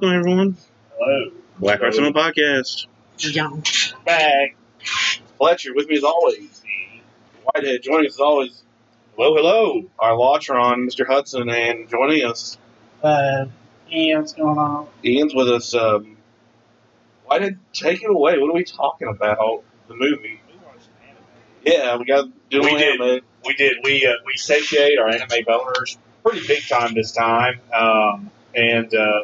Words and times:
welcome 0.00 0.16
everyone. 0.16 0.56
Hello. 0.96 1.32
Black 1.58 1.80
Arts 1.82 1.96
Cinema 1.96 2.16
Podcast. 2.16 2.86
Young. 3.18 3.64
Back. 4.04 4.54
Fletcher 5.38 5.74
with 5.74 5.88
me 5.88 5.96
as 5.96 6.04
always. 6.04 6.62
Whitehead 7.42 7.82
joining 7.82 8.06
us 8.06 8.12
as 8.14 8.20
always. 8.20 8.62
Hello, 9.16 9.34
hello. 9.34 9.82
Our 9.98 10.12
Lotron, 10.12 10.86
Mr. 10.88 11.04
Hudson, 11.04 11.48
and 11.50 11.88
joining 11.88 12.24
us, 12.24 12.58
Uh, 13.02 13.46
yeah, 13.90 14.18
what's 14.18 14.34
going 14.34 14.56
on? 14.56 14.86
Ian's 15.04 15.34
with 15.34 15.48
us. 15.48 15.74
Um, 15.74 16.16
Whitehead, 17.26 17.58
take 17.72 18.00
it 18.04 18.08
away. 18.10 18.38
What 18.38 18.50
are 18.50 18.54
we 18.54 18.62
talking 18.62 19.08
about? 19.08 19.64
The 19.88 19.96
movie. 19.96 20.40
Yeah, 21.64 21.96
we 21.96 22.04
got 22.04 22.28
doing 22.50 22.66
We 22.66 22.78
did. 22.78 23.00
anime. 23.00 23.20
We 23.44 23.54
did. 23.54 23.76
We 23.82 24.06
uh, 24.06 24.12
we 24.24 24.36
satiate 24.36 25.00
our 25.00 25.08
anime 25.08 25.44
boners 25.44 25.96
pretty 26.22 26.46
big 26.46 26.68
time 26.68 26.94
this 26.94 27.10
time, 27.10 27.58
um, 27.76 28.30
and 28.54 28.94
uh, 28.94 29.22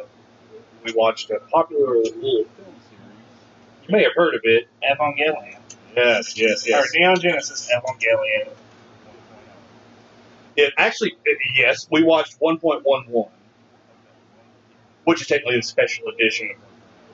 we 0.85 0.93
watched 0.93 1.31
a 1.31 1.39
popular 1.51 1.95
little 1.97 2.13
film 2.13 2.45
series. 2.55 3.87
You 3.87 3.95
may 3.97 4.03
have 4.03 4.13
heard 4.15 4.35
of 4.35 4.41
it. 4.43 4.67
Evangelion. 4.83 5.57
Yes, 5.95 6.37
yes, 6.37 6.65
Or 6.65 6.69
yes. 6.69 6.91
Neon 6.93 7.19
Genesis 7.19 7.69
Evangelion. 7.71 8.49
It 10.57 10.73
actually, 10.77 11.17
it, 11.25 11.37
yes, 11.57 11.87
we 11.91 12.03
watched 12.03 12.39
1.11, 12.39 13.29
which 15.03 15.21
is 15.21 15.27
technically 15.27 15.59
a 15.59 15.63
special 15.63 16.07
edition 16.07 16.51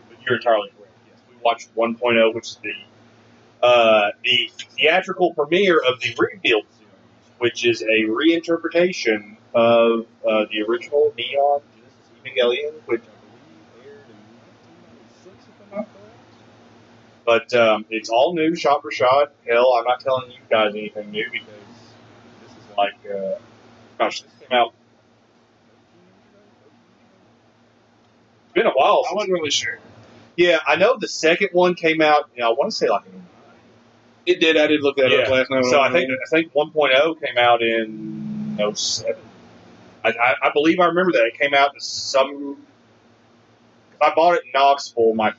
but 0.10 0.18
you're 0.26 0.38
entirely 0.38 0.70
correct. 0.78 0.92
Yes, 1.08 1.18
we 1.30 1.36
watched 1.44 1.76
1.0, 1.76 2.34
which 2.36 2.48
is 2.48 2.58
the 2.64 2.74
uh, 3.66 4.12
the 4.24 4.50
theatrical 4.76 5.34
premiere 5.34 5.78
of 5.78 6.00
the 6.02 6.16
Rebuild 6.18 6.66
series, 6.78 6.90
which 7.40 7.66
is 7.66 7.84
a 7.84 8.06
reinterpretation 8.10 9.38
of 9.54 10.06
uh, 10.28 10.46
the 10.52 10.64
original 10.68 11.14
Neon 11.18 11.62
Genesis 11.76 12.10
Evangelion, 12.26 12.74
which 12.86 13.02
I 13.02 13.06
believe 13.22 13.86
aired 13.86 14.06
in 14.10 14.18
1996, 15.22 15.46
if 15.46 15.72
I'm 15.72 15.78
not 15.78 15.88
correct. 15.94 16.16
But 17.26 17.54
um, 17.54 17.86
it's 17.90 18.10
all 18.10 18.34
new, 18.34 18.56
shot 18.56 18.82
for 18.82 18.92
shot. 18.92 19.32
Hell, 19.48 19.74
I'm 19.78 19.86
not 19.86 20.00
telling 20.00 20.32
you 20.32 20.40
guys 20.50 20.74
anything 20.74 21.12
new 21.12 21.30
because 21.32 21.48
this 22.42 22.52
is 22.52 22.78
like, 22.78 22.96
uh, 23.14 23.38
gosh, 24.00 24.22
this 24.22 24.32
came 24.40 24.58
out. 24.58 24.74
It's 28.46 28.54
been 28.54 28.66
a 28.66 28.72
while. 28.72 29.04
I 29.10 29.14
wasn't 29.14 29.34
really 29.34 29.52
sure. 29.52 29.80
yeah, 30.36 30.58
I 30.66 30.76
know 30.76 30.98
the 31.00 31.08
second 31.08 31.50
one 31.54 31.76
came 31.76 32.02
out. 32.02 32.30
You 32.36 32.42
know, 32.42 32.50
I 32.50 32.54
want 32.54 32.72
to 32.72 32.76
say 32.76 32.90
like 32.90 33.06
in 33.06 33.24
It 34.26 34.40
did. 34.40 34.58
I 34.58 34.68
did 34.68 34.82
look 34.82 34.98
that 34.98 35.12
up 35.14 35.30
last 35.30 35.52
night. 35.52 35.66
So 35.66 35.80
I 35.80 35.92
think 35.92 36.10
I 36.12 36.30
think 36.30 36.54
1.0 36.54 37.22
came 37.26 37.38
out 37.38 37.62
in 37.62 38.58
07. 38.76 39.16
I, 40.04 40.10
I, 40.10 40.36
I 40.48 40.52
believe 40.52 40.80
I 40.80 40.86
remember 40.86 41.12
that 41.12 41.26
it 41.26 41.38
came 41.38 41.54
out 41.54 41.74
in 41.76 41.80
some. 41.80 42.58
I 44.02 44.12
bought 44.16 44.34
it 44.36 44.42
in 44.46 44.52
Knoxville 44.54 45.14
my 45.14 45.34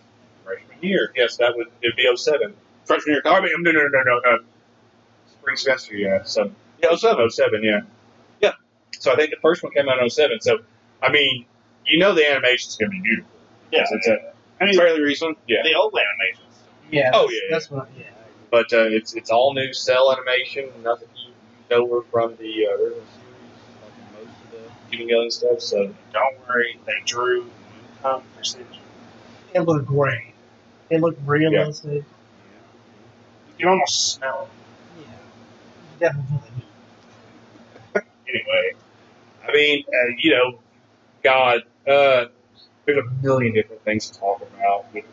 freshman 0.44 0.78
year. 0.82 1.12
Yes, 1.16 1.36
that 1.38 1.56
would 1.56 1.68
it'd 1.82 1.96
be 1.96 2.08
07. 2.16 2.54
freshman 2.84 3.14
year. 3.14 3.22
I 3.24 3.40
mean, 3.40 3.50
no, 3.60 3.70
no, 3.72 3.80
no, 3.88 4.02
no, 4.02 4.20
no. 4.24 4.38
Spring 5.30 5.56
semester, 5.56 5.94
yeah. 5.94 6.22
So 6.24 6.50
yeah, 6.82 6.94
07, 6.96 7.30
07, 7.30 7.60
yeah, 7.64 7.80
yeah. 8.40 8.52
So 8.98 9.12
I 9.12 9.16
think 9.16 9.30
the 9.30 9.40
first 9.42 9.62
one 9.62 9.72
came 9.72 9.88
out 9.88 10.00
in 10.02 10.08
07. 10.10 10.40
So 10.40 10.58
I 11.02 11.10
mean, 11.10 11.46
you 11.86 11.98
know, 11.98 12.14
the 12.14 12.28
animation's 12.30 12.76
gonna 12.76 12.90
be 12.90 13.00
beautiful. 13.00 13.30
Yeah. 13.72 13.84
It's 13.90 14.06
a, 14.08 14.32
I 14.60 14.66
mean, 14.66 14.76
Fairly 14.76 15.00
recent. 15.02 15.38
yeah. 15.48 15.62
the 15.64 15.74
old 15.74 15.94
animations. 15.96 16.46
Yeah. 16.90 17.10
Oh, 17.14 17.22
that's- 17.22 17.32
yeah, 17.32 17.40
That's 17.50 17.70
what. 17.70 17.88
Yeah. 17.98 18.04
But 18.50 18.72
uh, 18.74 18.84
it's 18.88 19.14
it's 19.14 19.30
all 19.30 19.54
new 19.54 19.72
cell 19.72 20.12
animation. 20.12 20.68
Nothing 20.84 21.08
you 21.16 21.32
know 21.70 21.84
over 21.86 22.02
from 22.10 22.36
the 22.36 22.66
uh, 22.66 22.74
original 22.74 23.02
series, 23.16 23.62
like 23.82 24.26
most 24.26 24.28
of 24.44 24.90
the 24.90 24.96
Evangelion 24.96 25.32
stuff. 25.32 25.60
So 25.62 25.94
Don't 26.12 26.36
worry, 26.46 26.78
they 26.84 26.92
drew 27.06 27.46
um, 28.04 28.22
precision. 28.36 28.66
It 29.54 29.60
looked 29.60 29.86
great. 29.86 30.31
It 30.92 31.00
looked 31.00 31.26
realistic. 31.26 31.90
You 31.94 32.04
can 33.58 33.68
almost 33.68 34.12
smell 34.14 34.46
it. 34.98 35.06
Yeah. 36.00 36.08
Definitely. 36.10 36.50
anyway, 38.28 38.72
I 39.48 39.52
mean, 39.52 39.84
uh, 39.88 40.14
you 40.18 40.32
know, 40.32 40.58
God, 41.24 41.62
uh, 41.88 42.26
there's 42.84 43.06
a 43.06 43.10
million 43.22 43.54
different 43.54 43.82
things 43.84 44.10
to 44.10 44.20
talk 44.20 44.42
about 44.42 44.92
with 44.92 45.06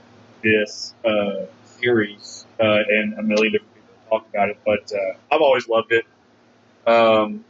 this 0.43 0.93
uh, 1.05 1.45
series, 1.63 2.45
uh, 2.59 2.79
and 2.89 3.13
a 3.17 3.23
million 3.23 3.53
different 3.53 3.73
people 3.73 3.93
talk 4.09 4.27
about 4.27 4.49
it. 4.49 4.57
But 4.65 4.91
uh, 4.93 5.13
I've 5.31 5.41
always 5.41 5.69
loved 5.69 5.93
it. 5.93 6.05
Um, 6.85 7.45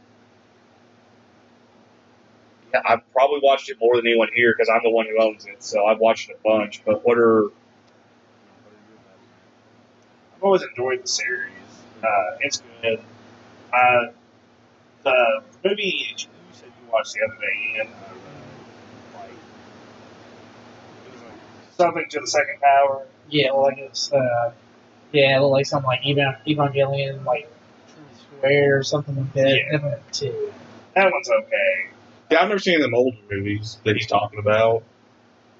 yeah, 2.72 2.80
I've 2.88 3.12
probably 3.12 3.40
watched 3.42 3.70
it 3.70 3.78
more 3.80 3.96
than 3.96 4.06
anyone 4.06 4.28
here 4.32 4.54
because 4.56 4.70
I'm 4.72 4.82
the 4.84 4.90
one 4.90 5.06
who 5.06 5.20
owns 5.20 5.46
it, 5.46 5.64
so 5.64 5.84
I've 5.86 5.98
watched 5.98 6.30
it 6.30 6.38
a 6.44 6.48
bunch. 6.48 6.84
But 6.84 7.04
what 7.04 7.18
are 7.18 7.50
I've 10.40 10.44
always 10.44 10.62
enjoyed 10.62 11.02
the 11.02 11.06
series. 11.06 11.52
Uh, 12.02 12.06
it's 12.40 12.62
good. 12.80 12.98
Uh, 13.74 14.06
the 15.04 15.42
movie 15.62 15.82
you 16.16 16.16
said 16.52 16.64
you 16.64 16.90
watched 16.90 17.12
the 17.12 17.26
other 17.26 17.38
day, 17.42 17.76
Ian, 17.76 17.88
uh, 17.88 19.18
like, 19.18 19.30
it 21.06 21.12
was 21.12 21.20
like 21.20 21.32
something 21.76 22.06
to 22.08 22.20
the 22.20 22.26
second 22.26 22.58
power. 22.62 23.06
Yeah. 23.28 23.52
Well, 23.52 23.64
like 23.64 23.76
it's. 23.78 24.10
Uh, 24.10 24.52
yeah, 25.12 25.36
it 25.36 25.40
looked 25.42 25.52
like 25.52 25.66
something 25.66 25.86
like 25.88 26.06
Evan- 26.06 26.36
Evangelion, 26.46 27.22
like 27.26 27.46
Square 28.38 28.78
or 28.78 28.82
something 28.82 29.16
like 29.16 29.32
that. 29.34 29.48
Yeah. 29.58 29.72
Never 29.72 30.00
too. 30.10 30.54
That 30.94 31.12
one's 31.12 31.28
okay. 31.28 31.86
Yeah, 32.30 32.40
I've 32.40 32.48
never 32.48 32.58
seen 32.60 32.80
them 32.80 32.94
older 32.94 33.18
movies 33.30 33.76
that 33.84 33.94
he's 33.94 34.06
talking 34.06 34.38
about. 34.38 34.84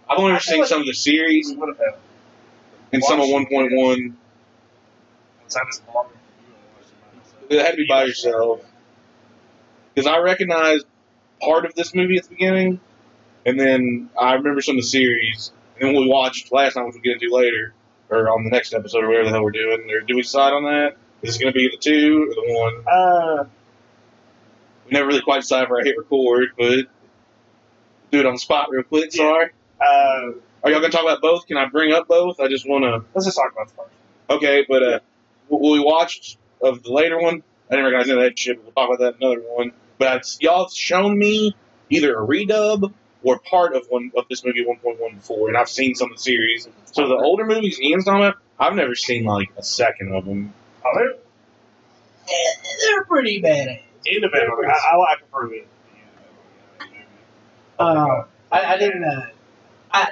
I've 0.09 0.19
only 0.19 0.31
I 0.33 0.37
ever 0.37 0.41
seen 0.43 0.61
like- 0.61 0.69
some 0.69 0.81
of 0.81 0.87
the 0.87 0.95
series 0.95 1.51
We 1.51 1.57
would 1.57 1.69
have 1.69 1.79
had 1.79 1.95
and 2.95 3.05
some 3.05 3.21
of 3.21 3.29
watched- 3.29 3.51
1.1. 3.53 3.71
was 3.71 3.77
that 3.77 3.77
as 3.77 4.13
long 5.39 5.40
It 7.49 7.59
had 7.65 7.73
to 7.73 7.77
be 7.77 7.87
by 7.89 8.05
yourself. 8.05 8.61
Because 9.95 10.07
I 10.07 10.19
recognized 10.19 10.87
part 11.43 11.65
of 11.67 11.75
this 11.75 11.95
movie 11.95 12.17
at 12.17 12.25
the 12.25 12.31
beginning, 12.31 12.81
and 13.45 13.59
then 13.59 14.11
I 14.19 14.35
remember 14.35 14.61
some 14.61 14.77
of 14.77 14.83
the 14.83 14.87
series. 14.89 15.53
And 15.79 15.89
then 15.89 15.97
we 15.97 16.07
watched 16.09 16.53
last 16.53 16.77
night, 16.77 16.85
which 16.87 16.95
we'll 16.95 17.03
get 17.03 17.21
into 17.23 17.35
later, 17.35 17.73
or 18.09 18.29
on 18.29 18.45
the 18.45 18.51
next 18.51 18.73
episode, 18.75 19.03
or 19.05 19.09
whatever 19.09 19.25
the 19.25 19.31
hell 19.31 19.43
we're 19.45 19.51
doing. 19.51 19.91
Or 19.91 20.01
do 20.01 20.15
we 20.15 20.23
decide 20.23 20.53
on 20.53 20.65
that? 20.65 20.97
Is 21.23 21.37
it 21.37 21.41
going 21.41 21.53
to 21.53 21.57
be 21.59 21.69
the 21.69 21.77
two 21.77 22.29
or 22.31 22.35
the 22.35 22.55
one? 22.55 22.85
Uh, 22.87 23.45
We 24.87 24.93
never 24.93 25.07
really 25.09 25.23
quite 25.23 25.41
decided 25.41 25.69
where 25.71 25.81
I 25.81 25.85
hit 25.85 25.97
record, 25.99 26.51
but 26.57 26.87
do 28.13 28.21
it 28.21 28.27
on 28.27 28.35
the 28.35 28.39
spot 28.39 28.69
real 28.71 28.83
quick. 28.85 29.13
Sorry. 29.13 29.51
uh, 29.81 29.85
Are 30.63 30.71
y'all 30.71 30.81
going 30.81 30.91
to 30.91 30.97
talk 30.97 31.03
about 31.05 31.21
both? 31.21 31.47
Can 31.47 31.57
I 31.57 31.67
bring 31.67 31.93
up 31.93 32.07
both? 32.09 32.41
I 32.41 32.49
just 32.49 32.69
want 32.69 32.85
to. 32.85 33.05
let's 33.15 33.27
just 33.27 33.37
talk 33.37 33.53
about 33.53 33.69
the 33.69 33.75
first. 33.75 33.91
Okay, 34.31 34.65
but 34.69 34.83
uh, 34.83 35.01
what 35.51 35.73
we 35.73 35.81
watched 35.81 36.39
of 36.63 36.83
the 36.83 36.93
later 36.93 37.19
one, 37.21 37.43
I 37.71 37.77
didn't 37.77 37.85
recognize 37.93 38.09
any 38.09 38.19
of 38.19 38.25
that 38.25 38.39
shit. 38.39 38.63
We'll 38.63 38.73
talk 38.73 38.89
about 38.95 38.99
that 39.01 39.17
another 39.25 39.43
one. 39.49 39.73
But 39.99 40.17
it's, 40.19 40.39
y'all 40.41 40.65
have 40.65 40.73
shown 40.73 41.19
me 41.19 41.55
either 41.91 42.17
a 42.19 42.27
redub 42.27 42.93
or 43.23 43.39
part 43.39 43.75
of 43.77 43.87
one 43.89 44.13
of 44.17 44.25
this 44.31 44.45
movie 44.45 44.65
1.1 44.65 45.15
before, 45.17 45.49
and 45.49 45.57
I've 45.57 45.69
seen 45.69 45.95
some 45.95 46.11
of 46.11 46.17
the 46.17 46.23
series. 46.23 46.67
So 46.93 47.07
the 47.09 47.17
older 47.17 47.45
movies 47.45 47.79
Ian's 47.81 48.05
talking 48.07 48.23
about, 48.25 48.37
I've 48.59 48.75
never 48.75 48.95
seen 48.95 49.25
like 49.25 49.51
a 49.59 49.63
second 49.63 50.15
of 50.15 50.25
them. 50.25 50.55
Oh, 50.85 50.91
they're 50.95 51.15
They're 52.83 53.05
pretty 53.05 53.41
bad. 53.41 53.81
individual. 54.07 54.59
I, 54.67 54.71
I, 54.71 55.13
I 55.13 55.17
prefer 55.19 55.49
the. 55.49 55.65
Uh, 57.79 58.25
I, 58.53 58.75
I 58.75 58.79
didn't. 58.79 59.05
Uh, 59.05 59.27
I 59.93 60.11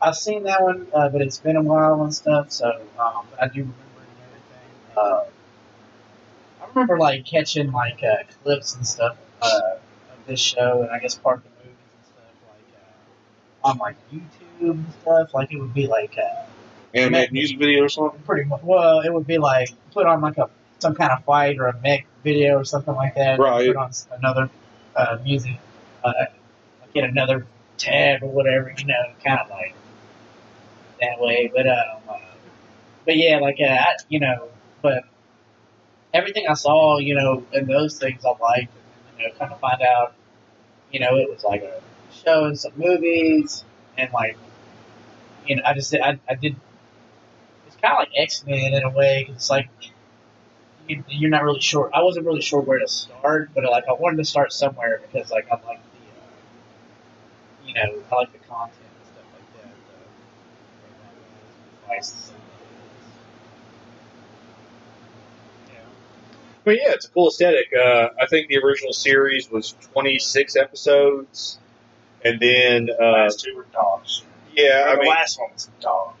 I've 0.00 0.16
seen 0.16 0.44
that 0.44 0.62
one, 0.62 0.86
uh, 0.92 1.08
but 1.08 1.22
it's 1.22 1.38
been 1.38 1.56
a 1.56 1.62
while 1.62 2.02
and 2.02 2.14
stuff. 2.14 2.52
So, 2.52 2.82
um, 2.98 3.26
I 3.40 3.48
do 3.48 3.60
remember 3.60 3.72
it 3.72 3.72
and 3.72 3.72
everything. 3.72 3.93
Uh, 4.96 5.24
I 6.62 6.66
remember 6.68 6.98
like 6.98 7.24
catching 7.24 7.72
like 7.72 8.02
uh, 8.02 8.24
clips 8.42 8.74
and 8.76 8.86
stuff 8.86 9.16
uh, 9.42 9.48
of 9.48 10.26
this 10.26 10.40
show, 10.40 10.82
and 10.82 10.90
I 10.90 10.98
guess 10.98 11.14
part 11.14 11.38
of 11.38 11.44
the 11.44 11.50
movies 11.50 11.76
and 11.96 12.06
stuff 12.06 12.24
like 12.48 13.66
uh, 13.66 13.68
on 13.68 13.78
like 13.78 13.96
YouTube 14.12 14.70
and 14.70 14.92
stuff. 15.02 15.34
Like 15.34 15.52
it 15.52 15.60
would 15.60 15.74
be 15.74 15.86
like 15.86 16.16
uh, 16.18 16.44
Animated 16.94 17.32
music 17.32 17.58
video 17.58 17.84
or 17.84 17.88
something. 17.88 18.20
pretty 18.20 18.44
much. 18.44 18.62
Well, 18.62 19.00
it 19.00 19.12
would 19.12 19.26
be 19.26 19.38
like 19.38 19.68
put 19.92 20.06
on 20.06 20.20
like 20.20 20.38
a 20.38 20.48
some 20.78 20.94
kind 20.94 21.10
of 21.10 21.24
fight 21.24 21.58
or 21.58 21.66
a 21.66 21.80
mech 21.80 22.06
video 22.22 22.58
or 22.58 22.64
something 22.64 22.94
like 22.94 23.16
that. 23.16 23.38
Right. 23.40 23.66
Put 23.66 23.76
on 23.76 23.90
another 24.12 24.48
uh, 24.94 25.18
music, 25.24 25.58
uh, 26.04 26.12
like 26.80 26.90
in 26.94 27.04
another 27.04 27.46
tab 27.78 28.22
or 28.22 28.28
whatever. 28.28 28.72
You 28.78 28.84
know, 28.86 29.12
kind 29.24 29.40
of 29.40 29.50
like 29.50 29.74
that 31.00 31.20
way. 31.20 31.50
But 31.52 31.66
um, 31.66 31.98
uh, 32.08 32.18
but 33.04 33.16
yeah, 33.16 33.38
like 33.38 33.58
uh, 33.60 33.64
I, 33.64 33.96
you 34.08 34.20
know, 34.20 34.48
but 34.84 35.04
everything 36.12 36.46
I 36.48 36.54
saw, 36.54 36.98
you 36.98 37.14
know, 37.14 37.44
and 37.52 37.66
those 37.68 37.98
things 37.98 38.24
I 38.24 38.30
liked. 38.40 38.72
You 39.18 39.28
know, 39.28 39.34
kind 39.38 39.52
of 39.52 39.60
find 39.60 39.80
out, 39.82 40.14
you 40.92 41.00
know, 41.00 41.16
it 41.16 41.28
was 41.30 41.44
like 41.44 41.62
a 41.62 41.80
show 42.12 42.44
and 42.46 42.58
some 42.58 42.72
movies 42.76 43.64
and 43.98 44.12
like, 44.12 44.36
you 45.46 45.56
know, 45.56 45.62
I 45.64 45.74
just 45.74 45.94
I, 45.94 46.18
I 46.28 46.34
did 46.34 46.56
it's 47.66 47.76
kind 47.76 47.92
of 47.92 47.98
like 47.98 48.10
X 48.16 48.44
Men 48.46 48.74
in 48.74 48.82
a 48.82 48.90
way. 48.90 49.24
'cause 49.24 49.36
It's 49.36 49.50
like 49.50 49.68
you, 50.88 51.02
you're 51.08 51.30
not 51.30 51.42
really 51.42 51.60
sure. 51.60 51.90
I 51.94 52.02
wasn't 52.02 52.26
really 52.26 52.42
sure 52.42 52.60
where 52.60 52.78
to 52.78 52.88
start, 52.88 53.50
but 53.54 53.64
like 53.64 53.84
I 53.88 53.92
wanted 53.92 54.18
to 54.18 54.24
start 54.24 54.52
somewhere 54.52 55.00
because 55.00 55.30
like 55.30 55.46
I 55.50 55.54
like 55.66 55.80
the, 55.92 56.20
uh, 56.20 56.24
you 57.66 57.74
know, 57.74 58.02
I 58.10 58.14
like 58.14 58.32
the 58.32 58.38
content 58.38 58.78
and 58.80 59.06
stuff 59.06 59.24
like 59.34 59.62
that. 59.62 59.70
nice. 61.88 62.32
But 66.64 66.76
yeah, 66.76 66.92
it's 66.92 67.06
a 67.06 67.10
cool 67.10 67.28
aesthetic. 67.28 67.68
Uh, 67.78 68.08
I 68.20 68.26
think 68.26 68.48
the 68.48 68.58
original 68.58 68.92
series 68.92 69.50
was 69.50 69.72
26 69.92 70.56
episodes, 70.56 71.58
and 72.24 72.40
then 72.40 72.86
The 72.86 72.98
uh, 73.02 73.12
last 73.12 73.40
two 73.44 73.54
were 73.56 73.66
dogs. 73.72 74.22
yeah, 74.54 74.84
I 74.88 74.94
the 74.94 75.00
mean, 75.02 75.08
last 75.10 75.38
one 75.38 75.50
was 75.52 75.68
a 75.78 75.82
dog. 75.82 76.14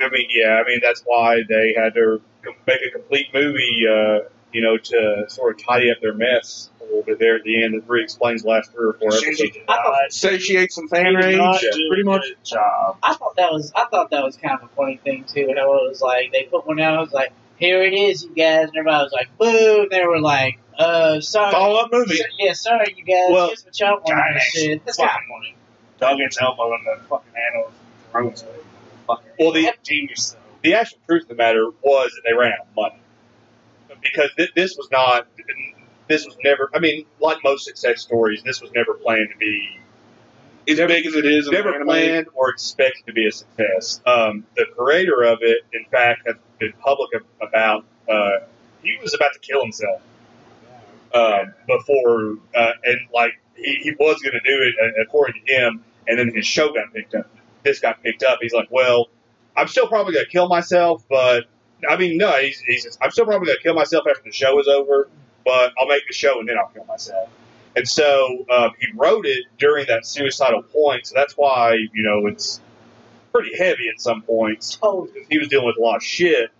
I 0.00 0.08
mean, 0.10 0.28
yeah, 0.30 0.62
I 0.64 0.66
mean 0.68 0.80
that's 0.82 1.02
why 1.04 1.40
they 1.48 1.74
had 1.76 1.94
to 1.94 2.20
make 2.66 2.80
a 2.86 2.90
complete 2.90 3.28
movie, 3.34 3.84
uh, 3.88 4.28
you 4.52 4.62
know, 4.62 4.76
to 4.78 5.24
sort 5.28 5.54
of 5.60 5.66
tidy 5.66 5.90
up 5.90 6.00
their 6.00 6.14
mess 6.14 6.70
a 6.80 6.84
little 6.84 7.02
bit 7.02 7.18
there 7.18 7.36
at 7.36 7.42
the 7.44 7.62
end. 7.62 7.74
It 7.74 7.84
really 7.86 8.04
explains 8.04 8.42
the 8.42 8.48
last 8.48 8.72
three 8.72 8.86
or 8.88 8.92
four 8.94 9.08
episodes. 9.14 9.56
I 9.68 9.76
thought- 9.76 10.12
Satiate 10.12 10.72
some 10.72 10.88
fan 10.88 11.14
rage. 11.14 11.36
not 11.36 11.62
yeah, 11.62 11.70
do 11.72 11.88
pretty 11.88 12.02
much. 12.02 12.22
good 12.22 12.44
job. 12.44 12.96
I 13.02 13.14
thought 13.14 13.36
that 13.36 13.52
was 13.52 13.72
I 13.76 13.84
thought 13.90 14.10
that 14.10 14.24
was 14.24 14.36
kind 14.36 14.58
of 14.58 14.64
a 14.70 14.74
funny 14.74 14.96
thing 14.96 15.24
too. 15.24 15.52
How 15.56 15.74
it 15.84 15.88
was 15.88 16.00
like 16.02 16.32
they 16.32 16.44
put 16.44 16.66
one 16.66 16.80
out, 16.80 16.94
it 16.98 17.00
was 17.02 17.12
like, 17.12 17.32
"Here 17.60 17.82
it 17.82 17.92
is, 17.94 18.24
you 18.24 18.30
guys," 18.34 18.68
and 18.68 18.76
everybody 18.78 19.04
was 19.04 19.12
like, 19.12 19.28
"Boo!" 19.38 19.82
And 19.82 19.90
they 19.90 20.04
were 20.04 20.20
like, 20.20 20.58
"Uh, 20.78 21.20
sorry." 21.20 21.52
Follow 21.52 21.80
up 21.80 21.92
movie. 21.92 22.16
So- 22.16 22.24
yeah, 22.38 22.52
sorry, 22.54 22.94
you 22.96 23.04
guys. 23.04 23.30
Well, 23.30 23.46
Here's 23.48 23.64
what 23.64 23.78
y'all 23.80 23.90
want 24.00 24.08
and 24.10 24.18
Giants. 24.18 24.44
shit. 24.52 24.84
That's 24.84 24.96
kind 24.96 25.10
of 25.10 25.16
funny. 25.28 25.54
Dug 26.00 26.20
its 26.20 26.40
elbow 26.40 26.74
in 26.74 26.84
the 26.84 26.96
fucking 27.08 27.32
animal's 27.52 27.72
throat. 28.10 28.56
Fucking 29.06 29.30
Well, 29.38 29.52
the 29.52 29.72
genius. 29.84 30.36
the 30.62 30.74
actual 30.74 30.98
truth 31.06 31.22
of 31.22 31.28
the 31.28 31.34
matter 31.34 31.66
was 31.82 32.10
that 32.12 32.22
they 32.26 32.32
ran 32.34 32.52
out 32.52 32.60
of 32.68 32.74
money 32.76 33.00
because 34.02 34.30
th- 34.36 34.50
this 34.56 34.76
was 34.76 34.88
not. 34.90 35.26
This 36.08 36.24
was 36.26 36.36
never. 36.42 36.70
I 36.74 36.78
mean, 36.80 37.04
like 37.20 37.38
most 37.44 37.64
success 37.66 38.00
stories, 38.02 38.42
this 38.42 38.60
was 38.60 38.72
never 38.72 38.94
planned 38.94 39.28
to 39.32 39.36
be 39.38 39.78
As 40.70 40.78
big 40.78 41.06
as 41.06 41.14
it 41.14 41.26
is, 41.26 41.48
never 41.48 41.74
anime. 41.74 41.86
planned 41.86 42.26
or 42.34 42.50
expected 42.50 43.06
to 43.06 43.12
be 43.12 43.26
a 43.26 43.32
success. 43.32 44.00
Um, 44.06 44.44
the 44.56 44.66
creator 44.76 45.22
of 45.22 45.38
it, 45.42 45.58
in 45.72 45.84
fact, 45.90 46.26
has 46.26 46.36
been 46.58 46.72
public 46.80 47.10
about. 47.40 47.84
Uh, 48.08 48.40
he 48.82 48.98
was 49.02 49.14
about 49.14 49.32
to 49.34 49.38
kill 49.38 49.60
himself 49.60 50.00
um, 51.14 51.54
before, 51.66 52.38
uh, 52.54 52.72
and 52.84 52.98
like 53.12 53.40
he, 53.54 53.76
he 53.82 53.92
was 53.98 54.20
going 54.22 54.32
to 54.32 54.40
do 54.40 54.62
it 54.62 54.74
uh, 54.82 55.02
according 55.02 55.42
to 55.46 55.52
him, 55.52 55.84
and 56.08 56.18
then 56.18 56.34
his 56.34 56.46
show 56.46 56.72
got 56.72 56.92
picked 56.92 57.14
up. 57.14 57.30
This 57.62 57.80
got 57.80 58.02
picked 58.02 58.22
up. 58.22 58.38
He's 58.40 58.54
like, 58.54 58.68
well, 58.70 59.08
I'm 59.56 59.68
still 59.68 59.86
probably 59.86 60.14
going 60.14 60.24
to 60.24 60.30
kill 60.30 60.48
myself, 60.48 61.04
but 61.08 61.44
I 61.88 61.96
mean, 61.96 62.16
no, 62.16 62.32
he's, 62.38 62.60
he's 62.60 62.84
just, 62.84 62.98
I'm 63.02 63.10
still 63.10 63.26
probably 63.26 63.46
going 63.46 63.58
to 63.58 63.62
kill 63.62 63.74
myself 63.74 64.04
after 64.08 64.22
the 64.24 64.32
show 64.32 64.58
is 64.60 64.68
over, 64.68 65.08
but 65.44 65.72
I'll 65.78 65.86
make 65.86 66.06
the 66.06 66.14
show 66.14 66.40
and 66.40 66.48
then 66.48 66.56
I'll 66.58 66.68
kill 66.68 66.84
myself. 66.84 67.28
And 67.76 67.88
so 67.88 68.44
uh, 68.50 68.70
he 68.78 68.88
wrote 68.96 69.26
it 69.26 69.44
during 69.58 69.86
that 69.86 70.04
suicidal 70.04 70.62
point, 70.62 71.06
so 71.06 71.14
that's 71.14 71.34
why 71.34 71.74
you 71.92 72.02
know 72.02 72.26
it's 72.26 72.60
pretty 73.32 73.56
heavy 73.56 73.88
at 73.88 74.00
some 74.00 74.22
points. 74.22 74.78
He 75.28 75.38
was 75.38 75.48
dealing 75.48 75.66
with 75.66 75.76
a 75.78 75.80
lot 75.80 75.96
of 75.96 76.02
shit, 76.02 76.50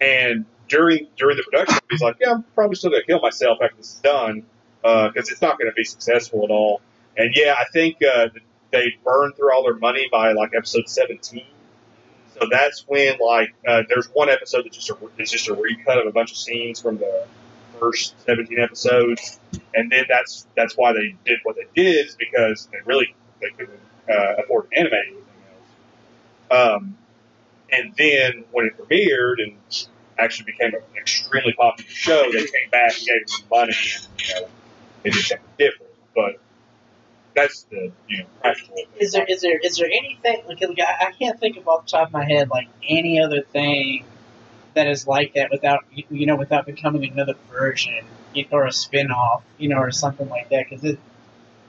and 0.00 0.44
during 0.68 1.08
during 1.16 1.36
the 1.36 1.42
production, 1.42 1.78
he's 1.90 2.00
like, 2.00 2.16
"Yeah, 2.20 2.32
I'm 2.32 2.44
probably 2.54 2.76
still 2.76 2.90
gonna 2.90 3.02
kill 3.02 3.20
myself 3.20 3.58
after 3.60 3.76
this 3.76 3.94
is 3.94 4.00
done, 4.00 4.44
because 4.82 5.30
it's 5.30 5.42
not 5.42 5.58
gonna 5.58 5.72
be 5.72 5.84
successful 5.84 6.44
at 6.44 6.50
all." 6.50 6.80
And 7.16 7.32
yeah, 7.34 7.54
I 7.58 7.64
think 7.72 7.96
uh, 8.02 8.28
they 8.70 8.96
burned 9.04 9.36
through 9.36 9.52
all 9.52 9.64
their 9.64 9.74
money 9.74 10.08
by 10.10 10.32
like 10.32 10.52
episode 10.56 10.88
17. 10.88 11.44
So 12.38 12.46
that's 12.50 12.84
when 12.88 13.18
like 13.18 13.54
uh, 13.66 13.82
there's 13.88 14.06
one 14.14 14.30
episode 14.30 14.64
that's 14.64 14.76
just 14.76 14.90
a, 14.90 14.96
it's 15.18 15.30
just 15.30 15.48
a 15.48 15.54
recut 15.54 15.98
of 15.98 16.06
a 16.06 16.12
bunch 16.12 16.30
of 16.30 16.38
scenes 16.38 16.80
from 16.80 16.98
the 16.98 17.26
first 17.82 18.14
17 18.26 18.60
episodes, 18.60 19.40
and 19.74 19.90
then 19.90 20.04
that's 20.08 20.46
that's 20.56 20.76
why 20.76 20.92
they 20.92 21.16
did 21.24 21.40
what 21.42 21.56
they 21.56 21.66
did 21.74 22.06
is 22.06 22.16
because 22.16 22.68
they 22.70 22.78
really 22.84 23.14
they 23.40 23.50
couldn't 23.50 23.80
uh, 24.08 24.42
afford 24.42 24.70
to 24.70 24.78
animate 24.78 25.06
anything 25.06 25.24
else. 26.50 26.76
Um, 26.76 26.96
and 27.72 27.92
then 27.98 28.44
when 28.52 28.66
it 28.66 28.78
premiered 28.78 29.42
and 29.42 29.56
actually 30.18 30.52
became 30.52 30.74
an 30.74 30.82
extremely 30.96 31.54
popular 31.54 31.90
show, 31.90 32.30
they 32.30 32.44
came 32.44 32.70
back 32.70 32.96
and 32.96 33.06
gave 33.06 33.26
them 33.26 33.48
money 33.50 33.74
and 33.94 34.06
you 34.18 34.34
know 34.34 34.48
they 35.02 35.10
did 35.10 35.24
something 35.24 35.46
different. 35.58 35.92
But 36.14 36.40
that's 37.34 37.64
the 37.64 37.90
you 38.08 38.18
know 38.18 38.26
practical. 38.40 38.76
Is 39.00 39.12
there 39.12 39.24
is 39.28 39.40
there 39.40 39.58
is 39.58 39.76
there 39.76 39.88
anything 39.88 40.42
like 40.46 40.62
I 40.80 41.12
can't 41.18 41.40
think 41.40 41.56
of 41.56 41.66
off 41.66 41.86
the 41.86 41.90
top 41.90 42.08
of 42.08 42.12
my 42.12 42.24
head 42.24 42.48
like 42.48 42.68
any 42.88 43.20
other 43.20 43.42
thing 43.42 44.04
that 44.74 44.86
is 44.86 45.06
like 45.06 45.34
that 45.34 45.50
without 45.50 45.84
you 45.92 46.04
you 46.10 46.26
know 46.26 46.36
without 46.36 46.66
becoming 46.66 47.04
another 47.10 47.34
version 47.50 48.04
or 48.50 48.66
a 48.66 48.72
spin 48.72 49.10
off 49.10 49.42
you 49.58 49.68
know 49.68 49.76
or 49.78 49.90
something 49.90 50.28
like 50.28 50.48
that 50.48 50.64
because 50.68 50.84
it 50.84 50.98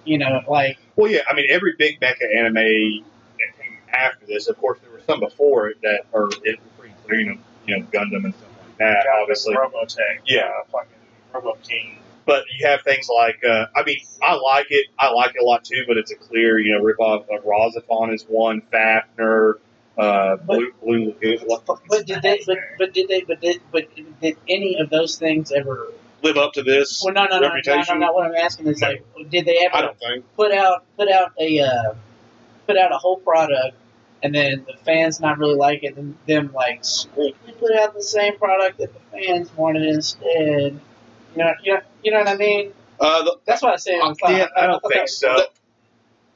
you 0.06 0.18
know 0.18 0.42
like 0.48 0.78
Well, 0.96 1.12
yeah, 1.12 1.22
I 1.28 1.34
mean, 1.34 1.48
every 1.50 1.74
big 1.78 2.00
mecha 2.00 2.24
anime 2.36 2.54
that 2.54 3.60
came 3.60 3.78
after 3.92 4.26
this, 4.26 4.48
of 4.48 4.58
course, 4.58 4.80
there 4.82 4.92
were 4.92 5.02
some 5.08 5.20
before 5.20 5.70
it 5.70 5.82
that 5.82 6.02
are 6.14 6.30
it 6.44 6.60
were 6.60 6.70
pretty 6.78 6.96
clear, 7.06 7.20
you 7.20 7.26
know, 7.26 7.38
you 7.68 7.80
know, 7.80 7.86
Gundam 7.92 8.26
and 8.26 8.34
stuff 8.36 8.50
like 8.62 8.78
that, 8.78 9.06
obviously. 9.22 9.56
Robotech. 9.56 10.20
Yeah. 10.26 10.52
Fucking 10.72 10.90
Robo 11.34 11.58
King. 11.64 11.98
But 12.26 12.46
you 12.58 12.68
have 12.68 12.84
things 12.84 13.10
like, 13.10 13.44
uh, 13.44 13.66
I 13.76 13.84
mean, 13.84 13.98
I 14.22 14.36
like 14.36 14.68
it. 14.70 14.88
I 14.98 15.12
like 15.12 15.32
it 15.36 15.42
a 15.42 15.46
lot 15.46 15.66
too, 15.66 15.84
but 15.88 15.98
it's 15.98 16.12
a 16.12 16.16
clear, 16.16 16.58
you 16.58 16.74
know, 16.74 16.82
ripoff 16.82 17.28
of 17.30 17.44
RahXephon 17.44 18.14
is 18.14 18.24
one, 18.24 18.62
Fafner, 18.72 19.56
uh, 19.98 20.38
Blue, 20.38 20.72
Blue 20.82 21.06
Lagoon. 21.08 21.40
What 21.46 21.66
the 21.66 21.74
fuck 21.76 21.84
but 21.90 22.06
did 22.06 22.22
they 22.22 22.42
but, 22.46 22.58
but 22.80 22.94
did 22.94 23.08
they 23.08 23.22
but 23.22 23.40
did 23.42 23.62
but 23.72 23.88
did 24.22 24.38
any 24.48 24.78
of 24.80 24.90
those 24.90 25.18
things 25.18 25.52
ever 25.52 25.88
Live 26.24 26.38
up 26.38 26.54
to 26.54 26.64
this. 26.64 27.02
well 27.04 27.14
no 27.14 27.26
no 27.26 27.30
no 27.32 27.40
no, 27.40 27.48
no, 27.50 27.54
Reputation? 27.56 28.00
no 28.00 28.12
what 28.14 28.26
I'm 28.26 28.36
asking 28.36 28.68
is 28.68 28.82
like 28.82 29.04
did 29.30 29.46
they 29.46 29.58
ever 29.66 29.76
I 29.76 29.82
don't 29.82 30.00
think. 30.00 30.26
put 30.36 30.52
out 30.54 30.84
put 30.98 31.12
out 31.12 31.34
a 31.40 31.60
uh, 31.60 31.94
put 32.66 32.78
out 32.78 32.92
a 32.94 32.98
whole 32.98 33.18
product 33.18 33.76
and 34.24 34.34
then 34.34 34.66
the 34.66 34.78
fans 34.86 35.20
not 35.20 35.38
really 35.38 35.56
like 35.56 35.84
it 35.84 35.98
and 35.98 36.16
them 36.28 36.52
like 36.54 36.82
we 37.18 37.34
put 37.60 37.76
out 37.76 37.94
the 37.94 38.02
same 38.02 38.38
product 38.38 38.78
that 38.80 38.94
the 38.94 39.00
fans 39.12 39.52
wanted 39.56 39.84
instead. 39.84 40.80
You 41.36 41.44
know, 41.44 41.52
you 41.64 41.74
know, 41.74 41.82
you 42.04 42.12
know 42.12 42.20
what 42.20 42.28
I 42.30 42.36
mean? 42.38 42.72
Uh, 43.00 43.24
the, 43.24 43.38
That's 43.46 43.62
what 43.62 43.74
I 43.74 43.78
said. 43.78 44.00
Uh, 44.02 44.14
Yeah, 44.30 44.48
I 44.56 44.68
don't 44.68 44.82
thought 44.82 44.92
think 44.94 45.08
that- 45.08 45.10
so. 45.10 45.36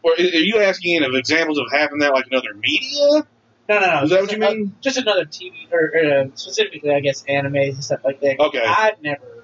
or 0.04 0.14
are 0.14 0.20
you 0.20 0.58
asking 0.60 1.02
of 1.04 1.14
examples 1.16 1.60
of 1.60 1.66
having 1.72 2.00
that 2.00 2.14
like 2.14 2.26
in 2.30 2.36
other 2.38 2.54
media? 2.56 3.26
No, 3.70 3.80
no, 3.80 3.86
no. 3.86 4.04
Is 4.04 4.10
that 4.12 4.16
just 4.20 4.22
what 4.22 4.38
you 4.38 4.44
ano- 4.46 4.56
mean? 4.56 4.76
Just 4.82 4.98
another 4.98 5.26
TV 5.26 5.72
or, 5.72 5.92
or 5.94 6.20
uh, 6.20 6.26
specifically, 6.36 6.92
I 6.94 7.00
guess, 7.02 7.24
animes 7.24 7.74
and 7.74 7.84
stuff 7.84 8.00
like 8.06 8.20
that. 8.22 8.40
Okay. 8.40 8.64
I've 8.66 9.02
never, 9.02 9.44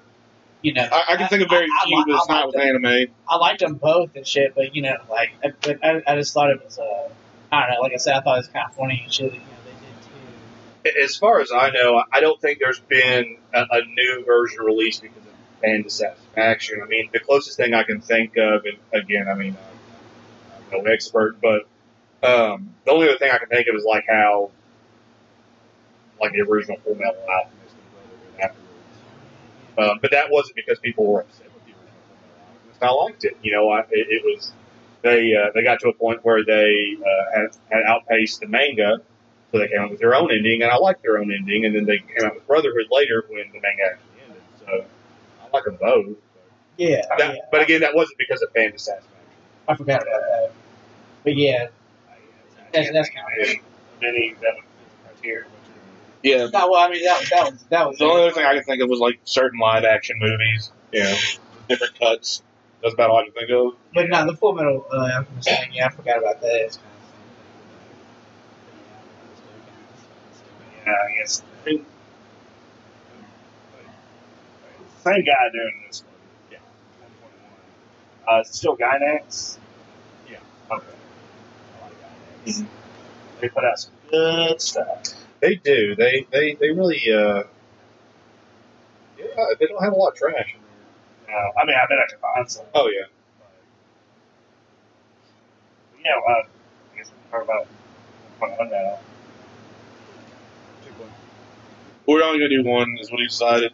you 0.62 0.72
know, 0.72 0.82
I, 0.90 1.04
I 1.12 1.16
can 1.16 1.28
think 1.28 1.42
of 1.42 1.50
very 1.50 1.66
I- 1.66 1.80
I 1.82 1.86
few, 1.86 1.96
li- 1.98 2.04
but 2.08 2.14
it's 2.16 2.28
not 2.28 2.46
with 2.46 2.54
them. 2.56 2.62
anime. 2.84 3.14
I 3.28 3.36
liked 3.36 3.60
them 3.60 3.74
both 3.74 4.16
and 4.16 4.26
shit, 4.26 4.54
but 4.54 4.74
you 4.74 4.82
know, 4.82 4.96
like, 5.10 5.30
I, 5.44 5.48
but 5.60 5.84
I, 5.84 6.02
I 6.06 6.16
just 6.16 6.32
thought 6.32 6.50
it 6.50 6.64
was, 6.64 6.78
uh, 6.78 7.08
I 7.52 7.60
don't 7.60 7.70
know. 7.74 7.80
Like 7.82 7.92
I 7.92 7.96
said, 7.98 8.14
I 8.16 8.20
thought 8.22 8.36
it 8.36 8.38
was 8.38 8.48
kind 8.48 8.66
of 8.70 8.74
funny 8.74 9.00
and 9.04 9.12
shit. 9.12 9.32
You 9.32 9.38
know, 9.38 9.44
they 9.64 10.90
did 10.90 10.94
too. 10.94 11.00
As 11.04 11.16
far 11.16 11.40
as 11.40 11.50
I 11.52 11.70
know, 11.70 12.02
I 12.12 12.20
don't 12.20 12.40
think 12.40 12.58
there's 12.60 12.80
been 12.80 13.36
a, 13.52 13.60
a 13.70 13.80
new 13.84 14.24
version 14.24 14.60
released 14.64 15.02
because 15.02 15.18
of 15.18 15.32
fan 15.60 15.82
dissatisfaction. 15.82 16.80
I 16.82 16.86
mean, 16.86 17.10
the 17.12 17.20
closest 17.20 17.58
thing 17.58 17.74
I 17.74 17.82
can 17.82 18.00
think 18.00 18.36
of, 18.38 18.62
and 18.64 18.78
again, 19.02 19.28
I 19.28 19.34
mean, 19.34 19.56
I'm 20.72 20.84
no 20.84 20.90
expert, 20.90 21.40
but 21.42 21.68
um, 22.24 22.74
the 22.84 22.92
only 22.92 23.08
other 23.08 23.18
thing 23.18 23.30
I 23.30 23.38
can 23.38 23.48
think 23.48 23.68
of 23.68 23.74
is 23.74 23.84
like 23.84 24.04
how, 24.08 24.50
like 26.20 26.32
the 26.32 26.40
original 26.40 26.78
Full 26.84 26.94
Metal 26.94 27.16
Alchemist 27.28 27.74
and 28.32 28.40
afterwards. 28.40 28.60
Um, 29.76 29.98
but 30.00 30.10
that 30.12 30.30
wasn't 30.30 30.56
because 30.56 30.78
people 30.78 31.06
were 31.06 31.20
upset 31.20 31.46
with 31.52 31.64
the 31.66 31.72
original 31.72 31.92
Full 32.08 32.16
Metal 32.22 32.46
Alchemist. 32.54 32.82
I 32.82 32.90
liked 32.90 33.24
it. 33.24 33.36
You 33.42 33.52
know, 33.52 33.70
I, 33.70 33.80
it, 33.90 34.08
it 34.10 34.22
was 34.24 34.52
they 35.02 35.36
uh, 35.36 35.50
they 35.54 35.62
got 35.62 35.80
to 35.80 35.88
a 35.88 35.92
point 35.92 36.20
where 36.24 36.44
they 36.44 36.96
uh, 36.98 37.40
had, 37.40 37.56
had 37.70 37.82
outpaced 37.84 38.40
the 38.40 38.48
manga, 38.48 38.96
so 39.52 39.58
they 39.58 39.68
came 39.68 39.80
out 39.80 39.90
with 39.90 40.00
their 40.00 40.14
own 40.14 40.32
ending, 40.32 40.62
and 40.62 40.70
I 40.70 40.76
liked 40.76 41.02
their 41.02 41.18
own 41.18 41.32
ending. 41.32 41.66
And 41.66 41.76
then 41.76 41.84
they 41.84 41.98
came 41.98 42.24
out 42.24 42.34
with 42.34 42.46
Brotherhood 42.46 42.86
later 42.90 43.24
when 43.28 43.44
the 43.52 43.60
manga 43.60 43.82
actually 43.92 44.22
ended. 44.26 44.42
So 44.60 44.84
I 45.42 45.56
like 45.56 45.64
them 45.64 45.76
both. 45.80 46.16
Yeah, 46.76 47.02
That, 47.18 47.34
yeah. 47.34 47.40
But 47.52 47.62
again, 47.62 47.82
that 47.82 47.94
wasn't 47.94 48.18
because 48.18 48.42
of 48.42 48.50
fan 48.52 48.72
dissatisfaction. 48.72 49.10
I 49.68 49.76
forgot 49.76 50.02
about 50.02 50.22
that. 50.22 50.52
But 51.22 51.36
yeah, 51.36 51.68
That's- 52.74 52.92
that's 52.92 53.08
kind 53.10 53.26
of 53.40 53.56
many 54.02 54.34
that 54.40 54.54
would 54.56 54.64
fit 54.64 54.90
the 55.02 55.08
criteria. 55.08 55.46
Yeah. 56.22 56.46
no, 56.52 56.70
well, 56.70 56.80
I 56.82 56.88
mean, 56.90 57.04
that, 57.04 57.22
that 57.30 57.52
was 57.52 57.64
that 57.68 57.86
was 57.88 57.98
The 57.98 58.04
only 58.06 58.22
other 58.22 58.32
thing 58.32 58.44
I 58.46 58.54
could 58.54 58.64
think 58.64 58.82
of 58.82 58.88
was 58.88 58.98
like 59.00 59.20
certain 59.24 59.58
live 59.58 59.84
action 59.84 60.16
movies. 60.18 60.72
You 60.92 61.04
know, 61.04 61.16
different 61.68 61.98
cuts. 61.98 62.42
That's 62.82 62.94
about 62.94 63.10
all 63.10 63.18
I 63.18 63.24
can 63.24 63.32
think 63.32 63.50
of. 63.50 63.74
But 63.94 64.08
no, 64.08 64.26
the 64.26 64.36
Full 64.36 64.54
Metal 64.54 64.86
uh, 64.92 65.10
Alchemist 65.16 65.48
thing, 65.48 65.72
yeah, 65.72 65.86
I 65.86 65.90
forgot 65.90 66.18
about 66.18 66.40
that. 66.40 66.50
It's 66.66 66.76
kind 66.78 66.88
Yeah, 70.86 70.92
I 70.92 71.16
guess. 71.18 71.42
I 71.42 71.64
think 71.64 71.86
same 75.02 75.24
guy 75.24 75.50
doing 75.52 75.84
this 75.86 76.02
one. 76.02 76.14
Yeah. 76.50 76.58
121. 78.26 78.38
Uh, 78.38 78.40
is 78.40 78.48
it 78.48 78.54
still 78.54 78.76
Gainax? 78.76 79.58
Yeah. 80.30 80.38
Okay. 80.70 80.93
They 82.44 83.48
put 83.48 83.64
out 83.64 83.78
some 83.78 83.92
good 84.10 84.60
stuff. 84.60 85.02
They 85.40 85.56
do. 85.56 85.94
They 85.96 86.26
they 86.30 86.54
they 86.54 86.70
really. 86.70 87.00
Uh, 87.12 87.44
yeah, 89.18 89.26
they 89.58 89.66
don't 89.66 89.82
have 89.82 89.92
a 89.92 89.96
lot 89.96 90.10
of 90.10 90.14
trash 90.16 90.54
in 90.54 90.60
there. 91.28 91.36
Uh, 91.36 91.50
I 91.60 91.64
mean, 91.66 91.74
I 91.76 91.86
bet 91.88 91.98
I 91.98 92.06
could 92.10 92.20
find 92.20 92.50
some. 92.50 92.66
Oh 92.74 92.88
yeah. 92.88 93.06
But, 93.38 93.48
yeah, 96.04 96.12
uh, 96.12 96.32
I 96.32 96.98
guess 96.98 97.10
we 97.10 97.30
can 97.30 97.30
talk 97.30 97.44
about 97.44 97.66
1.1 98.40 98.70
now. 98.70 98.98
one. 100.98 101.10
We're 102.06 102.22
only 102.22 102.38
gonna 102.38 102.48
do 102.50 102.62
one, 102.68 102.96
is 103.00 103.10
what 103.10 103.20
he 103.20 103.26
decided. 103.26 103.72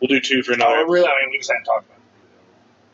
We'll 0.00 0.08
do 0.08 0.20
two 0.20 0.42
for 0.42 0.56
No, 0.56 0.66
another. 0.66 0.90
really, 0.90 1.06
I 1.06 1.14
mean, 1.22 1.30
we 1.30 1.38
just 1.38 1.50
hadn't 1.50 1.64
talked 1.64 1.86
about 1.86 1.98
it. 1.98 2.02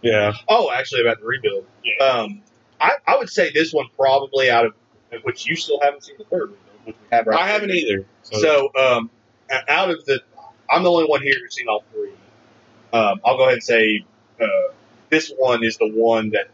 Yeah. 0.02 0.32
Oh, 0.48 0.70
actually, 0.70 1.00
about 1.00 1.20
the 1.20 1.26
rebuild. 1.26 1.64
Yeah. 1.82 2.04
Um, 2.04 2.42
I, 2.80 2.92
I 3.06 3.16
would 3.16 3.30
say 3.30 3.50
this 3.52 3.72
one 3.72 3.86
probably 3.96 4.50
out 4.50 4.66
of 4.66 4.74
which 5.22 5.46
you 5.46 5.56
still 5.56 5.80
haven't 5.82 6.04
seen 6.04 6.16
the 6.18 6.24
third 6.24 6.50
one, 6.50 6.58
which 6.84 6.96
we 6.96 7.16
have 7.16 7.26
right 7.26 7.40
I 7.40 7.46
haven't 7.48 7.70
either. 7.70 8.04
So, 8.22 8.38
So, 8.38 8.70
um, 8.78 9.10
out 9.68 9.90
of 9.90 10.04
the, 10.04 10.20
I'm 10.70 10.82
the 10.82 10.90
only 10.90 11.06
one 11.06 11.22
here 11.22 11.34
who's 11.42 11.54
seen 11.54 11.68
all 11.68 11.84
three. 11.92 12.12
Um, 12.92 13.20
I'll 13.24 13.36
go 13.36 13.44
ahead 13.44 13.54
and 13.54 13.62
say 13.62 14.04
uh, 14.40 14.46
this 15.10 15.32
one 15.36 15.64
is 15.64 15.76
the 15.78 15.88
one 15.88 16.30
that 16.30 16.48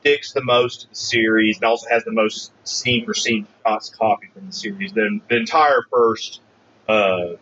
sticks 0.00 0.32
the 0.32 0.42
most 0.42 0.82
to 0.82 0.88
the 0.88 0.94
series 0.96 1.56
and 1.56 1.64
also 1.64 1.88
has 1.88 2.04
the 2.04 2.12
most 2.12 2.52
scene 2.64 3.04
for 3.04 3.14
scene 3.14 3.46
shots 3.62 3.88
copied 3.90 4.32
from 4.32 4.46
the 4.46 4.52
series. 4.52 4.92
The, 4.92 5.20
the 5.28 5.36
entire 5.36 5.82
first 5.92 6.40
uh, 6.88 7.34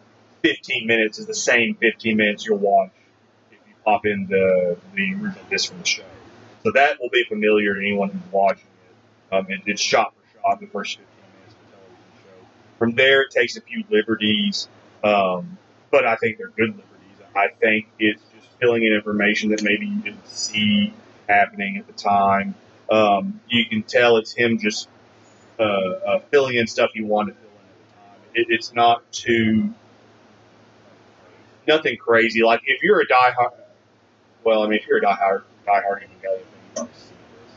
15 0.43 0.87
minutes 0.87 1.19
is 1.19 1.27
the 1.27 1.35
same 1.35 1.75
15 1.77 2.17
minutes 2.17 2.45
you'll 2.45 2.59
watch 2.59 2.91
if 3.51 3.59
you 3.67 3.75
pop 3.85 4.05
in 4.05 4.27
the, 4.29 4.77
the 4.95 5.13
original 5.15 5.45
disc 5.51 5.71
from 5.71 5.79
the 5.79 5.87
show. 5.87 6.03
So 6.63 6.73
that 6.73 7.01
will 7.01 7.09
be 7.09 7.25
familiar 7.25 7.75
to 7.75 7.81
anyone 7.81 8.11
who's 8.11 8.33
watching 8.33 8.65
it. 8.65 8.70
Um, 9.33 9.47
it, 9.49 9.61
it's 9.67 9.81
shot 9.81 10.13
for 10.15 10.41
shot 10.41 10.61
the 10.61 10.67
first 10.67 10.99
15 10.99 11.07
minutes 11.39 11.55
of 11.55 11.71
the 11.71 11.77
television 11.77 12.05
show. 12.25 12.47
From 12.79 12.95
there, 12.95 13.23
it 13.23 13.31
takes 13.31 13.57
a 13.57 13.61
few 13.61 13.85
liberties, 13.91 14.69
um, 15.05 15.59
but 15.91 16.07
I 16.07 16.17
think 16.17 16.39
they're 16.39 16.49
good 16.49 16.71
liberties. 16.71 16.87
I 17.35 17.49
think 17.61 17.87
it's 17.99 18.23
just 18.35 18.49
filling 18.61 18.85
in 18.85 18.93
information 18.93 19.51
that 19.51 19.63
maybe 19.63 19.87
you 19.87 20.01
didn't 20.01 20.29
see 20.29 20.93
happening 21.29 21.77
at 21.77 21.87
the 21.87 21.93
time. 21.93 22.55
Um, 22.91 23.41
you 23.49 23.65
can 23.67 23.83
tell 23.83 24.17
it's 24.17 24.33
him 24.33 24.59
just 24.59 24.89
uh, 25.59 25.63
uh, 25.63 26.21
filling 26.31 26.57
in 26.57 26.67
stuff 26.67 26.91
he 26.93 27.03
wanted 27.03 27.33
to 27.33 27.39
fill 27.39 27.51
in 27.51 27.59
at 27.59 27.87
the 27.87 27.95
time. 27.95 28.21
It, 28.35 28.47
it's 28.51 28.75
not 28.75 29.11
too 29.13 29.73
nothing 31.67 31.97
crazy. 31.97 32.43
Like 32.43 32.63
if 32.67 32.83
you're 32.83 33.01
a 33.01 33.07
diehard, 33.07 33.53
well, 34.45 34.63
I 34.63 34.69
mean, 34.69 34.79
if 34.81 34.87
you're 34.87 34.99
a 34.99 35.03
diehard 35.03 35.43
diehard 35.67 36.03
Evangelion 36.03 36.11
fan, 36.11 36.33
you 36.35 36.41
probably 36.75 36.93
see 36.95 37.11
this. 37.11 37.55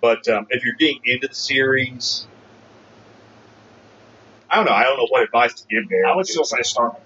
But 0.00 0.28
um, 0.28 0.46
if 0.50 0.64
you're 0.64 0.74
getting 0.74 1.00
into 1.04 1.28
the 1.28 1.34
series, 1.34 2.26
I 4.50 4.56
don't 4.56 4.66
know. 4.66 4.72
I 4.72 4.84
don't 4.84 4.96
know 4.96 5.06
what 5.08 5.22
advice 5.22 5.54
to 5.54 5.66
give 5.68 5.88
there. 5.88 6.06
I 6.06 6.16
would 6.16 6.26
still 6.26 6.44
say 6.44 6.62
start 6.62 6.94
with 6.94 7.02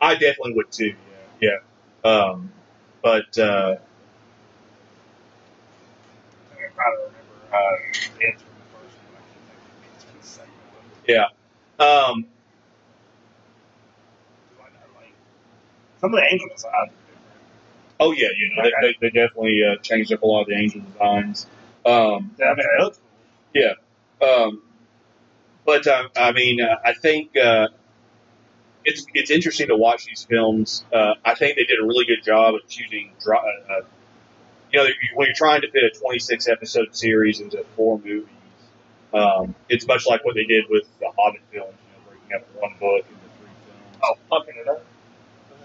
I 0.00 0.14
definitely 0.14 0.54
would 0.54 0.70
too. 0.72 0.94
Yeah. 1.40 1.58
Yeah. 2.04 2.10
Um, 2.10 2.52
but 3.02 3.38
uh, 3.38 3.76
I 6.52 6.56
think 6.56 6.70
I 6.70 6.74
try 6.74 6.84
to 6.84 6.96
remember 6.96 7.52
uh, 7.52 7.76
the 8.18 8.26
answer 8.26 8.44
the 8.44 8.66
first 8.72 8.96
one. 8.98 9.16
I 9.16 9.20
can't 9.32 9.46
think 9.46 9.60
of 9.60 9.80
the 9.80 9.88
answer 9.92 10.06
from 10.08 10.20
the 10.20 10.26
second 10.26 10.52
one. 10.72 11.86
um, 11.86 12.26
Like, 14.58 14.72
I 14.74 15.00
like, 15.00 15.14
some 16.00 16.14
of 16.14 16.20
the 16.20 16.26
angel 16.32 16.48
designs 16.54 16.92
oh 18.00 18.12
yeah, 18.12 18.28
you 18.36 18.54
know, 18.54 18.62
they, 18.62 18.72
they, 18.80 18.96
they 19.00 19.10
definitely 19.10 19.62
uh, 19.64 19.76
changed 19.82 20.12
up 20.12 20.22
a 20.22 20.26
lot 20.26 20.42
of 20.42 20.48
the 20.48 20.54
angel 20.54 20.80
designs. 20.92 21.46
Um, 21.86 22.34
Yeah, 22.38 22.46
I 22.46 22.54
mean, 22.54 22.66
cool. 22.78 22.94
Um, 24.22 24.62
but 25.64 25.86
um, 25.86 26.08
I 26.16 26.32
mean, 26.32 26.60
uh, 26.60 26.76
I 26.84 26.94
think 26.94 27.36
uh, 27.36 27.68
it's 28.84 29.06
it's 29.14 29.30
interesting 29.30 29.68
to 29.68 29.76
watch 29.76 30.04
these 30.04 30.24
films. 30.24 30.84
Uh, 30.92 31.14
I 31.24 31.34
think 31.34 31.56
they 31.56 31.64
did 31.64 31.80
a 31.80 31.86
really 31.86 32.04
good 32.04 32.22
job 32.24 32.54
of 32.54 32.66
choosing. 32.68 33.12
Dry, 33.22 33.38
uh, 33.38 33.80
you 34.72 34.78
know, 34.82 34.88
when 35.14 35.26
you're 35.26 35.34
trying 35.34 35.62
to 35.62 35.70
fit 35.70 35.84
a 35.84 35.90
26 35.98 36.48
episode 36.48 36.94
series 36.96 37.40
into 37.40 37.64
four 37.76 37.98
movies, 37.98 38.26
um, 39.12 39.54
it's 39.68 39.86
much 39.86 40.06
like 40.06 40.24
what 40.24 40.34
they 40.34 40.44
did 40.44 40.64
with 40.68 40.84
the 41.00 41.10
Hobbit 41.16 41.40
films. 41.50 41.72
You 41.72 41.92
know, 41.96 42.10
breaking 42.10 42.36
up 42.36 42.62
one 42.62 42.74
book 42.80 43.06
into 43.08 43.28
three 43.38 43.48
films. 43.66 43.98
Oh, 44.02 44.16
fucking 44.28 44.54
it 44.60 44.68
up. 44.68 44.84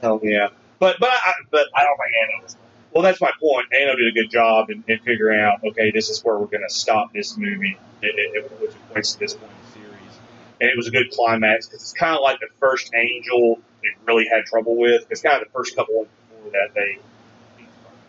Hell 0.02 0.20
yeah! 0.24 0.50
But 0.80 0.98
but 1.00 1.10
I, 1.10 1.34
but 1.52 1.68
I 1.76 1.84
don't 1.84 1.98
think 1.98 2.14
Anno 2.24 2.44
was. 2.44 2.56
Well, 2.92 3.04
that's 3.04 3.22
my 3.22 3.32
point. 3.40 3.68
Anno 3.74 3.96
did 3.96 4.08
a 4.08 4.12
good 4.12 4.32
job 4.32 4.70
in, 4.70 4.84
in 4.88 5.00
figuring 5.00 5.40
out, 5.40 5.64
okay, 5.64 5.92
this 5.92 6.10
is 6.10 6.24
where 6.24 6.38
we're 6.38 6.48
going 6.48 6.66
to 6.68 6.74
stop 6.74 7.14
this 7.14 7.38
movie, 7.38 7.78
it, 8.02 8.08
it, 8.08 8.44
it, 8.46 8.52
which 8.60 8.72
points 8.92 9.14
to 9.14 9.20
this 9.20 9.36
point 9.36 9.52
in 9.52 9.82
the 9.82 9.88
series. 9.88 10.20
And 10.60 10.70
it 10.70 10.76
was 10.76 10.88
a 10.88 10.92
good 10.92 11.12
climax 11.12 11.68
because 11.68 11.82
it's 11.82 11.94
kind 11.94 12.16
of 12.16 12.22
like 12.22 12.40
the 12.40 12.48
first 12.60 12.92
Angel 12.96 13.60
they 13.84 13.90
really 14.06 14.28
had 14.28 14.46
trouble 14.46 14.76
with. 14.76 15.06
It's 15.10 15.22
kind 15.22 15.42
of 15.42 15.48
the 15.48 15.52
first 15.52 15.76
couple 15.76 16.08
before 16.30 16.52
that 16.52 16.74
they 16.74 17.00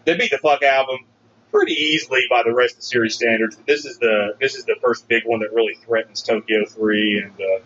they 0.04 0.16
beat 0.16 0.30
the 0.30 0.38
fuck 0.38 0.62
out 0.62 0.84
of 0.84 0.86
them 0.88 1.06
pretty 1.52 1.72
easily 1.72 2.22
by 2.30 2.42
the 2.44 2.54
rest 2.54 2.74
of 2.74 2.80
the 2.80 2.86
series 2.86 3.14
standards. 3.14 3.56
But 3.56 3.66
this 3.66 3.84
is 3.84 3.98
the 3.98 4.36
this 4.40 4.56
is 4.56 4.64
the 4.64 4.76
first 4.82 5.08
big 5.08 5.24
one 5.26 5.40
that 5.40 5.52
really 5.52 5.74
threatens 5.74 6.22
Tokyo 6.22 6.64
Three 6.66 7.18
and 7.18 7.32
uh, 7.40 7.62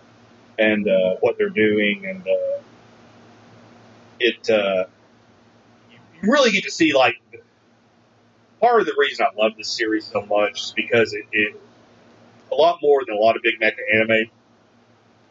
and 0.59 0.89
uh, 0.89 1.17
what 1.21 1.39
they're 1.39 1.49
doing, 1.49 2.07
and 2.07 2.23
uh, 2.23 2.63
it 4.21 4.51
uh, 4.51 4.85
really 6.29 6.51
get 6.53 6.65
to 6.65 6.71
see 6.71 6.93
like 6.95 7.17
part 8.61 8.81
of 8.81 8.87
the 8.87 8.95
reason 8.97 9.27
I 9.27 9.41
love 9.41 9.53
this 9.57 9.69
series 9.69 10.07
so 10.07 10.23
much 10.23 10.63
is 10.63 10.73
because 10.75 11.13
it, 11.13 11.25
it 11.33 11.61
a 12.51 12.55
lot 12.55 12.79
more 12.83 13.03
than 13.07 13.17
a 13.17 13.19
lot 13.19 13.37
of 13.37 13.43
big 13.43 13.61
mecha 13.61 13.81
anime. 13.95 14.31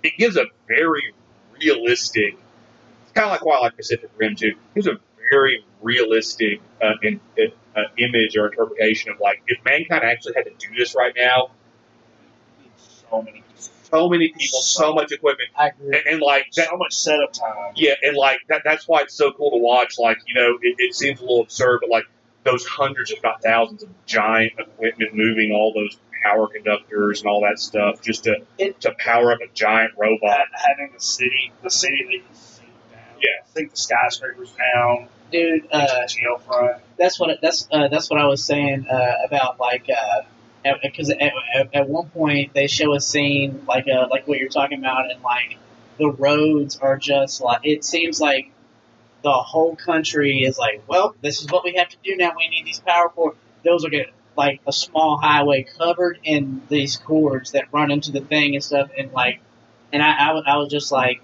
It 0.03 0.17
gives 0.17 0.37
a 0.37 0.45
very 0.67 1.13
realistic. 1.59 2.37
It's 3.03 3.11
kind 3.13 3.25
of 3.25 3.31
like 3.31 3.45
why 3.45 3.55
I 3.57 3.59
like 3.61 3.77
Pacific 3.77 4.09
Rim 4.17 4.35
too. 4.35 4.47
It 4.47 4.75
gives 4.75 4.87
a 4.87 4.99
very 5.31 5.65
realistic 5.81 6.61
uh, 6.81 6.93
in, 7.01 7.19
uh, 7.37 7.81
image 7.97 8.37
or 8.37 8.47
interpretation 8.47 9.11
of 9.11 9.19
like 9.19 9.41
if 9.47 9.63
mankind 9.65 10.03
actually 10.03 10.33
had 10.35 10.45
to 10.45 10.51
do 10.51 10.75
this 10.77 10.95
right 10.95 11.13
now. 11.15 11.51
So 13.09 13.21
many. 13.21 13.42
So 13.93 14.09
many 14.09 14.29
people, 14.29 14.59
so 14.61 14.93
much 14.93 15.11
equipment, 15.11 15.49
I 15.55 15.67
agree. 15.67 15.97
and, 15.97 16.07
and 16.13 16.21
like 16.21 16.51
that, 16.55 16.69
So 16.69 16.77
much 16.77 16.93
setup 16.93 17.31
time. 17.33 17.73
yeah, 17.75 17.93
and 18.01 18.17
like 18.17 18.39
that, 18.49 18.61
that's 18.65 18.87
why 18.87 19.01
it's 19.01 19.13
so 19.13 19.31
cool 19.31 19.51
to 19.51 19.57
watch. 19.57 19.99
Like, 19.99 20.17
you 20.25 20.33
know, 20.33 20.57
it, 20.61 20.75
it 20.79 20.95
seems 20.95 21.19
a 21.19 21.23
little 21.23 21.41
absurd, 21.41 21.79
but 21.81 21.89
like 21.91 22.05
those 22.43 22.65
hundreds, 22.65 23.11
if 23.11 23.21
not 23.21 23.43
thousands, 23.43 23.83
of 23.83 23.89
giant 24.05 24.53
equipment 24.57 25.13
moving 25.13 25.51
all 25.51 25.73
those 25.73 25.95
power 26.23 26.47
conductors 26.47 27.21
and 27.21 27.29
all 27.29 27.41
that 27.41 27.59
stuff 27.59 28.01
just 28.01 28.23
to 28.23 28.37
It- 28.57 28.81
to 28.81 28.93
power 28.97 29.31
up 29.31 29.39
a 29.41 29.53
giant 29.53 29.93
robot. 29.97 30.47
Having 30.53 30.93
the 30.93 30.99
city, 30.99 31.51
the 31.61 31.69
city 31.69 32.03
that 32.05 32.13
you 32.13 32.23
sink 32.33 32.69
down. 32.91 32.99
Yeah. 33.19 33.45
think 33.53 33.71
the 33.71 33.77
skyscrapers 33.77 34.51
down. 34.53 35.07
Dude, 35.31 35.65
uh, 35.71 35.77
Uh, 35.77 36.07
jail 36.07 36.37
front. 36.39 36.81
that's 36.97 37.19
what 37.19 37.39
that's 37.41 37.67
uh, 37.71 37.87
that's 37.89 38.09
what 38.09 38.19
I 38.19 38.25
was 38.25 38.43
saying 38.43 38.87
uh, 38.89 39.13
about 39.25 39.59
like 39.59 39.87
because 40.81 41.09
at, 41.09 41.21
at, 41.55 41.73
at 41.73 41.89
one 41.89 42.09
point 42.09 42.53
they 42.53 42.67
show 42.67 42.93
a 42.93 43.01
scene 43.01 43.63
like 43.67 43.85
uh, 43.87 44.07
like 44.09 44.27
what 44.27 44.39
you're 44.39 44.49
talking 44.49 44.79
about 44.79 45.11
and 45.11 45.21
like 45.21 45.57
the 45.99 46.09
roads 46.09 46.77
are 46.77 46.97
just 46.97 47.41
like 47.41 47.61
it 47.63 47.83
seems 47.83 48.19
like 48.19 48.51
the 49.23 49.31
whole 49.31 49.75
country 49.75 50.43
is 50.43 50.57
like 50.57 50.83
well 50.87 51.15
this 51.21 51.41
is 51.41 51.51
what 51.51 51.63
we 51.63 51.75
have 51.75 51.89
to 51.89 51.97
do 52.03 52.15
now. 52.15 52.31
We 52.37 52.47
need 52.49 52.65
these 52.65 52.79
power 52.79 53.09
cords 53.09 53.37
those 53.63 53.85
are 53.85 53.89
good 53.89 54.07
like 54.35 54.61
a 54.65 54.73
small 54.73 55.17
highway 55.17 55.63
covered 55.77 56.19
in 56.23 56.61
these 56.69 56.97
cords 56.97 57.51
that 57.51 57.65
run 57.71 57.91
into 57.91 58.11
the 58.11 58.21
thing 58.21 58.55
and 58.55 58.63
stuff 58.63 58.89
and 58.97 59.11
like 59.11 59.39
and 59.91 60.01
I 60.01 60.29
I, 60.29 60.31
I 60.31 60.57
was 60.57 60.69
just 60.69 60.91
like, 60.91 61.21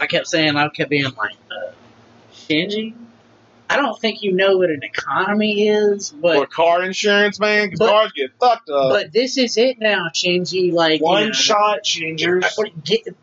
I 0.00 0.06
kept 0.06 0.26
saying 0.26 0.56
I 0.56 0.68
kept 0.68 0.90
being 0.90 1.04
like 1.04 1.36
uh, 1.50 1.72
Shinji 2.34 2.94
I 3.72 3.76
don't 3.76 3.98
think 3.98 4.22
you 4.22 4.32
know 4.32 4.58
what 4.58 4.70
an 4.70 4.82
economy 4.82 5.68
is, 5.68 6.10
but 6.10 6.36
or 6.36 6.46
car 6.46 6.82
insurance, 6.82 7.38
man, 7.40 7.72
but- 7.78 7.88
cars 7.88 8.12
get 8.12 8.30
fucked 8.40 8.68
up. 8.70 8.90
but 8.90 9.12
this 9.12 9.36
is 9.38 9.56
it 9.56 9.78
now, 9.78 10.08
Shinji. 10.14 10.72
Like 10.72 11.00
you 11.00 11.06
One 11.06 11.26
know, 11.28 11.32
shot 11.32 11.82
changers. 11.82 12.44
Get 12.84 13.04
get 13.04 13.16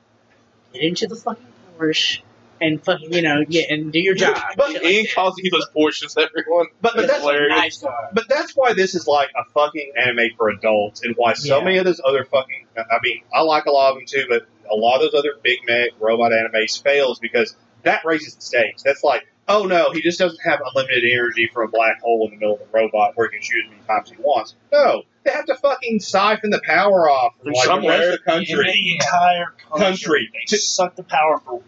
into 0.84 1.08
the 1.08 1.16
fucking 1.16 1.46
Porsche 1.78 2.22
and 2.62 2.84
fucking 2.84 3.14
you 3.14 3.22
know 3.22 3.44
yeah, 3.48 3.64
and 3.70 3.92
do 3.94 4.00
your 4.00 4.16
job. 4.16 4.38
But 4.58 4.72
Shit 4.72 4.82
he 4.82 4.88
like 4.88 4.96
ain't 4.96 5.16
that. 5.16 5.50
those 5.52 5.68
Porsches, 5.76 6.18
everyone. 6.22 6.68
But, 6.82 6.94
but 6.96 7.02
That's 7.02 7.08
that's 7.14 7.22
hilarious. 7.22 7.58
nice. 7.58 7.78
God. 7.82 8.10
But 8.14 8.26
that's 8.30 8.54
why 8.56 8.74
this 8.74 8.96
is 8.96 9.08
like 9.08 9.30
a 9.38 9.50
fucking 9.52 9.94
anime 9.98 10.32
for 10.38 10.50
adults, 10.50 11.04
and 11.04 11.16
why 11.16 11.34
so 11.34 11.58
Yeah. 11.60 11.64
many 11.64 11.78
of 11.78 11.86
those 11.86 12.02
other 12.06 12.26
fucking. 12.26 12.66
I 12.78 12.84
mean, 13.04 13.22
I 13.34 13.42
like 13.42 13.66
a 13.66 13.72
lot 13.72 13.92
of 13.92 13.96
them 13.98 14.06
too, 14.08 14.26
but 14.30 14.46
a 14.72 14.76
lot 14.76 14.98
of 15.04 15.12
those 15.12 15.20
other 15.20 15.34
big 15.42 15.60
mech 15.66 15.92
robot 16.00 16.32
animes 16.32 16.82
fails 16.82 17.20
because 17.20 17.56
that 17.84 18.04
raises 18.06 18.36
the 18.36 18.42
stakes. 18.42 18.84
That's 18.84 19.04
like, 19.04 19.26
oh 19.50 19.66
no, 19.66 19.92
he 19.92 20.02
just 20.02 20.20
doesn't 20.20 20.40
have 20.44 20.62
unlimited 20.66 21.04
energy 21.12 21.50
for 21.52 21.64
a 21.64 21.68
black 21.68 22.00
hole 22.02 22.26
in 22.26 22.32
the 22.32 22.38
middle 22.38 22.54
of 22.56 22.60
the 22.62 22.68
robot 22.72 23.12
where 23.16 23.28
he 23.30 23.36
can 23.38 23.44
shoot 23.44 23.66
as 23.66 23.72
many 23.72 23.84
times 23.86 24.10
as 24.12 24.18
he 24.18 24.24
wants. 24.24 24.56
No, 24.72 25.04
they 25.26 25.32
have 25.32 25.46
to 25.48 25.56
fucking 25.56 26.00
siphon 26.00 26.52
the 26.52 26.62
power 26.64 27.10
off 27.10 27.34
from 27.44 27.54
From 27.54 27.54
like 27.54 27.64
the 27.64 27.68
rest 27.68 27.68
somewhere. 27.68 28.06
of 28.06 28.12
the 28.12 28.32
country. 28.32 28.72
the 28.72 28.94
entire 28.94 29.46
country. 29.70 29.80
Country. 29.86 30.32
They 30.50 30.58
suck 30.58 30.96
the 30.96 31.04
power 31.04 31.40
for 31.40 31.54
one 31.56 31.64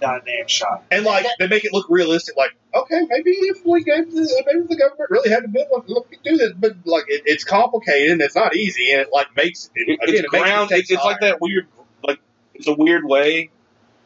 goddamn 0.00 0.46
shot. 0.46 0.84
And 0.90 1.04
like 1.04 1.26
they 1.38 1.48
make 1.48 1.64
it 1.64 1.72
look 1.72 1.86
realistic, 1.88 2.36
like 2.36 2.56
okay, 2.74 3.00
maybe 3.08 3.30
if 3.30 3.64
we 3.66 3.82
gave 3.82 4.10
the 4.12 4.42
maybe 4.46 4.60
if 4.60 4.68
the 4.68 4.76
government 4.76 5.10
really 5.10 5.30
had 5.30 5.40
to 5.42 5.48
build 5.48 5.66
one, 5.70 5.82
look, 5.88 6.10
do 6.22 6.36
this, 6.36 6.52
but 6.56 6.72
like 6.84 7.04
it, 7.08 7.22
it's 7.26 7.44
complicated 7.44 8.12
and 8.12 8.20
it's 8.22 8.36
not 8.36 8.54
easy, 8.54 8.92
and 8.92 9.02
it 9.02 9.08
like 9.12 9.34
makes 9.36 9.70
it, 9.74 9.88
It, 9.88 9.94
again, 9.94 9.98
it's 10.08 10.20
it 10.20 10.26
ground. 10.28 10.70
the 10.70 10.76
It's, 10.76 10.86
stakes 10.86 10.90
it's 10.98 11.04
like 11.04 11.20
that 11.20 11.40
weird, 11.40 11.66
like 12.04 12.20
it's 12.54 12.68
a 12.68 12.74
weird 12.74 13.04
way, 13.04 13.50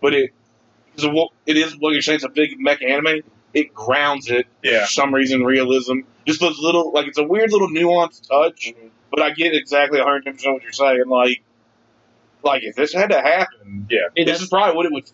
but 0.01 0.15
it 0.15 0.33
because 0.95 1.05
of 1.09 1.13
what 1.13 1.31
it 1.47 1.57
is. 1.57 1.77
What 1.79 1.93
you're 1.93 2.03
saying, 2.03 2.17
it's 2.17 2.25
a 2.25 2.29
big 2.29 2.59
mech 2.59 2.83
anime. 2.83 3.21
It 3.55 3.75
grounds 3.75 4.31
it 4.31 4.47
Yeah. 4.63 4.83
for 4.83 4.87
some 4.93 5.15
reason, 5.15 5.45
realism. 5.45 6.01
Just 6.27 6.41
those 6.41 6.59
little, 6.59 6.93
like 6.93 7.07
it's 7.07 7.19
a 7.19 7.25
weird 7.25 7.51
little 7.53 7.69
nuanced 7.69 8.29
touch, 8.29 8.73
mm-hmm. 8.75 8.89
but 9.11 9.21
I 9.23 9.31
get 9.31 9.55
exactly 9.55 9.99
110 9.99 10.35
percent 10.35 10.55
what 10.55 10.63
you're 10.63 10.73
saying. 10.73 11.05
Like, 11.09 11.43
like 12.43 12.63
if 12.65 12.77
this 12.77 12.93
had 12.93 13.11
to 13.11 13.21
happen, 13.21 13.87
Yeah. 13.91 14.09
It 14.17 14.25
this 14.27 14.41
is 14.41 14.49
probably 14.49 14.77
what 14.77 14.87
it 14.87 14.93
would 14.93 15.05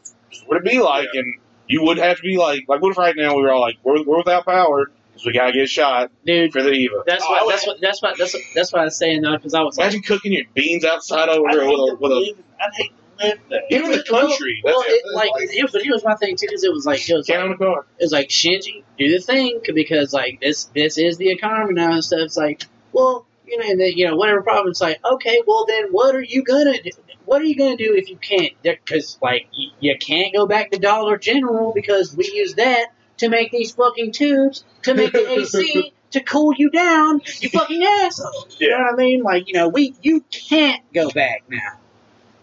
would 0.49 0.58
it 0.58 0.64
be 0.64 0.78
like, 0.80 1.08
and 1.14 1.35
you 1.66 1.82
would 1.85 1.99
have 1.99 2.16
to 2.18 2.23
be 2.23 2.37
like, 2.38 2.64
like 2.68 2.80
what 2.80 2.90
if 2.90 2.99
right 2.99 3.14
now 3.16 3.35
we 3.37 3.42
were 3.42 3.50
all 3.52 3.61
like, 3.61 3.76
we're, 3.82 4.02
we're 4.02 4.18
without 4.18 4.44
power 4.47 4.90
because 5.12 5.26
we 5.26 5.32
gotta 5.32 5.52
get 5.52 5.68
shot 5.68 6.11
dude. 6.25 6.52
for 6.52 6.62
the 6.62 6.70
Eva. 6.70 7.02
That's 7.06 7.25
Oh, 7.26 7.35
I 7.35 7.44
what 7.44 7.50
that's 7.52 7.66
what 7.66 7.80
that's 7.80 8.02
what 8.02 8.16
that's 8.18 8.35
what, 8.35 8.42
that's 8.54 8.73
what 8.73 8.80
I 8.82 8.85
was 8.85 8.97
saying 8.97 9.23
though, 9.23 9.37
because 9.37 9.54
I 9.54 9.62
was 9.62 9.76
like, 9.76 9.87
Imagine 9.87 10.02
cooking 10.02 10.32
your 10.32 10.44
beans 10.54 10.85
outside 10.85 11.28
over 11.28 11.49
I'd 11.49 11.54
there 11.56 11.64
hate, 11.64 11.78
with 11.78 11.92
a, 11.92 11.97
with 11.97 12.12
a 12.12 12.14
live, 12.14 12.38
I'd 12.61 12.70
hate 12.75 12.88
to 12.90 12.94
there. 13.18 13.62
even 13.70 13.90
the 13.92 14.04
country. 14.04 14.60
Well, 14.64 14.82
it, 14.87 15.14
like, 15.14 15.30
it, 15.37 15.70
but 15.72 15.82
here's 15.82 16.04
my 16.04 16.14
thing 16.14 16.37
too, 16.37 16.46
because 16.46 16.64
it 16.64 16.72
was 16.72 16.87
like 16.87 17.08
it 17.08 17.14
was 17.14 17.28
like, 17.28 17.38
on 17.38 17.50
the 17.50 17.56
car. 17.56 17.87
it 17.98 18.04
was 18.04 18.12
like 18.12 18.28
Shinji, 18.28 18.84
do 18.98 19.10
the 19.10 19.20
thing 19.20 19.60
because 19.75 20.12
like 20.12 20.40
this 20.40 20.64
this 20.75 20.98
is 20.98 21.16
the 21.18 21.30
economy 21.30 21.75
now 21.75 21.92
and 21.92 22.04
stuff. 22.04 22.20
It's 22.20 22.37
like, 22.37 22.64
well, 22.92 23.26
you 23.46 23.58
know, 23.58 23.64
and 23.68 23.80
then, 23.80 23.92
you 23.94 24.06
know, 24.06 24.16
whatever 24.16 24.42
problem. 24.42 24.70
It's 24.70 24.80
like, 24.80 25.00
okay, 25.04 25.42
well 25.46 25.66
then, 25.66 25.88
what 25.90 26.14
are 26.14 26.22
you 26.22 26.42
gonna 26.42 26.80
do? 26.82 26.90
What 27.25 27.42
are 27.42 27.44
you 27.44 27.56
gonna 27.56 27.76
do 27.76 27.94
if 27.94 28.08
you 28.08 28.16
can't? 28.16 28.52
Because 28.62 29.18
like 29.22 29.48
you, 29.52 29.70
you 29.80 29.98
can't 29.98 30.34
go 30.34 30.46
back 30.46 30.70
to 30.70 30.78
Dollar 30.78 31.18
General 31.18 31.72
because 31.75 32.14
we 32.14 32.30
use 32.32 32.54
that 32.54 32.88
to 33.18 33.28
make 33.28 33.50
these 33.50 33.72
fucking 33.72 34.12
tubes 34.12 34.64
to 34.82 34.94
make 34.94 35.12
the 35.12 35.30
AC 35.30 35.92
to 36.12 36.20
cool 36.20 36.54
you 36.56 36.70
down. 36.70 37.20
You 37.40 37.48
fucking 37.50 37.84
asshole. 37.84 38.48
You 38.58 38.70
know 38.70 38.78
what 38.78 38.94
I 38.94 38.96
mean? 38.96 39.22
Like 39.22 39.48
you 39.48 39.54
know, 39.54 39.68
we 39.68 39.94
you 40.02 40.25
can't 40.30 40.82
go 40.92 41.10
back 41.10 41.44
now. 41.48 41.78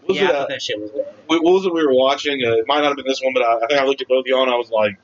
What 0.06 0.14
was 0.14 0.16
yeah, 0.18 0.24
it, 0.24 0.30
I 0.30 0.38
thought 0.38 0.48
that 0.50 0.62
shit 0.62 0.80
was 0.80 0.90
bad. 0.90 1.06
what 1.26 1.42
what 1.42 1.52
was 1.54 1.66
it 1.66 1.72
we 1.74 1.84
were 1.84 1.94
watching? 1.94 2.40
Uh, 2.44 2.52
it 2.58 2.64
might 2.66 2.80
not 2.80 2.88
have 2.88 2.96
been 2.96 3.06
this 3.06 3.20
one, 3.22 3.34
but 3.34 3.42
I, 3.42 3.56
I 3.56 3.66
think 3.66 3.80
I 3.80 3.84
looked 3.84 4.00
at 4.02 4.08
both 4.08 4.20
of 4.20 4.26
y'all 4.26 4.42
and 4.42 4.50
I 4.50 4.56
was 4.56 4.70
like, 4.70 4.96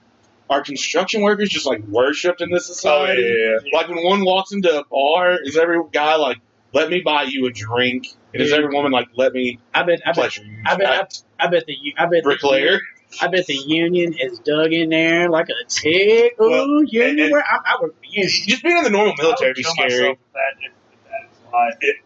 are 0.51 0.63
construction 0.63 1.23
workers 1.23 1.49
just 1.49 1.67
like 1.67 1.83
worshipped 1.87 2.41
in 2.41 2.51
this 2.51 2.69
Oh 2.71 2.73
society? 2.75 3.23
yeah. 3.23 3.59
Like 3.73 3.89
when 3.89 3.99
one 4.05 4.25
walks 4.25 4.53
into 4.53 4.71
a 4.79 4.85
bar, 4.85 5.39
is 5.43 5.57
every 5.57 5.79
guy 5.93 6.17
like, 6.17 6.39
"Let 6.73 6.89
me 6.91 7.01
buy 7.01 7.25
you 7.25 7.47
a 7.47 7.51
drink," 7.53 8.07
and 8.33 8.43
is 8.43 8.53
every 8.53 8.75
woman 8.75 8.93
like, 8.93 9.09
"Let 9.17 9.33
me 9.33 9.59
I 9.75 9.83
bet, 9.83 10.01
I 10.05 10.11
bet, 10.11 10.15
pleasure 10.15 10.45
you"? 10.45 10.63
I 10.65 10.77
bet, 10.77 11.23
I, 11.41 11.45
I 11.47 11.49
bet 11.49 11.67
the, 11.67 11.77
I 11.99 12.03
bet 12.05 12.11
the, 12.13 12.23
bricklayer. 12.23 12.81
I 13.21 13.27
bet 13.29 13.47
the 13.47 13.55
union 13.55 14.15
is 14.19 14.39
dug 14.39 14.73
in 14.73 14.89
there 14.89 15.29
like 15.29 15.49
a 15.51 15.69
tick. 15.69 16.35
Ooh, 16.41 16.49
Well, 16.51 16.85
union. 16.85 17.19
and- 17.21 17.33
where 17.33 17.43
I, 17.45 17.59
I 17.75 17.83
work 17.83 17.95
for. 17.97 18.03
Just 18.13 18.63
being 18.63 18.77
in 18.79 18.85
the 18.85 18.91
normal 18.91 19.15
military 19.19 19.51
would 19.51 19.57
would 19.57 19.57
be 19.57 19.63
kill 19.65 19.73
scary. 19.75 19.91
myself 19.91 20.19
if 20.19 20.33
that, 20.33 20.41
if, 20.61 20.73
if 20.93 21.11
that 21.11 21.31
is 21.31 21.53
life. 21.53 21.75
It, 21.81 21.97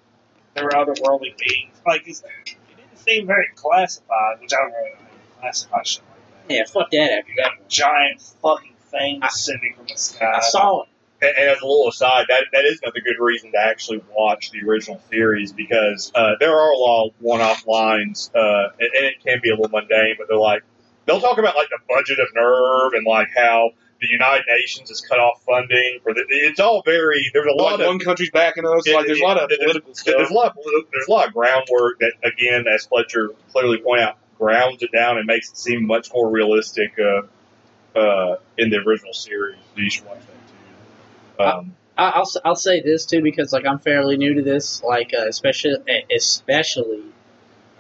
there 0.54 0.64
were 0.64 0.70
otherworldly 0.70 1.36
beings. 1.38 1.76
Like, 1.86 2.02
it's, 2.06 2.20
it 2.22 2.26
didn't 2.46 2.58
seem 3.06 3.26
very 3.26 3.48
classified, 3.54 4.40
which 4.40 4.52
I 4.52 4.56
don't 4.62 4.72
really 4.72 4.90
know 4.90 4.96
how 4.96 5.04
to 5.06 5.40
classify 5.40 5.82
shit 5.82 6.02
like 6.10 6.48
that. 6.48 6.54
Yeah, 6.54 6.64
fuck 6.64 6.90
that 6.90 7.10
after 7.18 7.32
that. 7.38 7.50
That 7.58 7.68
giant 7.68 8.20
fucking 8.42 8.74
thing 8.90 9.20
I- 9.22 9.28
descending 9.28 9.74
from 9.76 9.86
the 9.86 9.96
sky. 9.96 10.32
I 10.36 10.40
saw 10.40 10.82
it. 10.82 10.88
And, 11.22 11.34
and 11.34 11.48
as 11.50 11.62
a 11.62 11.66
little 11.66 11.88
aside, 11.88 12.26
that, 12.28 12.44
that 12.52 12.64
is 12.66 12.78
another 12.82 13.00
good 13.00 13.22
reason 13.22 13.52
to 13.52 13.58
actually 13.58 14.02
watch 14.14 14.50
the 14.50 14.62
original 14.68 15.00
series 15.10 15.52
because 15.52 16.12
uh, 16.14 16.32
there 16.40 16.54
are 16.54 16.72
a 16.72 16.76
lot 16.76 17.06
of 17.06 17.14
one-off 17.20 17.66
lines, 17.66 18.30
uh, 18.34 18.68
and, 18.78 18.90
and 18.94 19.04
it 19.06 19.14
can 19.24 19.40
be 19.42 19.48
a 19.50 19.54
little 19.54 19.70
mundane, 19.70 20.16
but 20.18 20.28
they're 20.28 20.36
like 20.36 20.62
they'll 21.06 21.20
talk 21.20 21.38
about 21.38 21.56
like 21.56 21.68
the 21.70 21.78
budget 21.88 22.18
of 22.18 22.28
NERV 22.36 22.98
and 22.98 23.06
like 23.06 23.28
how 23.34 23.70
the 24.00 24.08
United 24.08 24.44
Nations 24.48 24.88
has 24.90 25.00
cut 25.00 25.18
off 25.18 25.42
funding 25.44 26.00
for 26.02 26.12
the. 26.14 26.24
It's 26.28 26.60
all 26.60 26.82
very 26.84 27.30
there's 27.32 27.46
a 27.46 27.50
Like 27.50 27.58
lot 27.62 27.80
of 27.80 27.86
one 27.86 27.98
country's 27.98 28.30
backing 28.30 28.64
us. 28.66 28.86
Yeah, 28.86 28.96
Like 28.96 29.06
there's 29.06 29.20
a 29.20 29.24
lot 29.24 29.38
of 29.38 29.50
yeah, 29.50 29.56
political 29.58 29.94
there's 29.94 29.96
stuff. 29.98 30.30
a 30.30 30.34
lot 30.34 30.46
of 30.48 30.56
there's 30.92 31.08
a 31.08 31.10
lot 31.10 31.28
of 31.28 31.34
groundwork 31.34 32.00
that 32.00 32.12
again, 32.24 32.64
as 32.72 32.86
Fletcher 32.86 33.30
clearly 33.52 33.78
pointed 33.78 34.04
out, 34.08 34.18
grounds 34.38 34.82
it 34.82 34.92
down 34.92 35.18
and 35.18 35.26
makes 35.26 35.50
it 35.50 35.56
seem 35.58 35.86
much 35.86 36.12
more 36.12 36.28
realistic 36.30 36.92
uh, 36.98 37.98
uh, 37.98 38.36
in 38.58 38.70
the 38.70 38.78
original 38.78 39.12
series. 39.12 39.58
So 39.74 39.80
you 39.80 39.90
should 39.90 40.04
watch 40.06 40.18
that 40.20 40.48
too. 40.48 41.42
Um, 41.42 41.76
I, 41.96 42.10
I'll 42.10 42.22
s- 42.22 42.36
I'll 42.44 42.56
say 42.56 42.80
this 42.82 43.06
too 43.06 43.22
because 43.22 43.52
like 43.52 43.66
I'm 43.66 43.78
fairly 43.78 44.16
new 44.16 44.34
to 44.34 44.42
this, 44.42 44.82
like 44.82 45.12
uh, 45.18 45.26
especially 45.28 45.76
especially 46.14 47.04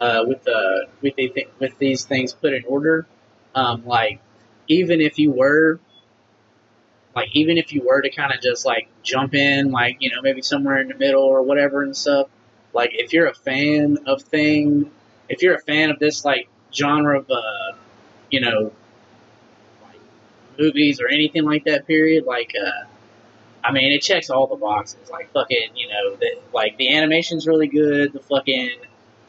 uh, 0.00 0.24
with 0.26 0.42
the 0.44 0.86
with 1.02 1.16
the 1.16 1.46
with 1.58 1.78
these 1.78 2.04
things 2.04 2.32
put 2.34 2.52
in 2.54 2.64
order. 2.66 3.06
Um, 3.54 3.84
like 3.86 4.20
even 4.68 5.00
if 5.00 5.18
you 5.18 5.30
were 5.30 5.80
like 7.16 7.30
even 7.32 7.56
if 7.56 7.72
you 7.72 7.82
were 7.82 8.02
to 8.02 8.10
kind 8.10 8.32
of 8.32 8.42
just 8.42 8.66
like 8.66 8.88
jump 9.02 9.34
in, 9.34 9.72
like 9.72 9.96
you 10.00 10.10
know 10.10 10.20
maybe 10.22 10.42
somewhere 10.42 10.78
in 10.78 10.88
the 10.88 10.94
middle 10.94 11.22
or 11.24 11.42
whatever 11.42 11.82
and 11.82 11.96
stuff. 11.96 12.28
Like 12.74 12.90
if 12.92 13.14
you're 13.14 13.26
a 13.26 13.34
fan 13.34 13.98
of 14.06 14.22
thing, 14.22 14.90
if 15.30 15.42
you're 15.42 15.54
a 15.54 15.62
fan 15.62 15.90
of 15.90 15.98
this 15.98 16.24
like 16.26 16.48
genre 16.72 17.20
of 17.20 17.30
uh, 17.30 17.72
you 18.30 18.40
know 18.42 18.70
like 19.82 20.00
movies 20.58 21.00
or 21.00 21.08
anything 21.08 21.44
like 21.44 21.64
that 21.64 21.86
period, 21.86 22.24
like 22.24 22.52
uh. 22.54 22.84
I 23.64 23.72
mean, 23.72 23.90
it 23.90 24.00
checks 24.00 24.30
all 24.30 24.46
the 24.46 24.54
boxes. 24.54 25.10
Like 25.10 25.32
fucking, 25.32 25.70
you 25.74 25.88
know, 25.88 26.14
the, 26.14 26.38
like 26.54 26.76
the 26.76 26.94
animation's 26.94 27.48
really 27.48 27.66
good. 27.66 28.12
The 28.12 28.20
fucking, 28.20 28.76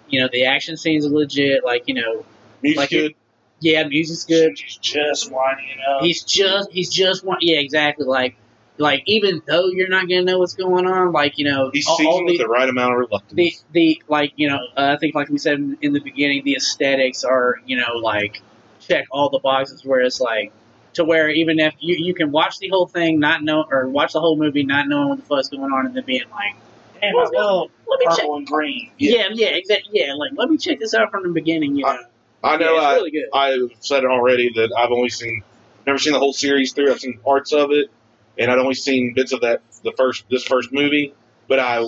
you 0.10 0.20
know, 0.20 0.30
the 0.32 0.46
action 0.46 0.78
scenes 0.78 1.08
are 1.08 1.10
legit. 1.10 1.66
Like 1.66 1.88
you 1.88 1.96
know, 1.96 2.24
Music's 2.62 2.78
like 2.78 2.90
good. 2.92 3.16
Yeah, 3.60 3.88
music's 3.88 4.24
good. 4.26 4.58
He's 4.58 4.78
just 4.78 5.32
winding 5.32 5.70
it 5.70 5.80
up. 5.90 6.02
He's 6.02 6.24
just, 6.24 6.72
he's 6.72 6.90
just 6.90 7.24
one. 7.24 7.38
Yeah, 7.42 7.60
exactly. 7.60 8.06
Like, 8.06 8.36
like 8.78 9.04
even 9.08 9.42
though 9.48 9.68
you're 9.68 9.88
not 9.88 10.08
gonna 10.08 10.24
know 10.24 10.40
what's 10.40 10.54
going 10.54 10.86
on, 10.86 11.12
like 11.12 11.38
you 11.38 11.46
know, 11.46 11.72
He's 11.74 11.88
all, 11.88 11.94
all 11.94 11.98
seasoned 11.98 12.26
with 12.26 12.38
the, 12.38 12.44
the 12.44 12.50
right 12.50 12.70
amount 12.70 12.94
of 12.94 13.00
reluctance. 13.00 13.34
the 13.34 13.54
the 13.72 14.04
like 14.08 14.34
you 14.36 14.50
know, 14.50 14.60
uh, 14.78 14.94
I 14.96 14.98
think 14.98 15.16
like 15.16 15.30
we 15.30 15.40
said 15.40 15.56
in, 15.56 15.78
in 15.82 15.94
the 15.94 16.00
beginning, 16.00 16.44
the 16.44 16.56
aesthetics 16.56 17.24
are 17.24 17.56
you 17.66 17.78
know 17.78 17.94
like 17.96 18.42
check 18.80 19.06
all 19.12 19.30
the 19.30 19.40
boxes. 19.40 19.84
Where 19.84 20.02
it's 20.02 20.22
like 20.22 20.52
to 20.94 21.04
where 21.04 21.30
even 21.30 21.60
if 21.60 21.74
you 21.80 21.96
you 21.98 22.14
can 22.14 22.32
watch 22.32 22.60
the 22.60 22.70
whole 22.70 22.88
thing 22.88 23.20
not 23.20 23.44
know 23.44 23.66
or 23.72 23.88
watch 23.88 24.14
the 24.14 24.20
whole 24.20 24.38
movie 24.38 24.64
not 24.64 24.88
knowing 24.88 25.10
what 25.10 25.18
the 25.18 25.26
fuck's 25.26 25.50
going 25.50 25.72
on 25.72 25.88
and 25.88 25.96
then 25.96 26.04
being 26.06 26.24
like, 26.32 26.56
Damn, 27.02 27.18
I 27.18 27.30
love 27.34 27.72
let 27.88 28.00
me 28.00 28.16
check. 28.16 28.26
and 28.26 28.46
green. 28.46 28.92
Yeah, 28.98 29.30
yeah, 29.32 29.48
exactly. 29.48 30.02
Yeah, 30.02 30.14
like 30.14 30.32
let 30.36 30.50
me 30.50 30.58
check 30.58 30.80
this 30.80 30.94
out 30.94 31.10
from 31.10 31.24
the 31.24 31.30
beginning. 31.30 31.76
You 31.76 31.84
know, 31.84 31.90
I 31.90 32.04
know. 32.44 32.50
yeah, 32.60 32.78
it's 32.78 32.86
I, 32.86 32.94
really 32.96 33.12
good. 33.12 33.26
I've 33.34 33.72
said 33.80 34.04
it 34.04 34.10
already 34.10 34.52
that 34.56 34.74
I've 34.78 34.92
only 34.92 35.10
seen, 35.10 35.44
never 35.86 35.98
seen 36.00 36.14
the 36.14 36.20
whole 36.20 36.34
series 36.34 36.74
through. 36.74 36.92
I've 36.92 37.00
seen 37.00 37.20
parts 37.20 37.54
of 37.54 37.72
it, 37.72 37.90
and 38.38 38.52
I'd 38.52 38.60
only 38.60 38.76
seen 38.76 39.14
bits 39.16 39.32
of 39.34 39.42
that 39.42 39.62
the 39.84 39.92
first 39.94 40.26
this 40.30 40.44
first 40.44 40.72
movie. 40.72 41.14
But 41.48 41.60
I 41.60 41.80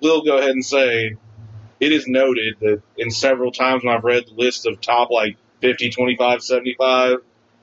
will 0.00 0.22
go 0.24 0.38
ahead 0.38 0.50
and 0.50 0.64
say, 0.64 1.16
it 1.80 1.92
is 1.92 2.06
noted 2.06 2.56
that 2.60 2.82
in 2.96 3.10
several 3.10 3.52
times 3.52 3.84
when 3.84 3.94
I've 3.94 4.04
read 4.04 4.24
the 4.26 4.34
list 4.34 4.66
of 4.66 4.80
top 4.80 5.10
like 5.10 5.36
50, 5.60 5.90
25, 5.90 6.42
75 6.42 7.18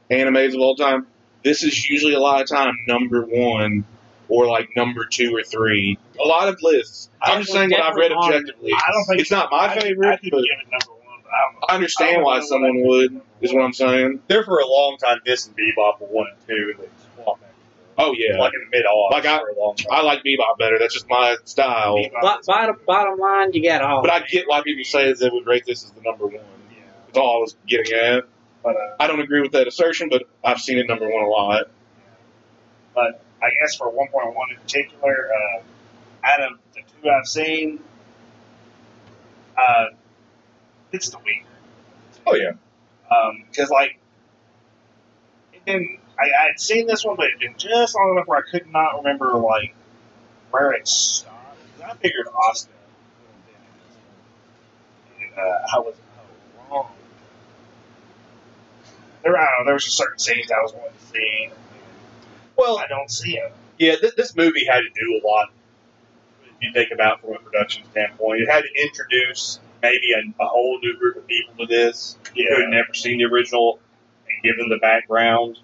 animes 0.10 0.54
of 0.56 0.62
all 0.62 0.76
time, 0.76 1.08
this 1.44 1.64
is 1.64 1.88
usually 1.90 2.14
a 2.14 2.20
lot 2.20 2.42
of 2.42 2.48
time 2.48 2.78
number 2.88 3.22
one 3.26 3.86
or 4.30 4.48
like 4.48 4.70
number 4.78 5.06
two 5.06 5.36
or 5.36 5.44
three. 5.44 5.98
A 6.24 6.26
lot 6.28 6.48
of 6.48 6.58
lists. 6.62 7.10
I'm 7.22 7.42
just 7.42 7.52
saying 7.52 7.72
what 7.72 7.82
I've 7.82 7.96
read 7.96 8.10
Definitely 8.10 8.16
on- 8.28 8.34
objectively. 8.34 8.72
I 8.74 8.92
don't 8.92 9.06
think 9.06 9.22
It's 9.22 9.32
not 9.32 9.50
my 9.52 9.68
I, 9.68 9.80
favorite, 9.80 10.08
I 10.08 10.18
could 10.18 10.32
but- 10.32 10.38
give 10.38 10.60
it 10.66 10.72
number 10.72 10.92
one, 10.92 11.01
but 11.01 11.01
I 11.32 11.52
don't. 11.54 11.66
I 11.72 11.76
understand 11.76 12.24
why 12.24 12.40
someone 12.42 12.84
would. 12.86 13.22
Is 13.42 13.54
what 13.54 13.64
I'm 13.64 13.74
saying. 13.74 14.20
there 14.28 14.44
for 14.44 14.60
a 14.60 14.68
long 14.68 14.98
time, 14.98 15.18
this 15.26 15.48
and 15.48 15.56
Bebop 15.58 16.00
were 16.02 16.08
one 16.08 16.28
and 16.28 16.48
two, 16.48 16.74
and 16.76 16.80
they 16.84 16.90
swapped 17.24 17.42
back 17.42 17.50
and 17.50 17.96
forth. 17.96 17.98
Oh 17.98 18.14
yeah. 18.16 18.38
like 18.40 18.54
in 18.54 18.60
the 18.70 18.78
mid 18.78 18.86
aughts 18.86 19.12
Like 19.12 19.26
I- 19.26 19.40
for 19.40 19.50
a 19.50 19.60
long 19.60 19.76
time. 19.76 19.88
I 19.92 20.02
like 20.04 20.24
Bebop 20.24 20.58
better. 20.60 20.78
That's 20.78 20.94
just 20.94 21.10
my 21.10 21.38
style. 21.46 21.96
Bo- 22.22 22.38
bottom 22.46 22.76
bottom 22.86 23.18
line, 23.20 23.54
you 23.54 23.64
got 23.64 23.82
all. 23.82 24.02
But 24.02 24.12
I 24.12 24.20
get 24.22 24.48
why 24.48 24.62
people 24.62 24.84
say 24.84 25.12
they 25.14 25.30
would 25.30 25.48
rate 25.48 25.64
this 25.66 25.84
as 25.86 25.92
the 25.92 26.02
number 26.02 26.26
one. 26.26 26.36
Yeah, 26.36 26.82
That's 27.08 27.18
all 27.18 27.38
I 27.38 27.40
was 27.42 27.56
getting 27.68 27.94
at. 27.94 28.26
but 28.64 28.76
uh, 28.76 28.96
I 29.00 29.08
don't 29.08 29.20
agree 29.22 29.42
with 29.42 29.54
that 29.54 29.68
assertion, 29.68 30.10
but 30.10 30.24
I've 30.44 30.60
seen 30.62 30.78
it 30.78 30.88
number 30.88 31.10
one 31.10 31.24
a 31.24 31.28
lot. 31.30 31.66
but 32.94 33.24
I 33.42 33.50
guess 33.60 33.76
for 33.76 33.88
1.1 33.92 33.96
in 34.52 34.58
particular, 34.58 35.30
uh, 35.34 35.62
out 36.24 36.42
of 36.44 36.60
the 36.76 36.82
two 37.02 37.10
I've 37.10 37.26
seen, 37.26 37.80
uh, 39.58 39.86
it's 40.92 41.10
the 41.10 41.18
weaker. 41.20 41.46
oh 42.28 42.36
yeah, 42.36 42.52
Because, 43.50 43.70
like, 43.70 43.98
it 45.54 45.66
didn't, 45.66 46.00
I, 46.20 46.24
I 46.24 46.48
had 46.48 46.60
seen 46.60 46.88
this 46.88 47.04
one, 47.06 47.16
but 47.16 47.28
it'd 47.28 47.40
been 47.40 47.56
just 47.58 47.96
long 47.96 48.12
enough 48.14 48.28
where 48.28 48.40
I 48.40 48.50
could 48.50 48.68
not 48.72 48.98
remember, 48.98 49.34
like, 49.36 49.74
where 50.52 50.72
it 50.74 50.88
started. 50.88 51.38
I 51.84 51.94
figured 51.96 52.28
Asuka 52.28 52.68
would 53.22 53.38
in 53.48 53.56
this 53.88 53.98
one. 55.18 55.28
And, 55.28 55.38
uh, 55.40 55.76
I 55.76 55.80
was 55.80 55.96
wrong. 56.70 56.92
There, 59.24 59.38
I 59.38 59.40
don't 59.40 59.60
know, 59.60 59.66
there 59.66 59.74
was 59.76 59.84
just 59.84 59.98
certain 59.98 60.20
scenes 60.20 60.52
I 60.52 60.62
was 60.62 60.74
wanting 60.74 60.92
to 60.98 61.06
see. 61.06 61.50
well, 62.58 62.78
I 62.80 62.88
don't 62.88 63.10
see 63.10 63.38
it. 63.38 63.54
yeah. 63.78 63.96
Th- 63.96 64.14
this 64.16 64.36
movie 64.36 64.66
had 64.66 64.80
to 64.82 64.90
do 64.94 65.22
a 65.24 65.28
lot. 65.28 65.50
If 66.44 66.54
you 66.62 66.74
think 66.74 66.92
about 66.92 67.22
from 67.22 67.34
a 67.36 67.40
production 67.40 67.84
standpoint, 67.92 68.42
it 68.42 68.50
had 68.50 68.62
to 68.64 68.82
introduce 68.84 69.60
maybe 69.82 70.14
a, 70.14 70.44
a 70.44 70.48
whole 70.48 70.80
new 70.82 70.98
group 70.98 71.18
of 71.18 71.28
people 71.28 71.56
to 71.58 71.66
this 71.66 72.18
who 72.36 72.62
had 72.62 72.70
never 72.70 72.94
seen 72.94 73.18
the 73.18 73.26
original 73.26 73.80
and 74.28 74.44
give 74.44 74.58
them 74.58 74.70
the 74.70 74.80
background. 74.80 75.58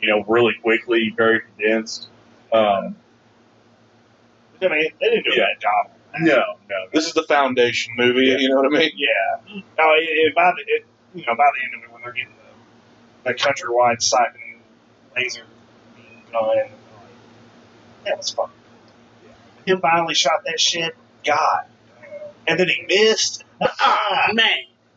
You 0.00 0.08
know, 0.08 0.24
really 0.24 0.54
quickly, 0.60 1.14
very 1.16 1.40
condensed. 1.40 2.08
Um, 2.52 2.96
I 4.60 4.68
mean, 4.68 4.88
they 5.00 5.10
didn't 5.10 5.24
do 5.24 5.32
a 5.32 5.36
bad 5.36 5.60
job. 5.60 5.90
no, 6.20 6.36
no, 6.68 6.76
This 6.92 7.06
is 7.06 7.14
the 7.14 7.22
foundation 7.22 7.94
movie. 7.96 8.26
Yeah. 8.26 8.36
You 8.38 8.48
know 8.50 8.56
what 8.56 8.66
I 8.66 8.78
mean? 8.78 8.90
Yeah. 8.96 9.62
No, 9.78 9.92
it, 9.94 10.02
it, 10.02 10.34
by 10.34 10.52
the 10.56 10.62
it, 10.66 10.86
you 11.14 11.24
know 11.26 11.34
by 11.36 11.48
the 11.56 11.64
end 11.64 11.74
of 11.82 11.88
it, 11.88 11.92
when 11.92 12.02
they're 12.02 12.12
getting 12.12 12.32
the, 13.24 13.30
the 13.30 13.34
countrywide 13.34 13.98
siphoning 13.98 14.58
laser 15.16 15.42
beam 15.96 16.04
gun, 16.32 16.46
like, 16.48 16.70
that 18.04 18.18
was 18.18 18.30
fun. 18.30 18.50
him 19.66 19.80
finally 19.80 20.14
shot 20.14 20.42
that 20.44 20.60
shit. 20.60 20.94
God, 21.24 21.64
and 22.46 22.58
then 22.58 22.68
he 22.68 22.84
missed. 22.88 23.44
Ah, 23.60 24.28
man. 24.32 24.46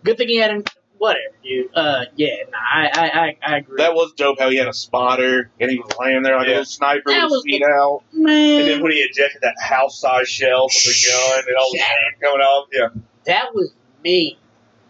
Good 0.03 0.17
thing 0.17 0.27
he 0.29 0.38
had 0.38 0.51
him. 0.51 0.63
Whatever, 0.97 1.19
dude. 1.43 1.69
Uh, 1.75 2.05
yeah, 2.15 2.36
nah, 2.51 2.58
I, 2.58 2.88
I, 2.93 3.05
I, 3.05 3.38
I 3.53 3.58
agree. 3.58 3.77
That 3.77 3.93
was 3.93 4.13
dope 4.13 4.39
how 4.39 4.49
he 4.49 4.55
had 4.58 4.67
a 4.69 4.73
spotter 4.73 5.51
and 5.60 5.69
he 5.69 5.77
was 5.79 5.91
laying 5.99 6.23
there 6.23 6.38
like 6.38 6.47
a 6.47 6.49
Yeah. 6.49 6.55
little 6.60 6.65
sniper 6.65 7.03
That 7.12 7.23
with 7.23 7.31
was 7.31 7.43
his 7.45 7.51
feet 7.51 7.62
good. 7.63 7.69
out. 7.71 8.03
man. 8.13 8.60
And 8.62 8.67
then 8.69 8.81
when 8.81 8.91
he 8.93 8.99
ejected 8.99 9.41
that 9.41 9.55
house 9.62 9.99
size 9.99 10.29
shell 10.29 10.69
from 10.69 10.79
the 10.86 11.08
gun 11.12 11.43
and 11.47 11.58
all 11.58 11.71
the 11.71 11.77
Yeah. 11.79 11.84
steam 11.86 12.21
coming 12.21 12.41
off, 12.41 12.67
yeah. 12.71 12.88
that 13.25 13.53
was 13.53 13.73
me. 14.05 14.39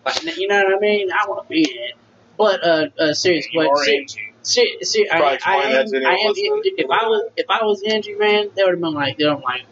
Like, 0.06 0.38
you 0.38 0.48
know 0.48 0.64
what 0.64 0.76
I 0.76 0.80
mean? 0.80 1.10
I 1.12 1.28
want 1.28 1.48
to 1.48 1.50
be 1.50 1.62
in 1.62 1.76
it. 1.84 1.96
But 2.38 2.64
uh, 2.64 2.88
uh, 3.00 3.14
serious, 3.14 3.48
You 3.52 3.62
but 3.62 3.70
are 3.70 3.84
ser- 3.84 3.92
into. 3.94 4.18
ser- 4.44 4.62
ser- 4.84 5.00
I, 5.12 5.18
Probably 5.18 5.28
I 5.28 5.34
explain 5.34 5.62
am, 5.64 5.72
that 5.72 5.88
to 5.88 5.96
anyone 5.96 6.12
I 6.14 6.18
am 6.20 6.28
listening. 6.30 6.62
if 6.78 6.90
I 6.92 7.08
was 7.08 7.32
if 7.36 7.46
I 7.50 7.66
was 7.66 7.82
Angie, 7.84 8.14
man, 8.14 8.50
they 8.56 8.64
would 8.64 8.72
have 8.74 8.80
been 8.82 8.94
like, 8.94 9.18
they 9.18 9.24
don't 9.24 9.44
like, 9.44 9.66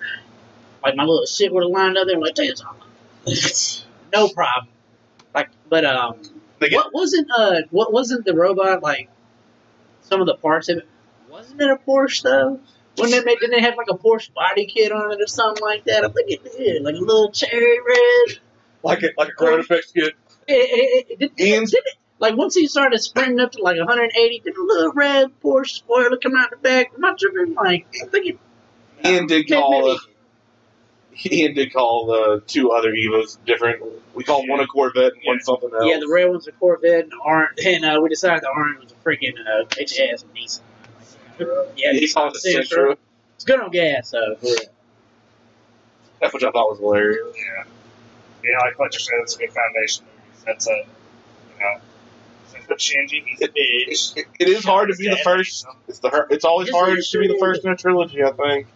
like 0.84 0.96
my 0.96 1.04
little 1.04 1.26
shit 1.26 1.54
would 1.54 1.63
have 1.63 1.72
lined 1.72 1.98
up 1.98 2.08
there, 2.08 2.19
like, 2.19 2.36
take 2.36 2.50
this 2.50 2.62
off. 2.62 3.86
no 4.13 4.28
problem. 4.30 4.67
Like, 5.34 5.50
but 5.69 5.86
um, 5.86 6.17
get, 6.60 6.74
what 6.74 6.93
wasn't 6.93 7.28
uh, 7.36 7.62
what 7.72 7.91
wasn't 7.91 8.26
the 8.26 8.36
robot 8.36 8.84
like? 8.84 9.10
Some 10.02 10.19
of 10.19 10.28
the 10.28 10.36
parts 10.36 10.69
of 10.69 10.80
it 10.80 10.88
wasn't 11.34 11.62
it 11.62 11.69
a 11.69 11.78
Porsche 11.78 12.22
though? 12.22 12.60
Wouldn't 12.98 13.15
it 13.15 13.26
make, 13.26 13.39
didn't 13.39 13.56
it 13.56 13.63
have 13.63 13.76
like 13.76 13.88
a 13.89 13.98
Porsche 13.98 14.32
body 14.36 14.67
kit 14.67 14.91
on 14.91 15.12
it 15.12 15.19
or 15.19 15.26
something 15.26 15.63
like 15.63 15.86
that? 15.86 16.06
I 16.06 16.10
think 16.10 16.30
it 16.30 16.43
did, 16.43 16.84
like 16.84 16.93
a 16.93 17.00
little 17.00 17.32
cherry 17.32 17.80
red. 17.80 18.39
like 18.84 19.02
a, 19.02 19.10
like 19.17 19.30
a 19.30 19.32
Corona 19.32 19.58
effects 19.58 19.91
kid. 19.91 20.13
It, 20.48 20.54
it, 20.54 21.08
it, 21.10 21.36
did, 21.36 21.36
did 21.36 21.74
it, 21.74 21.98
like 22.19 22.38
once 22.38 22.54
he 22.54 22.67
started 22.67 23.00
sprinting 23.00 23.39
up 23.39 23.54
to 23.54 23.63
like 23.63 23.80
180, 23.80 24.39
did 24.39 24.56
a 24.56 24.63
little 24.63 24.93
red 24.93 25.32
Porsche 25.43 25.72
spoiler 25.72 26.17
come 26.17 26.36
out 26.36 26.52
the 26.52 26.58
back? 26.58 26.91
Am 26.96 27.04
I 27.04 27.15
tripping? 27.17 27.56
Like 27.56 27.88
I 28.04 28.06
think 28.06 28.28
it. 28.28 28.39
Ian 29.04 29.26
did 29.26 29.50
Maybe- 29.50 29.98
call 31.13 31.32
uh, 31.32 31.36
Ian 31.36 31.54
did 31.54 31.73
call 31.73 32.06
the 32.08 32.43
two 32.47 32.71
other 32.71 32.91
Evas 32.91 33.38
different. 33.45 33.84
We 34.13 34.23
called 34.23 34.47
one 34.49 34.60
a 34.60 34.67
Corvette 34.67 35.13
and 35.13 35.21
one 35.26 35.39
something 35.41 35.69
else. 35.73 35.84
Yeah, 35.86 35.99
the 35.99 36.08
red 36.08 36.30
one's 36.30 36.47
a 36.47 36.52
Corvette, 36.52 37.04
and 37.04 37.12
the 37.12 37.19
orange, 37.23 37.60
and 37.65 37.86
uh, 37.86 37.99
we 38.02 38.10
decided 38.10 38.43
the 38.43 38.49
orange 38.49 38.80
was 38.84 38.91
a 38.91 38.95
freaking 39.08 39.34
uh, 39.39 39.65
bitch 39.65 39.99
ass 39.99 40.26
Nissan. 40.36 40.62
Yeah, 41.76 41.93
he 41.93 42.06
Nissan 42.06 42.13
called 42.13 42.36
the 42.36 42.39
Sentra. 42.39 42.65
Sentra. 42.65 42.97
It's 43.36 43.45
good 43.45 43.60
on 43.60 43.71
gas, 43.71 44.12
though. 44.12 44.36
for 44.39 44.45
real. 44.45 44.58
That's 46.21 46.34
what 46.34 46.43
I 46.43 46.52
thought 46.52 46.69
was 46.69 46.80
hilarious. 46.80 47.36
Yeah, 47.36 47.63
yeah, 48.43 48.58
like 48.60 48.76
Fletcher 48.76 48.99
said, 48.99 49.15
it's 49.21 49.36
a 49.36 49.39
good 49.39 49.52
foundation. 49.52 50.06
That's 50.45 50.67
a, 50.67 50.71
you 50.71 51.60
know, 51.60 51.82
since 52.47 52.65
the 52.67 52.76
Shinji, 52.76 53.26
he's 53.26 53.41
a 53.41 53.47
bitch. 53.47 54.17
It, 54.17 54.28
it 54.39 54.49
is 54.49 54.63
hard 54.63 54.89
to 54.89 54.95
be 54.95 55.10
the 55.10 55.17
first. 55.17 55.65
It's 55.88 55.99
the 55.99 56.28
it's 56.30 56.45
always 56.45 56.67
Yes, 56.67 56.76
hard 56.76 56.99
to 56.99 57.19
be 57.19 57.28
the 57.28 57.38
first 57.39 57.65
in 57.65 57.71
a 57.71 57.76
trilogy. 57.76 58.23
I 58.23 58.32
think. 58.32 58.67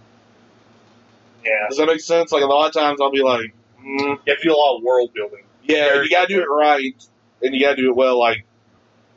Yeah, 1.47 1.67
Does 1.69 1.77
that 1.77 1.85
make 1.87 2.01
sense? 2.01 2.31
Like 2.31 2.43
a 2.43 2.47
lot 2.47 2.67
of 2.67 2.73
times, 2.73 2.99
I'll 3.01 3.11
be 3.11 3.21
like, 3.23 3.53
mm, 3.79 3.99
You 3.99 4.17
have 4.27 4.37
to 4.37 4.43
do 4.43 4.53
a 4.53 4.55
lot 4.55 4.77
of 4.77 4.83
world 4.83 5.13
building. 5.13 5.43
yeah, 5.63 6.01
you 6.01 6.09
gotta 6.09 6.27
do 6.27 6.41
it 6.41 6.45
right, 6.47 6.93
and 7.41 7.53
you 7.53 7.61
gotta 7.61 7.75
do 7.75 7.89
it 7.89 7.95
well. 7.95 8.19
Like 8.19 8.45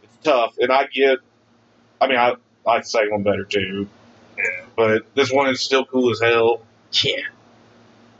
it's 0.02 0.16
tough, 0.22 0.54
and 0.58 0.70
I 0.72 0.86
get. 0.86 1.18
I 2.00 2.06
mean, 2.08 2.18
I 2.18 2.34
I'd 2.66 2.86
say 2.86 3.08
one 3.08 3.22
better 3.22 3.44
too, 3.44 3.88
yeah. 4.38 4.44
but 4.76 5.14
this 5.14 5.30
one 5.32 5.48
is 5.50 5.60
still 5.60 5.84
cool 5.84 6.10
as 6.10 6.20
hell 6.20 6.62
Yeah, 6.92 7.16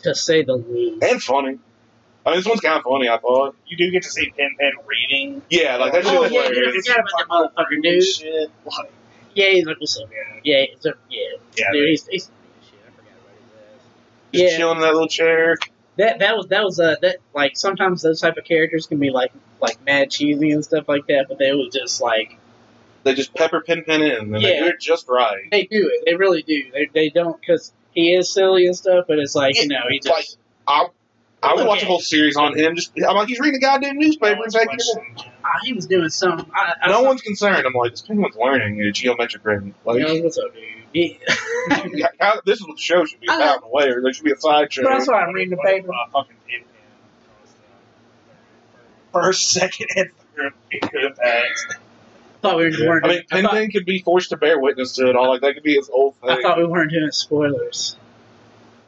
to 0.03 0.15
say 0.15 0.43
the 0.43 0.57
least. 0.57 1.03
and 1.03 1.23
funny. 1.23 1.59
I 2.27 2.31
mean, 2.31 2.39
this 2.39 2.47
one's 2.47 2.61
kind 2.61 2.77
of 2.77 2.83
funny. 2.85 3.09
I 3.09 3.17
thought. 3.19 3.57
You 3.67 3.77
do 3.79 3.91
get 3.91 4.03
to 4.03 4.11
see 4.11 4.31
Pen 4.37 4.51
Pen 4.61 4.73
reading. 4.87 5.41
Yeah, 5.49 5.77
like 5.77 5.93
that 5.95 6.05
shit 6.05 6.13
Oh, 6.15 6.23
was 6.23 6.31
yeah, 6.33 6.43
hilarious. 6.49 6.87
yeah. 6.87 6.95
forgot 6.95 7.09
about 7.29 7.55
that 7.57 7.63
motherfucker, 7.65 7.83
dude. 7.83 8.03
Shit. 8.05 8.51
Like, 8.67 8.93
Yeah, 9.35 9.49
he's 9.51 9.65
like, 9.65 9.81
what's 9.81 9.99
up? 9.99 10.09
yeah, 10.13 10.41
Yeah, 10.45 10.65
it's 10.73 10.85
a, 10.85 10.93
yeah, 11.09 11.19
yeah. 11.57 11.65
dude, 11.73 11.89
he's, 11.89 12.07
he's 12.09 12.25
shit. 12.69 12.75
I 12.87 12.91
forgot 12.91 13.13
about 13.13 13.37
his 13.41 13.79
ass. 13.81 13.87
Just 14.33 14.53
Yeah. 14.53 14.57
chilling 14.59 14.77
in 14.77 14.83
that 14.83 14.93
little 14.93 15.09
chair. 15.09 15.57
That 15.97 16.21
that 16.21 16.37
was 16.37 16.47
that 16.49 16.65
was 16.65 16.81
uh 16.81 16.97
that 17.03 17.17
like 17.35 17.57
sometimes 17.57 18.03
those 18.03 18.21
type 18.21 18.37
of 18.37 18.45
characters 18.45 18.87
can 18.87 18.99
be 18.99 19.11
like 19.11 19.33
like 19.61 19.85
mad 19.85 20.11
cheesy 20.11 20.51
and 20.53 20.65
stuff 20.65 20.89
like 20.89 21.07
that, 21.09 21.27
but 21.29 21.39
they 21.39 21.53
was 21.53 21.75
just 21.75 22.01
like 22.01 22.39
They 23.03 23.15
just 23.15 23.35
pepper 23.35 23.61
Pen 23.61 23.85
Pen 23.85 24.03
in, 24.03 24.13
and 24.13 24.35
they 24.35 24.39
Yeah. 24.41 24.61
do 24.65 24.67
it 24.69 24.81
just 24.81 25.09
right. 25.09 25.51
they 25.51 25.65
do 25.65 25.91
it. 25.93 26.05
They 26.07 26.15
really 26.15 26.43
do. 26.43 26.71
They 26.73 26.89
they 26.95 27.09
don't 27.11 27.39
because 27.41 27.73
he 27.93 28.15
is 28.15 28.33
silly 28.33 28.67
and 28.67 28.77
stuff, 28.77 29.07
but 29.09 29.19
it's 29.19 29.35
like 29.35 29.57
you 29.61 29.69
know 29.69 29.81
he 29.91 29.97
It's 29.97 30.07
like 30.07 30.17
just 30.25 30.39
I, 30.67 30.87
I 31.43 31.55
would 31.55 31.61
Look 31.61 31.69
watch 31.69 31.83
a 31.83 31.87
whole 31.87 32.01
series 32.01 32.37
on 32.37 32.57
him. 32.57 32.77
Just 32.77 32.93
I'm 32.97 33.17
like 33.17 33.29
he's 33.29 33.41
reading 33.41 33.57
a 33.57 33.61
goddamn 33.61 33.99
newspaper 33.99 34.43
and 34.45 34.53
taking 34.53 34.77
it. 34.79 35.25
ah, 35.45 35.49
he 35.65 35.73
was 35.73 35.87
doing 35.87 36.09
something. 36.09 36.51
I, 36.55 36.75
I 36.83 36.89
No 36.89 37.03
one's 37.03 37.23
concerned. 37.23 37.67
I'm 37.67 37.73
like 37.75 37.91
this 37.91 38.03
penguin's 38.03 38.37
learning 38.37 38.81
a 38.81 38.93
geometric 38.93 39.43
gradient. 39.43 39.75
Like 39.85 39.99
You 39.99 40.05
know, 40.05 40.23
what's 40.23 40.39
up, 40.39 40.55
dude? 40.55 40.63
Yeah. 40.93 42.09
how- 42.21 42.41
this 42.45 42.61
is 42.61 42.67
what 42.67 42.77
the 42.77 42.83
show 42.83 43.05
should 43.05 43.21
be 43.21 43.29
I 43.29 43.37
about 43.37 43.59
in 43.59 43.63
a 43.65 43.69
way, 43.69 43.89
or 43.89 44.03
there 44.03 44.13
should 44.13 44.25
be 44.25 44.33
a 44.33 44.37
sideshow. 44.41 44.83
But 44.83 44.91
that's 44.91 45.09
why 45.09 45.21
I'm 45.23 45.33
reading 45.35 45.51
the 45.51 45.63
paper. 45.63 45.89
Uh, 45.93 46.11
fucking 46.13 46.37
Pen 46.49 46.61
Pen. 46.61 47.53
First, 49.13 49.51
second, 49.51 49.89
and 49.97 50.11
third 50.37 50.53
impacts. 50.95 51.67
thought 52.43 52.57
we 52.59 52.71
weren't. 52.87 53.05
I 53.05 53.09
mean, 53.09 53.23
I 53.33 53.43
thought, 53.43 53.71
could 53.73 53.85
be 53.85 54.01
forced 54.01 54.31
to 54.31 54.37
bear 54.37 54.59
witness 54.59 54.95
to 54.95 55.09
it 55.09 55.17
all. 55.17 55.31
Like 55.31 55.41
that 55.43 55.55
could 55.55 55.63
be 55.63 55.75
his 55.75 55.89
whole 55.89 56.13
thing. 56.13 56.31
I 56.31 56.41
thought 56.43 56.59
we 56.59 56.65
weren't 56.65 56.91
doing 56.91 57.11
spoilers. 57.11 57.97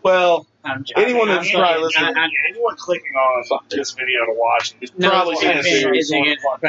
well, 0.03 0.47
I'm 0.65 0.85
joking. 0.85 1.05
Anyone 1.05 1.29
I'm 1.29 1.37
that's 1.37 1.49
joking. 1.49 1.61
probably 1.61 1.83
listening- 1.83 2.17
I- 2.17 2.21
I- 2.25 2.29
anyone 2.51 2.77
clicking 2.77 3.13
on 3.15 3.61
this 3.71 3.91
video 3.93 4.27
to 4.27 4.33
watch 4.37 4.75
it, 4.81 4.97
no, 4.97 5.11
probably 5.11 5.35
it's 5.41 6.09
seen 6.09 6.37
not 6.45 6.63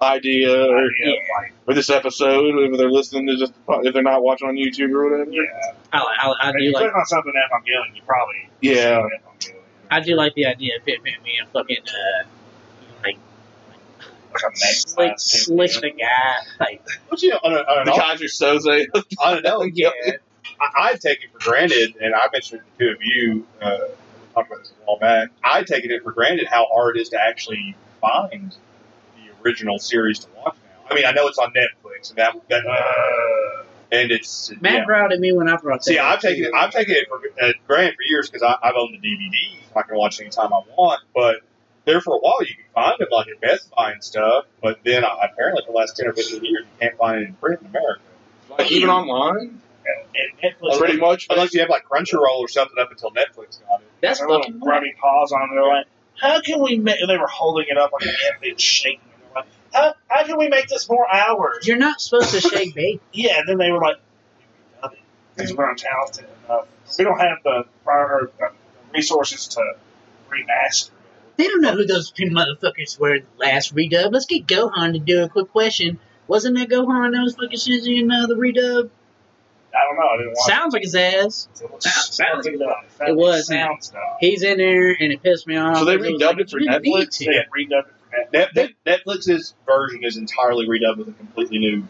the 0.00 0.04
been- 0.06 0.10
series. 0.20 0.48
isn't 0.48 0.48
it? 0.48 0.50
idea 0.50 0.70
or, 0.70 0.84
idea, 0.86 1.16
like, 1.40 1.52
or 1.66 1.74
this 1.74 1.90
episode, 1.90 2.58
if 2.72 2.78
they're 2.78 2.90
listening 2.90 3.26
to 3.28 3.36
just 3.36 3.52
if 3.84 3.94
they're 3.94 4.02
not 4.02 4.22
watching 4.22 4.48
on 4.48 4.54
YouTube 4.56 4.92
or 4.92 5.10
whatever. 5.10 5.30
yeah. 5.30 5.42
I, 5.92 5.98
I, 5.98 6.48
I 6.48 6.52
do 6.52 6.62
you 6.62 6.72
like 6.72 6.82
click 6.84 6.94
on 6.96 7.06
something 7.06 7.32
Evangelion, 7.32 7.94
you 7.96 8.02
probably 8.06 8.48
Yeah. 8.60 9.06
I 9.90 10.00
do 10.00 10.16
like 10.16 10.34
the 10.34 10.46
idea 10.46 10.76
of 10.78 10.84
Pitman 10.84 11.14
being 11.24 11.38
a 11.44 11.46
fucking 11.46 11.76
uh, 11.86 12.26
like 13.04 13.18
Like 14.32 14.52
a 14.52 14.56
slick, 14.56 15.12
slick 15.18 15.70
the 15.80 15.90
guy. 15.90 16.34
Like 16.60 16.86
But 17.08 17.22
you 17.22 17.30
know, 17.30 17.36
on 17.44 17.52
a, 17.52 17.56
on 17.56 17.84
The 17.86 17.92
an, 17.94 18.00
Keyser 18.00 18.24
Söze. 18.24 18.86
on 19.24 19.38
an 19.38 19.46
element, 19.46 19.72
Yeah. 19.76 19.90
I, 20.60 20.90
I 20.90 20.92
take 20.94 21.22
it 21.22 21.30
for 21.32 21.38
granted, 21.50 21.96
and 22.00 22.14
I 22.14 22.26
mentioned 22.32 22.60
to 22.62 22.66
the 22.78 22.84
two 22.84 22.90
of 22.92 22.98
you, 23.02 23.46
uh, 23.60 23.78
we 23.88 24.34
talked 24.34 24.50
about 24.50 24.58
this 24.60 24.70
a 24.70 24.84
while 24.86 24.98
back. 24.98 25.28
I 25.44 25.62
take 25.64 25.84
it 25.84 26.02
for 26.02 26.12
granted 26.12 26.46
how 26.46 26.66
hard 26.72 26.96
it 26.96 27.00
is 27.02 27.08
to 27.10 27.20
actually 27.20 27.76
find 28.00 28.50
the 28.52 28.56
original 29.46 29.78
series 29.78 30.20
to 30.20 30.28
watch 30.36 30.56
now. 30.64 30.90
I 30.90 30.94
mean, 30.94 31.04
I 31.06 31.12
know 31.12 31.26
it's 31.28 31.38
on 31.38 31.52
Netflix, 31.52 32.10
and 32.10 32.18
that, 32.18 32.34
that 32.48 32.66
Uh, 32.66 33.64
and 33.92 34.10
it's 34.10 34.52
Matt 34.60 34.72
yeah. 34.72 34.84
growled 34.84 35.12
at 35.12 35.20
me 35.20 35.32
when 35.32 35.48
I 35.48 35.56
brought 35.56 35.80
that. 35.80 35.84
See, 35.84 35.98
I've 35.98 36.20
taken 36.20 36.46
it. 36.46 36.54
I've 36.54 36.72
taken 36.72 36.94
it 36.94 37.08
for 37.08 37.20
uh, 37.40 37.52
granted 37.66 37.94
for 37.94 38.02
years 38.02 38.28
because 38.28 38.42
I've 38.42 38.74
owned 38.76 38.94
the 38.94 38.98
DVD. 38.98 39.58
I 39.76 39.82
can 39.82 39.96
watch 39.96 40.20
anytime 40.20 40.52
I 40.52 40.62
want. 40.76 41.02
But 41.14 41.36
there 41.84 42.00
for 42.00 42.16
a 42.16 42.18
while, 42.18 42.42
you 42.42 42.54
can 42.54 42.64
find 42.74 42.96
them 42.98 43.08
like 43.12 43.28
at 43.28 43.40
Best 43.40 43.70
Buy 43.70 43.92
and 43.92 44.02
stuff. 44.02 44.46
But 44.60 44.80
then 44.84 45.04
uh, 45.04 45.08
apparently, 45.22 45.62
for 45.64 45.72
the 45.72 45.78
last 45.78 45.96
ten 45.96 46.08
or 46.08 46.12
fifteen 46.14 46.44
years, 46.44 46.64
you 46.64 46.78
can't 46.80 46.96
find 46.98 47.22
it 47.22 47.28
in 47.28 47.34
print 47.34 47.60
in 47.60 47.68
America 47.68 48.00
like 48.58 48.72
even 48.72 48.90
online, 48.90 49.60
and 49.84 50.42
Netflix, 50.42 50.78
pretty 50.78 50.96
much. 50.98 51.26
unless 51.30 51.54
you 51.54 51.60
have 51.60 51.68
like 51.70 51.84
Crunchyroll 51.84 52.38
or 52.40 52.48
something 52.48 52.78
up 52.78 52.90
until 52.90 53.10
Netflix 53.10 53.60
got 53.66 53.80
it. 53.80 53.86
That's 54.00 54.20
a 54.20 54.26
little 54.26 54.42
fucking 54.42 54.60
grubby 54.60 54.94
paws 55.00 55.32
on 55.32 55.42
it. 55.42 55.54
They're 55.54 55.68
like, 55.68 55.86
how 56.18 56.40
can 56.40 56.62
we 56.62 56.78
make, 56.78 56.98
they 57.06 57.18
were 57.18 57.26
holding 57.26 57.66
it 57.68 57.76
up 57.78 57.92
like 57.92 58.06
an 58.06 58.14
infant 58.32 58.60
shaking 58.60 59.00
it. 59.00 59.02
They're 59.04 59.04
like, 59.04 59.05
how, 59.76 59.94
how 60.08 60.24
can 60.24 60.38
we 60.38 60.48
make 60.48 60.68
this 60.68 60.88
more 60.88 61.06
hours? 61.12 61.66
You're 61.66 61.76
not 61.76 62.00
supposed 62.00 62.30
to 62.30 62.40
shake 62.40 62.74
baby. 62.76 63.00
Yeah, 63.12 63.40
and 63.40 63.48
then 63.48 63.58
they 63.58 63.70
were 63.70 63.80
like, 63.80 63.96
we've 64.38 64.80
done 64.82 64.92
it 64.94 64.98
because 65.36 65.54
we're 65.54 65.66
not 65.68 65.78
talented 65.78 66.26
enough. 66.46 66.66
We 66.98 67.04
don't 67.04 67.18
have 67.18 67.38
the 67.44 67.64
prior 67.84 68.30
the 68.38 68.50
resources 68.94 69.48
to 69.48 69.74
remaster. 70.30 70.90
They 71.36 71.48
don't 71.48 71.60
know 71.60 71.72
who 71.72 71.84
those 71.84 72.10
two 72.10 72.30
motherfuckers 72.30 72.98
were 72.98 73.18
the 73.20 73.26
last 73.38 73.74
redub. 73.74 74.12
Let's 74.12 74.24
get 74.26 74.46
Gohan 74.46 74.94
to 74.94 74.98
do 74.98 75.22
a 75.22 75.28
quick 75.28 75.52
question. 75.52 75.98
Wasn't 76.28 76.56
that 76.56 76.68
Gohan 76.68 77.12
that 77.12 77.22
was 77.22 77.34
fucking 77.34 77.58
Shinji 77.58 78.00
in 78.00 78.10
uh, 78.10 78.26
the 78.26 78.34
redub? 78.34 78.88
I 79.74 79.84
don't 79.84 79.96
know. 79.96 80.06
I 80.08 80.16
didn't 80.16 80.32
watch 80.32 80.46
Sounds 80.46 80.72
like 80.72 80.82
his 80.82 80.94
ass. 80.94 81.48
it. 81.54 81.64
It 81.64 81.70
was, 81.70 81.84
sounds 81.84 82.16
sounds 82.16 82.46
like 82.46 82.58
that. 82.58 83.08
It 83.08 83.16
was. 83.16 83.46
sound 83.48 83.84
stuff. 83.84 84.00
He's 84.20 84.42
in 84.42 84.56
there, 84.56 84.90
and 84.98 85.12
it 85.12 85.22
pissed 85.22 85.46
me 85.46 85.56
off. 85.56 85.76
So 85.78 85.84
they 85.84 85.98
because 85.98 86.12
was 86.12 86.22
redubbed 86.22 86.32
like, 86.32 86.40
it 86.40 86.50
for 86.50 86.60
you 86.60 86.70
didn't 86.70 86.82
need 86.84 86.94
Netflix? 86.94 87.18
to. 87.18 87.24
They 87.26 87.34
had 87.34 87.46
redubbed 87.50 87.88
it 87.88 87.94
for 88.16 88.30
Netflix. 88.30 88.54
Net, 88.54 88.74
Net, 88.86 89.00
Netflix's 89.06 89.54
version 89.66 90.04
is 90.04 90.16
entirely 90.16 90.66
redone 90.66 90.98
with 90.98 91.08
a 91.08 91.12
completely 91.12 91.58
new. 91.58 91.86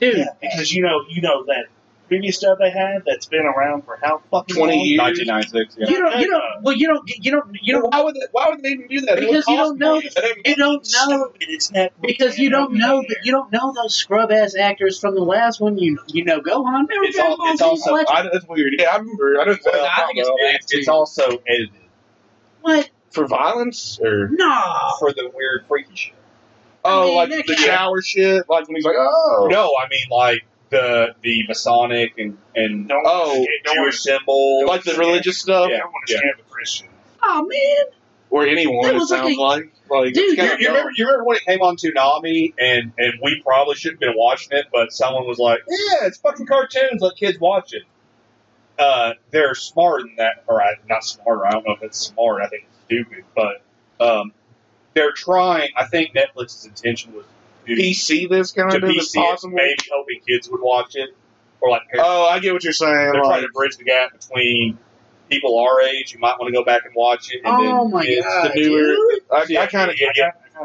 Dude, 0.00 0.16
Yeah, 0.18 0.24
because 0.40 0.72
you 0.72 0.82
know, 0.82 1.04
you 1.08 1.20
know 1.22 1.44
that 1.46 1.66
previous 2.08 2.38
stuff 2.38 2.58
they 2.58 2.70
had 2.70 3.04
that's 3.06 3.26
been 3.26 3.46
around 3.46 3.82
for 3.82 3.96
how 4.02 4.20
fucking 4.32 4.56
20 4.56 4.76
long? 4.76 4.84
years. 4.84 5.28
1996. 5.28 5.76
Yeah. 5.78 5.88
you 5.88 5.98
don't, 5.98 6.20
you 6.20 6.28
don't, 6.30 6.42
well, 6.62 6.74
you 6.76 6.88
don't, 6.88 7.08
you 7.24 7.30
don't, 7.30 7.56
you 7.62 7.72
don't, 7.74 7.92
why 7.94 8.02
would 8.02 8.14
they, 8.16 8.26
why 8.32 8.46
would 8.48 8.62
they 8.64 8.70
even 8.70 8.88
do 8.88 9.00
that? 9.02 9.20
Because 9.20 9.46
you 9.46 9.56
don't 9.56 9.78
know, 9.78 9.94
money. 9.94 10.10
You 10.44 10.56
don't 10.56 10.82
know, 11.08 11.28
Stupid, 11.28 11.36
It's 11.42 11.70
Netflix. 11.70 11.90
because 12.02 12.38
you 12.38 12.50
don't 12.50 12.72
know, 12.74 13.02
that 13.06 13.18
you 13.22 13.30
don't 13.30 13.52
know 13.52 13.72
those 13.74 13.94
scrub 13.94 14.32
ass 14.32 14.56
actors 14.56 14.98
from 14.98 15.14
the 15.14 15.20
last 15.22 15.60
one. 15.60 15.78
You, 15.78 16.00
you 16.08 16.24
know, 16.24 16.40
Gohan. 16.40 16.64
Remember 16.88 16.94
It's 17.04 17.18
all- 17.18 17.36
it's 17.38 17.38
Ball 17.38 17.56
Z 17.56 17.64
also- 17.64 17.90
Fletcher? 17.90 18.12
I, 18.12 18.22
that's 18.32 18.46
weird. 18.48 18.72
Yeah, 18.76 18.90
I 18.92 18.96
remember. 18.96 19.40
I 19.40 19.44
don't 19.44 19.60
Well, 19.64 19.84
I 19.84 20.06
think 20.06 20.18
it's 20.18 20.30
It's, 20.64 20.72
it's 20.74 20.88
also 20.88 21.22
edited 21.46 21.70
What? 22.62 22.90
For 23.10 23.26
violence 23.26 23.98
or 24.02 24.28
No. 24.32 24.92
for 24.98 25.12
the 25.12 25.30
weird 25.34 25.64
freaky 25.68 25.94
shit. 25.96 26.14
oh, 26.84 27.06
mean, 27.06 27.16
like 27.38 27.46
the 27.46 27.56
shower 27.56 28.00
shit. 28.02 28.48
Like 28.48 28.66
when 28.68 28.76
he's 28.76 28.84
like, 28.84 28.96
oh, 28.98 29.48
No, 29.50 29.72
I 29.82 29.88
mean 29.88 30.06
like 30.10 30.44
the 30.70 31.14
the 31.22 31.44
Masonic 31.48 32.12
and 32.18 32.38
and 32.54 32.88
Don't 32.88 33.02
Oh, 33.04 33.30
forget- 33.32 33.46
don't 33.64 33.76
wanna- 33.78 33.90
Jewish 33.90 34.00
symbols. 34.02 34.64
like 34.68 34.84
the 34.84 34.94
religious 34.94 35.38
stuff, 35.38 35.68
Yeah. 35.70 35.78
don't 35.78 35.92
want 35.92 36.06
to 36.06 36.16
scare 36.16 36.34
the 36.36 36.42
Christian. 36.44 36.88
Oh 37.22 37.44
man, 37.46 37.92
or 38.30 38.46
anyone. 38.46 38.82
That 38.86 38.94
It 38.94 38.98
was 38.98 39.10
like 39.10 39.20
sounds 39.22 39.36
a- 39.36 39.40
like 39.40 39.70
like 39.90 40.14
Dude, 40.14 40.38
You, 40.38 40.44
you 40.60 40.68
remember? 40.68 40.90
You 40.94 41.04
remember 41.06 41.24
when 41.24 41.36
it 41.38 41.44
came 41.44 41.60
on 41.62 41.74
Toonami, 41.76 42.54
and 42.60 42.92
and 42.96 43.14
we 43.20 43.42
probably 43.42 43.74
shouldn't 43.74 44.02
have 44.04 44.12
been 44.12 44.16
watching 44.18 44.56
it, 44.56 44.66
but 44.72 44.92
someone 44.92 45.26
was 45.26 45.38
like, 45.40 45.58
"Yeah, 45.68 46.06
it's 46.06 46.18
fucking 46.18 46.46
cartoons. 46.46 47.02
Let 47.02 47.16
kids 47.16 47.40
watch 47.40 47.72
it." 47.74 47.82
Uh, 48.78 49.14
they're 49.32 49.54
smarter 49.56 50.04
than 50.04 50.14
that, 50.16 50.44
or 50.46 50.62
I, 50.62 50.76
not 50.88 51.02
smarter. 51.04 51.44
I 51.44 51.50
don't 51.50 51.66
know 51.66 51.74
if 51.74 51.82
it's 51.82 51.98
smart. 51.98 52.40
I 52.42 52.46
think 52.48 52.66
it's 52.68 52.69
stupid, 52.90 53.24
but 53.34 53.62
um, 54.04 54.32
they're 54.94 55.12
trying. 55.12 55.70
I 55.76 55.86
think 55.86 56.14
Netflix's 56.14 56.64
intention 56.66 57.14
was 57.14 57.24
to, 57.66 57.72
PC 57.74 58.28
this 58.28 58.52
kind 58.52 58.70
to 58.70 58.76
of 58.78 58.82
PC 58.82 59.14
it, 59.16 59.30
possible. 59.30 59.54
maybe 59.54 59.76
hoping 59.92 60.20
kids 60.26 60.48
would 60.50 60.60
watch 60.60 60.96
it, 60.96 61.10
or 61.60 61.70
like 61.70 61.82
parents. 61.88 62.08
Oh, 62.10 62.24
I 62.26 62.38
get 62.40 62.52
what 62.52 62.64
you're 62.64 62.72
saying. 62.72 62.94
they're 62.94 63.14
like- 63.14 63.24
trying 63.24 63.42
to 63.42 63.48
bridge 63.54 63.76
the 63.76 63.84
gap 63.84 64.12
between 64.12 64.78
people 65.30 65.58
our 65.60 65.80
age 65.82 66.12
who 66.12 66.18
might 66.18 66.36
want 66.40 66.52
to 66.52 66.58
go 66.58 66.64
back 66.64 66.84
and 66.84 66.94
watch 66.94 67.32
it, 67.32 67.40
and 67.44 67.54
oh 67.54 67.84
then 67.84 67.90
my 67.92 68.20
god, 68.22 68.50
the 68.54 68.60
newer- 68.60 68.82
dude. 68.82 69.22
I, 69.58 69.62
I 69.62 69.66
kind 69.66 69.90
of 69.90 70.00
yeah, 70.00 70.30
I 70.58 70.64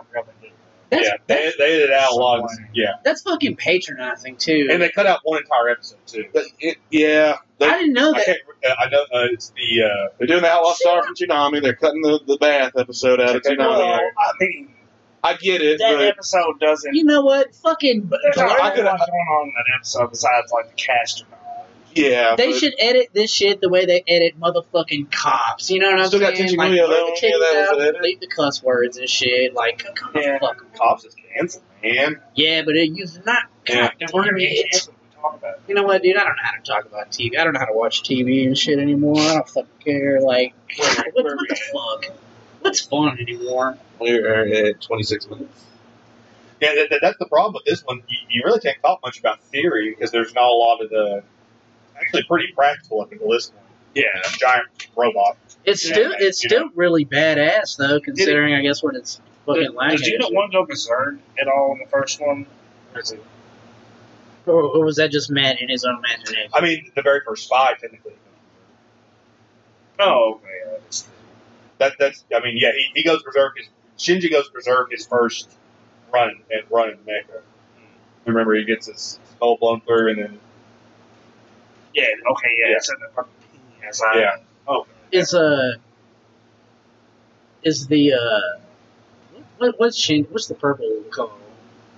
That's, 0.96 1.08
yeah, 1.08 1.18
they, 1.28 1.44
that's, 1.46 1.58
they 1.58 1.76
edited 1.76 1.92
out 1.92 2.14
a 2.14 2.48
yeah, 2.74 2.94
that's 3.04 3.22
fucking 3.22 3.56
patronizing 3.56 4.38
too. 4.38 4.68
and 4.72 4.82
they 4.82 4.90
cut 4.90 5.06
out 5.06 5.20
one 5.24 5.42
entire 5.42 5.70
episode 5.70 6.00
too. 6.06 6.26
But 6.34 6.44
it, 6.60 6.78
yeah, 6.90 7.38
they, 7.60 7.68
I 7.68 7.80
didn't 7.80 7.94
know 7.94 8.14
that. 8.14 8.26
can't. 8.26 8.40
uh, 8.66 8.76
I 8.80 8.90
know 8.90 9.02
uh, 9.02 9.28
it's 9.32 9.50
the. 9.50 9.84
Uh, 9.84 10.10
they're 10.18 10.28
doing 10.28 10.42
the 10.42 10.50
Outlaw 10.50 10.74
Star 10.74 11.04
from 11.04 11.16
Toonami. 11.16 11.62
They're 11.62 11.76
cutting 11.76 12.02
the, 12.02 12.20
the 12.26 12.38
bath 12.38 12.74
episode 12.78 13.20
out 13.20 13.30
of 13.30 13.36
Okay, 13.38 13.56
Toonami. 13.56 13.78
Well, 13.78 14.00
I 14.18 14.32
mean, 14.40 14.74
I 15.24 15.34
get 15.34 15.62
it, 15.62 15.80
that 15.80 15.96
but 15.96 16.06
episode 16.06 16.60
doesn't. 16.60 16.94
You 16.94 17.04
know 17.04 17.22
what? 17.22 17.56
Fucking. 17.56 18.10
There's 18.24 18.38
not 18.38 18.60
a 18.60 18.64
I 18.64 18.70
whole 18.70 18.84
going 18.84 18.92
on 18.92 19.48
in 19.48 19.54
that 19.56 19.76
episode 19.76 20.12
besides 20.12 20.52
like 20.52 20.70
the 20.70 20.76
caster 20.76 21.26
knowledge. 21.26 21.35
Yeah, 21.96 22.36
They 22.36 22.52
should 22.54 22.74
edit 22.80 23.10
this 23.14 23.32
shit 23.32 23.62
the 23.62 23.70
way 23.70 23.86
they 23.86 24.04
edit 24.08 24.40
motherfucking 24.40 25.12
cops. 25.12 25.70
You 25.72 25.80
know 25.80 25.92
what 25.92 26.00
I'm 26.02 26.08
Still 26.08 26.20
got 26.20 26.36
saying? 26.36 26.50
Tenchi 26.50 26.58
like, 26.58 26.72
Muyo, 26.72 26.88
leave 26.88 26.90
though. 26.90 27.06
the 27.06 27.20
Yeah, 27.28 27.30
titties 27.30 27.40
that 27.40 27.60
was 27.60 27.70
out, 27.70 27.82
edited. 27.82 28.02
leave 28.02 28.20
the 28.20 28.28
cuss 28.28 28.62
words 28.64 28.98
and 28.98 29.10
shit. 29.10 29.54
Like, 29.54 29.86
come 29.96 30.12
on, 30.16 30.22
Yeah. 30.22 30.40
fuck. 30.40 30.66
Cops 30.76 31.06
is 31.06 31.16
canceled, 31.34 31.64
man. 31.84 32.22
Yeah, 32.36 32.62
but 32.64 32.76
it, 32.76 32.92
you're 32.94 33.08
not. 33.26 33.44
Yeah. 33.68 33.90
And 34.00 34.10
we're 34.14 34.26
gonna 34.26 34.38
it. 34.38 34.50
get 34.50 34.72
canceled 34.72 34.96
we 35.02 35.16
talk 35.22 35.36
about. 35.38 35.60
You 35.68 35.76
know 35.76 35.84
what, 35.84 36.04
dude? 36.04 36.18
I 36.18 36.24
don't 36.24 36.36
know 36.36 36.44
how 36.44 36.58
to 36.58 36.62
talk 36.64 36.86
about 36.86 37.12
TV. 37.12 37.38
I 37.40 37.44
don't 37.44 37.54
know 37.54 37.60
how 37.60 37.66
to 37.68 37.74
watch 37.74 38.04
TV 38.04 38.46
and 38.46 38.58
shit 38.58 38.78
anymore. 38.80 39.20
I 39.20 39.34
don't 39.36 39.48
fucking 39.50 39.70
care. 39.84 40.20
Like, 40.22 40.54
Where- 40.78 41.06
what, 41.14 41.26
what 41.26 41.48
the 41.50 41.56
fuck? 41.72 42.16
What's 42.62 42.82
fun 42.82 43.18
anymore? 43.20 43.78
we're 44.00 44.68
at 44.70 44.82
26 44.82 45.30
minutes. 45.30 45.64
Yeah, 46.62 46.74
that, 46.76 46.88
that- 46.90 47.00
that's 47.02 47.18
the 47.20 47.26
problem 47.28 47.54
with 47.54 47.64
this 47.66 47.84
one. 47.86 48.02
You, 48.08 48.18
you 48.30 48.42
really 48.46 48.60
can't 48.60 48.78
talk 48.82 49.00
much 49.04 49.20
about 49.20 49.42
theory 49.44 49.90
because 49.92 50.12
there's 50.12 50.34
not 50.34 50.48
a 50.50 50.54
lot 50.54 50.82
of 50.82 50.90
the. 50.90 51.24
Actually, 52.00 52.24
pretty 52.24 52.52
practical 52.54 53.02
up 53.02 53.12
until 53.12 53.30
this 53.30 53.48
point. 53.50 53.62
Yeah. 53.94 54.04
A 54.26 54.38
giant 54.38 54.68
robot. 54.96 55.38
It's 55.64 55.86
Yeah, 55.88 55.94
still 55.94 56.12
it's 56.18 56.44
you 56.44 56.50
still 56.50 56.70
really 56.76 57.06
badass 57.06 57.78
though, 57.78 58.00
considering 58.00 58.54
I 58.54 58.62
guess 58.62 58.84
what 58.84 58.96
it's 58.96 59.22
fucking 59.46 59.62
Did, 59.64 59.74
lacking. 59.74 59.98
did 60.00 60.08
Unit 60.14 60.34
1 60.34 60.52
go 60.52 60.66
berserk 60.66 61.16
at 61.40 61.48
all 61.48 61.72
in 61.74 61.80
the 61.80 61.90
first 61.90 62.20
one? 62.22 62.46
Or 62.94 63.00
is 63.02 63.12
it? 63.12 63.24
Or, 64.46 64.62
or 64.62 64.86
was 64.86 64.98
that 64.98 65.12
just 65.12 65.32
Matt 65.32 65.60
in 65.62 65.70
his 65.70 65.86
own 65.86 65.98
imagination? 65.98 66.52
I 66.54 66.62
mean, 66.62 66.92
the 66.96 67.02
very 67.02 67.22
first 67.26 67.46
spy 67.46 67.74
technically. 67.80 68.14
Oh, 70.00 70.36
okay. 70.36 70.60
that's- 70.72 71.08
That 71.78 71.94
that's. 72.00 72.24
I 72.36 72.42
mean, 72.42 72.58
yeah, 72.58 72.72
he, 72.74 73.00
he 73.02 73.04
goes 73.04 73.24
berserk. 73.24 73.58
His, 73.58 73.68
Shinji 73.98 74.30
goes 74.30 74.50
berserk 74.50 74.92
his 74.92 75.06
first 75.08 75.50
run 76.14 76.42
and 76.52 76.64
run 76.70 76.90
in 76.90 76.98
Mecha. 76.98 77.42
Hmm. 77.78 77.84
Remember, 78.30 78.54
he 78.56 78.66
gets 78.66 78.88
his 78.88 79.20
skull 79.36 79.58
blown 79.58 79.82
through, 79.82 80.10
and 80.12 80.18
then 80.22 80.40
Yeah, 81.96 82.04
okay, 82.32 82.50
yeah. 82.58 82.68
Yeah. 82.70 82.76
It's 82.78 82.90
in 82.90 82.96
the 83.00 83.10
fucking 83.16 83.32
yes, 83.82 84.02
I, 84.02 84.20
Yeah. 84.20 84.36
Oh, 84.68 84.86
Is 85.12 85.34
uh 85.34 85.74
is 87.64 87.88
the 87.88 88.14
uh 88.14 88.60
what, 89.58 89.76
what's 89.80 89.98
Shin, 89.98 90.26
what's 90.32 90.48
the 90.48 90.56
purple 90.56 91.04
called? 91.12 91.32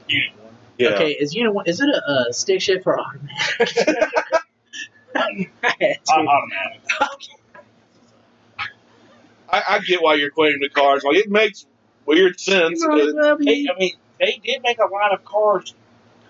Unit 0.07 0.29
1. 0.43 0.53
Yeah. 0.77 0.89
Okay, 0.89 1.11
is 1.11 1.33
you 1.33 1.43
know 1.43 1.51
what 1.51 1.67
is 1.67 1.81
it 1.81 1.89
a, 1.89 2.01
uh 2.11 2.31
stick 2.31 2.61
shift 2.61 2.85
or 2.85 2.99
automatic? 2.99 3.73
I 5.15 5.75
had 5.79 6.05
to. 6.05 6.13
I'm 6.13 6.27
automatic. 6.27 6.81
I, 9.49 9.63
I 9.69 9.79
get 9.79 10.01
why 10.01 10.15
you're 10.15 10.29
equating 10.31 10.59
the 10.61 10.69
cars. 10.69 11.03
Like 11.03 11.15
it 11.17 11.29
makes 11.31 11.65
weird 12.05 12.39
sense. 12.39 12.81
You 12.81 12.87
know 12.89 12.95
But 12.97 13.15
what 13.15 13.25
I 13.25 13.35
They, 13.37 13.43
mean? 13.45 13.67
I 13.69 13.79
mean, 13.79 13.93
they 14.19 14.41
did 14.43 14.61
make 14.61 14.79
a 14.79 14.85
lot 14.85 15.13
of 15.13 15.23
cars 15.25 15.73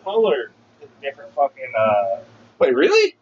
colored 0.04 0.52
with 0.80 0.90
different 1.02 1.34
fucking, 1.34 1.74
uh, 1.78 2.20
wait, 2.60 2.76
really? 2.76 3.16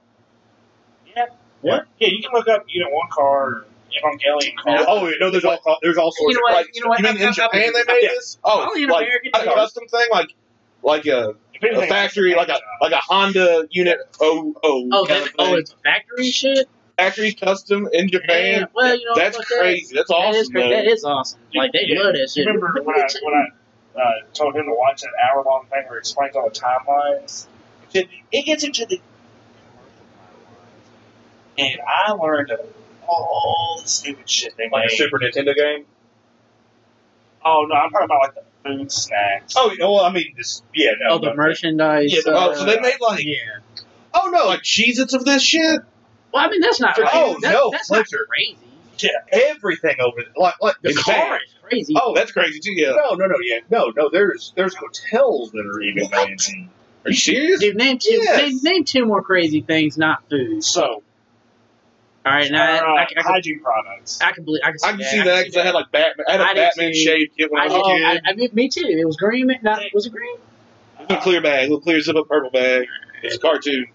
Yeah. 1.66 1.80
Yeah, 2.00 2.08
you 2.10 2.22
can 2.22 2.32
look 2.34 2.48
up 2.48 2.66
you 2.68 2.82
know, 2.84 2.90
1 2.90 3.10
car 3.12 3.44
or 3.46 3.66
Evangelion 3.92 4.56
car. 4.58 4.86
oh, 4.88 5.12
no, 5.20 5.30
there's 5.32 5.46
all 5.46 5.60
there's 5.82 5.98
all 5.98 6.12
sorts 6.12 6.34
You 6.36 6.42
know 6.42 6.48
of 6.50 6.54
what? 6.54 6.66
Like, 6.66 6.76
You 6.76 6.82
know 6.84 6.88
what? 6.90 7.02
mean 7.02 7.12
in 7.12 7.18
I'm- 7.18 7.24
I'm- 7.26 7.34
Japan 7.34 7.72
they 7.74 7.80
I'm- 7.80 7.86
made 7.88 8.00
yeah. 8.04 8.10
this? 8.10 8.38
Oh, 8.44 8.68
Only 8.68 8.84
in 8.84 8.90
like 8.90 9.06
American 9.08 9.32
a 9.34 9.44
cars. 9.46 9.56
custom 9.56 9.88
thing, 9.88 10.08
like 10.12 10.36
like 10.84 11.06
a, 11.08 11.34
a 11.64 11.88
factory, 11.88 12.36
like 12.36 12.50
a 12.50 12.60
like 12.82 12.92
a 12.92 12.98
Honda 12.98 13.68
Unit 13.72 13.98
O 14.22 14.54
O 14.64 14.90
Oh, 14.92 15.06
kind 15.06 15.24
of 15.24 15.30
oh, 15.40 15.56
it's 15.56 15.74
factory 15.84 16.30
shit. 16.30 16.68
Factory 16.98 17.34
custom 17.34 17.90
in 17.92 18.10
Japan. 18.10 18.60
Damn, 18.62 18.68
well, 18.74 18.96
you 18.98 19.06
know 19.06 19.16
That's 19.16 19.36
fuck 19.38 19.48
that. 19.50 19.60
crazy. 19.60 19.96
That's 19.96 20.10
That 20.10 20.30
is 20.36 20.38
awesome. 20.48 20.52
cra- 20.54 20.62
man. 20.62 20.70
that 20.72 20.86
is 20.88 21.04
awesome. 21.04 21.40
Like 21.54 21.72
they 21.74 21.86
Yeah. 21.88 22.02
love 22.04 22.14
that 22.14 22.30
shit. 22.30 22.46
You 22.46 22.54
remember 22.54 22.82
when 22.84 22.96
I, 23.00 23.08
when 23.22 23.34
I 23.34 24.02
uh, 24.02 24.12
told 24.34 24.56
him 24.56 24.66
to 24.66 24.74
watch 24.74 25.02
that 25.02 25.10
hour 25.24 25.44
long 25.46 25.66
thing 25.70 25.84
where 25.88 25.98
it 25.98 26.02
explains 26.02 26.36
all 26.36 26.50
the 26.50 26.56
timelines? 26.60 27.48
It, 27.94 28.08
it 28.32 28.44
gets 28.44 28.64
into 28.66 28.86
the 28.86 29.00
and 31.58 31.80
I 31.88 32.12
learned 32.14 32.52
all 33.08 33.80
the 33.82 33.88
stupid 33.88 34.30
shit 34.30 34.56
they 34.58 34.70
like 34.72 34.88
a. 34.92 34.96
Super 34.96 35.20
Nintendo 35.20 35.56
game. 35.56 35.86
Oh 37.44 37.66
no, 37.70 37.76
I'm 37.76 37.90
talking 37.92 38.06
about 38.06 38.20
like 38.22 38.36
the 38.36 38.44
food 38.64 38.92
snacks. 38.92 39.54
Oh, 39.56 39.72
you 39.72 39.78
know, 39.78 39.94
well, 39.94 40.04
I 40.06 40.12
mean, 40.12 40.34
this, 40.36 40.64
yeah, 40.74 40.92
no, 41.00 41.16
oh, 41.16 41.18
the 41.20 41.28
no. 41.28 41.36
merchandise. 41.36 42.12
Yeah, 42.12 42.32
uh, 42.32 42.50
Oh, 42.50 42.54
so 42.56 42.66
they 42.66 42.80
made 42.80 43.00
like 43.00 43.24
yeah. 43.24 43.36
oh 44.14 44.30
no, 44.34 44.48
like 44.48 44.62
Cheez-Its 44.62 45.14
of 45.14 45.26
this 45.26 45.44
shit. 45.44 45.82
Well, 46.34 46.46
I 46.46 46.50
mean 46.50 46.62
that's 46.62 46.80
not. 46.80 46.96
Oh, 46.98 47.04
crazy. 47.36 47.40
That- 47.42 47.52
no, 47.54 47.70
that's 47.72 47.92
not 47.92 47.98
Fletcher. 48.08 48.26
crazy. 48.28 48.58
yeah, 49.00 49.10
everything 49.52 49.98
over 50.04 50.18
there. 50.24 50.34
Like, 50.36 50.56
like 50.62 50.76
The 50.82 50.90
in 50.90 50.96
car 50.98 51.14
Japan. 51.14 51.40
is 51.46 51.54
crazy. 51.62 51.94
Oh, 52.02 52.14
that's 52.16 52.32
crazy 52.32 52.60
too. 52.60 52.74
Yeah. 52.74 52.92
No, 52.98 53.14
no, 53.14 53.28
no, 53.28 53.36
yeah, 53.44 53.60
no, 53.70 53.94
no. 53.96 54.10
There's 54.12 54.52
there's 54.56 54.74
hotels 54.76 55.52
that 55.52 55.66
are 55.66 55.82
even 55.82 56.06
What? 56.06 56.28
made. 56.30 56.40
in- 56.50 56.70
Are 57.06 57.12
you 57.12 57.16
serious? 57.16 57.60
Dude, 57.62 57.76
name 57.76 58.00
two. 58.00 58.14
Yes. 58.14 58.42
Name, 58.42 58.60
name 58.64 58.84
two 58.86 59.06
more 59.06 59.22
crazy 59.22 59.62
things, 59.62 59.98
not 60.00 60.28
food. 60.30 60.64
so 60.64 61.04
All 62.26 62.32
right, 62.32 62.52
now 62.52 62.64
uh, 62.64 62.94
I, 62.96 63.04
I, 63.04 63.06
can- 63.06 63.24
hygiene 63.24 63.60
products. 63.62 64.20
I 64.22 64.32
can 64.32 64.46
believe. 64.46 64.62
I 64.66 64.72
can 64.72 64.80
see 64.80 64.88
I 64.88 64.92
can 64.92 65.00
that. 65.00 65.10
see 65.12 65.22
that 65.22 65.40
because 65.44 65.58
I 65.58 65.64
had 65.66 65.76
like 65.76 65.92
Batman. 65.92 66.26
I 66.28 66.32
had 66.32 66.42
a 66.42 66.44
I 66.44 66.54
did 66.54 66.70
Batman 66.70 66.92
too. 66.92 67.00
shaved 67.00 67.38
kit 67.38 67.52
when 67.52 67.62
I 67.62 67.66
I, 67.66 67.68
was 67.68 67.74
did, 67.74 67.82
a 67.82 68.06
I, 68.08 68.12
kid. 68.14 68.22
I, 68.26 68.34
me, 68.34 68.50
me 68.54 68.70
too. 68.70 68.82
It 68.88 69.06
was 69.06 69.18
green. 69.18 69.52
Not 69.62 69.82
was 69.94 70.06
it 70.08 70.12
green? 70.12 70.38
A 70.98 71.02
little 71.04 71.18
clear 71.18 71.42
bag, 71.42 71.60
a 71.60 71.62
little 71.64 71.82
clear 71.82 72.02
zip 72.02 72.16
up 72.16 72.28
purple 72.28 72.50
bag. 72.50 72.88
It's 73.22 73.36
a 73.36 73.40
cartoon. 73.40 73.86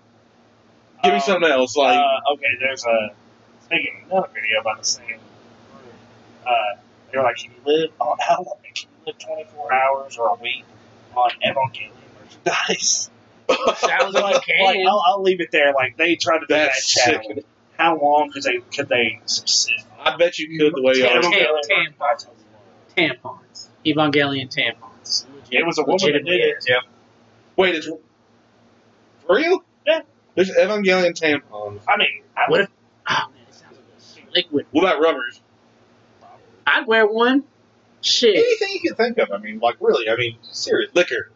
Give 1.02 1.12
me 1.12 1.16
Um, 1.16 1.20
something 1.20 1.50
else. 1.50 1.76
Like 1.76 1.98
uh, 1.98 2.32
okay, 2.34 2.46
there's 2.60 2.84
a 2.84 3.08
speaking 3.64 4.02
of 4.04 4.10
another 4.12 4.28
video 4.32 4.60
about 4.60 4.78
the 4.78 4.84
same. 4.84 5.18
Uh, 6.46 6.52
they're 7.10 7.22
like, 7.22 7.36
can 7.36 7.50
you 7.50 7.56
live 7.66 7.90
on 7.98 8.16
how 8.20 8.36
long? 8.36 8.56
Can 8.74 8.88
you 8.90 9.06
live 9.06 9.18
24 9.18 9.72
hours 9.72 10.16
or 10.18 10.28
a 10.28 10.34
week 10.34 10.64
on 11.16 11.30
Evangelion 11.44 11.90
merchandise? 12.44 13.10
Sounds 13.78 14.14
like 14.14 14.22
like, 14.34 14.42
can. 14.44 14.86
I'll, 14.86 15.02
I'll 15.06 15.22
leave 15.22 15.40
it 15.40 15.50
there. 15.50 15.72
Like 15.74 15.96
they 15.96 16.14
tried 16.14 16.38
to 16.38 16.46
do 16.46 16.54
that 16.54 16.66
that's 16.66 16.86
challenge. 16.86 17.40
Sick. 17.80 17.86
How 17.86 17.98
long 18.00 18.30
could 18.30 18.42
they 18.42 18.58
could 18.74 18.88
they 18.88 19.20
subsist? 19.26 19.72
I 20.00 20.16
bet 20.16 20.38
you 20.38 20.58
could 20.58 20.74
the 20.74 20.82
way 20.82 20.94
you 20.94 21.02
Tam- 21.06 21.18
are. 21.18 21.22
Tam- 21.22 21.94
tampons. 21.98 22.26
Tampons. 22.96 23.68
Evangelion 23.84 24.48
tampons. 24.54 25.24
It 25.50 25.66
was 25.66 25.78
a 25.78 25.82
woman 25.82 25.98
that 25.98 26.12
did 26.12 26.24
Legitimately 26.24 26.36
it. 26.40 26.56
is. 26.58 26.68
Wait, 27.56 27.74
it's 27.74 27.86
for 29.26 29.36
real? 29.36 29.64
Yeah. 29.86 30.00
There's 30.34 30.50
Evangelion 30.50 31.12
tampons. 31.20 31.80
I 31.88 31.96
mean, 31.96 32.22
I 32.36 32.44
What 32.48 32.60
if? 32.62 32.68
Oh 33.08 33.14
man, 33.32 33.42
it 33.48 33.54
sounds 33.54 33.76
like 34.16 34.24
a 34.24 34.30
liquid. 34.32 34.66
What 34.70 34.82
about 34.84 35.00
rubbers? 35.02 35.40
I'd 36.66 36.86
wear 36.86 37.06
one. 37.06 37.44
Shit. 38.02 38.36
Anything 38.36 38.68
you 38.74 38.80
can 38.80 38.94
think 38.96 39.18
of. 39.18 39.30
I 39.32 39.38
mean, 39.38 39.58
like 39.58 39.76
really. 39.80 40.08
I 40.08 40.16
mean, 40.16 40.36
serious 40.42 40.90
Liquor. 40.94 41.30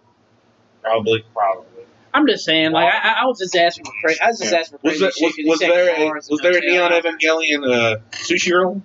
Probably. 0.83 1.25
probably. 1.35 1.67
I'm 2.15 2.27
just 2.29 2.45
saying, 2.45 2.73
like 2.73 2.93
I, 2.95 3.23
I 3.23 3.27
was 3.27 3.39
just 3.41 3.57
asking 3.57 3.85
for 3.87 3.93
crazy. 4.03 4.21
I 4.23 4.29
was 4.29 4.39
just 4.39 4.53
asking 4.55 4.79
for 4.79 4.89
Was 4.89 4.99
crazy 4.99 5.05
there, 5.05 5.11
shit. 5.13 5.23
was, 5.23 5.37
'cause 5.37 5.45
was 5.47 5.59
there 5.61 5.89
a, 5.91 6.09
was 6.31 6.41
there 6.43 6.57
a 6.57 6.61
Neon. 6.61 6.93
Evangelion 6.93 7.69
uh, 7.69 7.97
sushi 8.13 8.53
roll? 8.57 8.83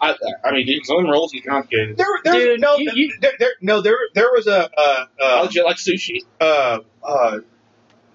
I 0.00 0.16
I 0.44 0.52
mean, 0.52 0.66
dude, 0.66 0.84
some 0.86 0.96
of 0.98 1.02
them 1.04 1.10
rolls 1.12 1.32
are 1.34 1.48
complicated. 1.48 1.96
There, 1.96 2.06
there, 2.24 2.34
Dude, 2.34 2.60
no, 2.60 2.76
you- 2.78 2.92
you- 2.94 3.14
there, 3.20 3.32
there, 3.38 3.52
no, 3.60 3.80
there, 3.82 3.96
there 4.14 4.30
was 4.32 4.46
a, 4.46 4.70
uh, 4.76 5.06
How 5.20 5.38
uh, 5.38 5.42
would 5.42 5.54
you 5.54 5.64
like 5.64 5.76
sushi? 5.76 6.18
uh, 6.40 6.80
uh, 7.04 7.38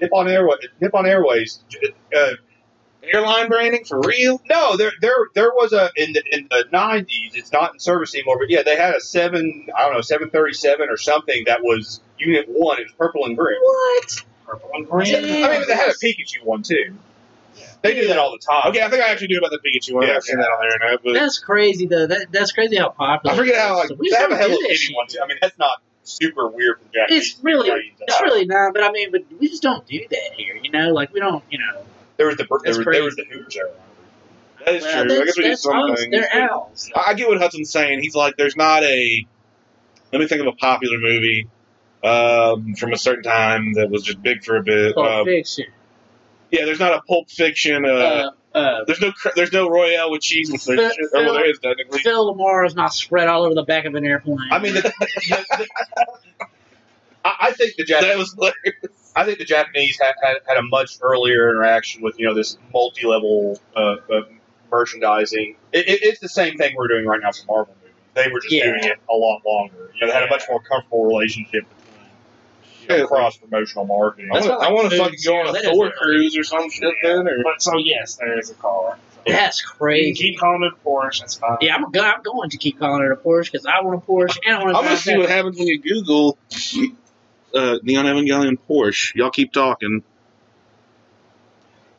Nippon 0.02 0.28
Airways, 0.28 0.60
Nippon 0.82 1.06
Airways, 1.06 1.60
uh, 2.16 2.32
Airline 3.14 3.50
branding 3.50 3.86
for 3.86 4.02
real? 4.02 4.42
No, 4.50 4.78
there 4.78 4.92
there 5.00 5.16
there 5.36 5.52
was 5.52 5.74
a 5.74 5.92
in 5.96 6.14
the 6.14 6.24
in 6.32 6.48
the 6.50 6.66
nineties. 6.72 7.34
It's 7.36 7.52
not 7.52 7.74
in 7.74 7.80
service 7.80 8.16
anymore, 8.16 8.40
but 8.40 8.50
yeah, 8.50 8.64
they 8.64 8.76
had 8.76 8.96
a 8.96 9.00
seven. 9.00 9.68
I 9.78 9.84
don't 9.84 9.94
know, 9.94 10.02
seven 10.02 10.32
thirty 10.32 10.54
seven 10.54 10.90
or 10.90 10.98
something 10.98 11.44
that 11.46 11.62
was 11.62 12.02
Unit 12.18 12.46
One. 12.48 12.80
It 12.80 12.84
was 12.84 12.94
purple 12.98 13.26
and 13.26 13.38
green. 13.38 13.58
What? 13.62 14.24
purple 14.46 14.70
and 14.74 14.88
green. 14.88 15.16
I 15.16 15.22
mean, 15.22 15.68
they 15.68 15.76
had 15.76 15.90
a 15.90 15.94
Pikachu 15.94 16.44
one 16.44 16.62
too. 16.62 16.96
They 17.82 17.94
do 17.94 18.08
that 18.08 18.18
all 18.18 18.32
the 18.32 18.40
time. 18.40 18.70
Okay, 18.70 18.82
I 18.82 18.90
think 18.90 19.04
I 19.04 19.10
actually 19.12 19.28
do 19.28 19.38
about 19.38 19.52
the 19.52 19.60
Pikachu 19.60 19.94
one. 19.94 20.08
Yeah, 20.08 20.16
I've 20.16 20.24
seen 20.24 20.38
that 20.38 20.46
on 20.46 20.60
the 20.68 20.74
internet, 20.74 21.00
but 21.04 21.14
That's 21.14 21.40
crazy 21.40 21.86
though. 21.86 22.08
That 22.08 22.28
that's 22.32 22.52
crazy 22.52 22.78
how 22.78 22.90
popular. 22.90 23.34
I 23.36 23.38
forget 23.38 23.58
how, 23.58 23.78
like, 23.78 23.90
we 23.98 24.10
They 24.10 24.18
have 24.18 24.32
a 24.32 24.38
Hello 24.38 24.58
Kitty 24.58 24.94
one 24.96 25.08
too. 25.08 25.20
I 25.24 25.28
mean, 25.28 25.38
that's 25.42 25.58
not 25.58 25.82
super 26.04 26.48
weird 26.48 26.80
for 26.80 26.86
the 26.86 26.90
Japanese. 26.94 27.32
It's 27.32 27.44
really, 27.44 27.70
to 27.70 27.82
it's 28.00 28.22
really 28.22 28.46
not. 28.46 28.74
But 28.74 28.84
I 28.84 28.92
mean, 28.92 29.12
but 29.12 29.24
we 29.40 29.48
just 29.48 29.62
don't 29.62 29.86
do 29.88 30.00
that 30.10 30.32
here. 30.36 30.56
You 30.62 30.72
know, 30.72 30.90
like 30.92 31.14
we 31.14 31.20
don't. 31.20 31.44
You 31.50 31.60
know, 31.60 31.84
There 32.18 32.28
was 32.28 32.38
the 32.38 32.44
there 32.44 32.60
That's 32.64 32.78
was, 32.78 32.86
there 32.86 33.04
was 33.04 33.16
the 33.16 33.26
Hooters 33.26 33.56
era. 33.56 33.72
that 34.66 34.76
is 34.76 34.84
well, 34.84 35.06
true. 35.06 35.22
I 35.22 35.26
guess 35.26 35.38
we 35.38 35.44
do 35.44 35.50
that's 35.50 35.64
some 35.64 35.96
things. 35.96 36.08
They're 36.12 36.30
but- 36.32 36.42
owls. 36.52 36.92
I 36.96 37.04
I 37.08 37.14
get 37.14 37.28
what 37.28 37.40
Hudson's 37.40 37.72
saying. 37.72 38.02
He's 38.02 38.16
like, 38.16 38.36
there's 38.38 38.56
not 38.56 38.84
a. 38.84 39.28
Let 40.12 40.20
me 40.20 40.28
think 40.28 40.42
of 40.42 40.48
a 40.48 40.54
popular 40.54 40.98
movie 40.98 41.48
um, 42.06 42.76
from 42.76 42.94
a 42.94 42.98
certain 42.98 43.24
time 43.24 43.74
that 43.74 43.90
was 43.90 44.04
just 44.04 44.22
big 44.22 44.44
for 44.44 44.58
a 44.58 44.64
bit. 44.64 44.96
Pulp 44.96 45.08
Um, 45.08 45.26
Fiction. 45.26 45.66
yeah, 46.52 46.66
there's 46.66 46.80
not 46.80 46.94
a 46.94 47.02
Pulp 47.02 47.30
Fiction. 47.30 47.86
Uh, 47.86 47.90
Uh, 48.54 48.58
uh, 48.58 48.86
there's 48.86 49.02
no 49.02 49.12
there's 49.36 49.52
no 49.52 49.68
Royale 49.70 50.12
with 50.12 50.22
cheese 50.22 50.50
with 50.52 50.64
their 50.64 50.78
Phil- 50.78 50.90
shit. 50.92 51.10
Well, 51.12 51.34
there 51.34 51.50
is 51.50 51.60
technically. 51.60 52.00
Phil 52.00 52.34
LaMarr 52.34 52.66
is 52.66 52.74
not 52.76 52.94
spread 52.94 53.28
all 53.28 53.44
over 53.44 53.54
the 53.54 53.64
back 53.64 53.84
of 53.86 53.96
an 53.96 54.06
airplane. 54.06 54.38
I 54.52 54.60
mean, 54.60 54.76
the, 54.76 54.82
the, 54.82 55.46
the, 55.58 55.68
I, 57.26 57.36
I 57.42 57.52
think 57.52 57.76
the 57.76 57.84
That 57.84 58.02
Japanese. 58.02 58.18
was 58.18 58.34
hilarious. 58.34 59.12
I 59.18 59.24
think 59.26 59.40
the 59.40 59.46
Japanese 59.46 59.98
had, 60.02 60.14
had, 60.22 60.38
had 60.48 60.58
a 60.58 60.62
much 60.62 60.98
earlier 61.02 61.50
interaction 61.50 62.02
with 62.02 62.20
you 62.20 62.28
know 62.28 62.34
this 62.34 62.58
multi-level 62.74 63.60
uh, 63.76 63.80
uh, 63.80 64.22
merchandising. 64.72 65.56
It, 65.74 65.88
it, 65.88 66.00
it's 66.04 66.20
the 66.20 66.30
same 66.30 66.58
thing 66.58 66.76
we're 66.78 66.88
doing 66.88 67.06
right 67.06 67.20
now 67.22 67.32
for 67.32 67.46
Marvel 67.48 67.76
movies. 67.82 67.96
They 68.14 68.32
were 68.32 68.40
just 68.40 68.54
Yeah. 68.54 68.66
doing 68.66 68.84
it 68.84 68.98
a 69.10 69.16
lot 69.16 69.42
longer. 69.46 69.92
You 69.96 70.02
know, 70.02 70.08
they 70.08 70.14
had 70.14 70.24
a 70.24 70.30
much 70.30 70.44
more 70.50 70.62
comfortable 70.62 71.06
relationship 71.06 71.64
between 71.64 71.64
you 71.64 71.84
know, 71.84 71.85
Yeah. 72.90 73.06
cross 73.06 73.38
promotional 73.38 73.86
marketing. 73.86 74.30
I 74.32 74.36
That's 74.36 74.48
want, 74.48 74.64
I 74.64 74.72
want 74.72 74.92
to 74.92 74.98
food 74.98 75.04
fucking 75.04 75.20
go 75.26 75.36
on 75.40 75.48
a 75.48 75.52
series, 75.54 75.64
that 75.66 75.74
Thor 75.74 75.92
cruise 75.98 76.38
or 76.38 76.44
some 76.44 76.70
shit 76.70 76.94
then. 77.02 77.28
Or 77.28 77.44
But 77.44 77.62
so 77.62 77.78
yes, 77.78 78.16
there 78.16 78.38
is 78.40 78.52
a 78.52 78.56
car. 78.56 78.98
that's 79.26 79.62
You 79.62 79.68
can 79.68 79.78
crazy. 79.78 80.14
keep 80.14 80.40
calling 80.40 80.64
it 80.64 80.74
a 80.74 80.88
Porsche. 80.88 81.20
That's 81.22 81.36
fine. 81.36 81.58
Yeah, 81.62 81.76
I'm, 81.76 81.90
go- 81.92 82.02
I'm 82.04 82.22
going 82.22 82.50
to 82.52 82.58
keep 82.58 82.78
calling 82.80 83.04
it 83.04 83.12
a 83.12 83.16
Porsche 83.16 83.52
because 83.52 83.66
I 83.66 83.84
want 83.84 84.04
a 84.04 84.06
Porsche 84.06 84.38
and 84.46 84.56
I 84.58 84.64
want 84.64 84.78
I'm 84.78 84.84
to 84.84 84.90
gonna 84.90 84.98
see 84.98 85.18
what 85.18 85.30
happens 85.30 85.58
when 85.58 85.68
you 85.68 85.82
Google 85.82 86.38
uh, 87.56 87.78
Neon 87.82 88.06
Evangelion 88.06 88.58
Porsche. 88.70 89.16
Y'all 89.16 89.32
keep 89.32 89.52
talking. 89.52 90.04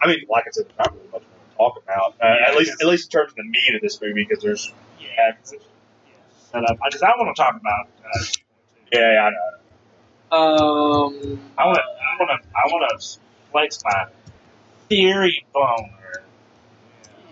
I 0.01 0.07
mean, 0.09 0.19
like 0.29 0.45
I 0.47 0.51
said, 0.53 0.67
there's 0.67 0.79
not 0.79 0.93
really 0.95 1.09
much 1.09 1.23
more 1.23 1.73
to 1.73 1.75
talk 1.75 1.83
about. 1.83 2.15
Uh, 2.23 2.37
Yeah, 2.39 2.51
at 2.53 2.57
least, 2.57 2.73
at 2.81 2.87
least 2.87 3.07
in 3.07 3.19
terms 3.19 3.33
of 3.33 3.37
the 3.37 3.45
meat 3.45 3.75
of 3.75 3.81
this 3.81 4.01
movie, 4.01 4.25
because 4.29 4.43
there's 4.43 4.73
Yeah, 5.01 5.33
because 5.33 5.53
yeah, 5.55 6.13
set 6.53 6.65
up. 6.71 6.79
I 6.85 6.91
just 6.91 7.03
I 7.03 7.09
want 7.17 7.35
to 7.35 7.43
talk 7.43 7.57
about. 7.57 7.87
Uh, 8.05 8.25
yeah, 8.93 9.15
yeah, 9.15 9.21
I 9.25 9.31
know. 9.31 9.56
Um, 10.37 11.41
I 11.57 11.67
want 11.67 11.77
to 11.79 11.83
I 11.83 12.17
want 12.19 12.43
to 12.43 12.49
I 12.55 12.63
want 12.67 13.01
to 13.01 13.19
flex 13.53 13.79
my 13.85 14.07
theory 14.89 15.47
boner. 15.53 16.25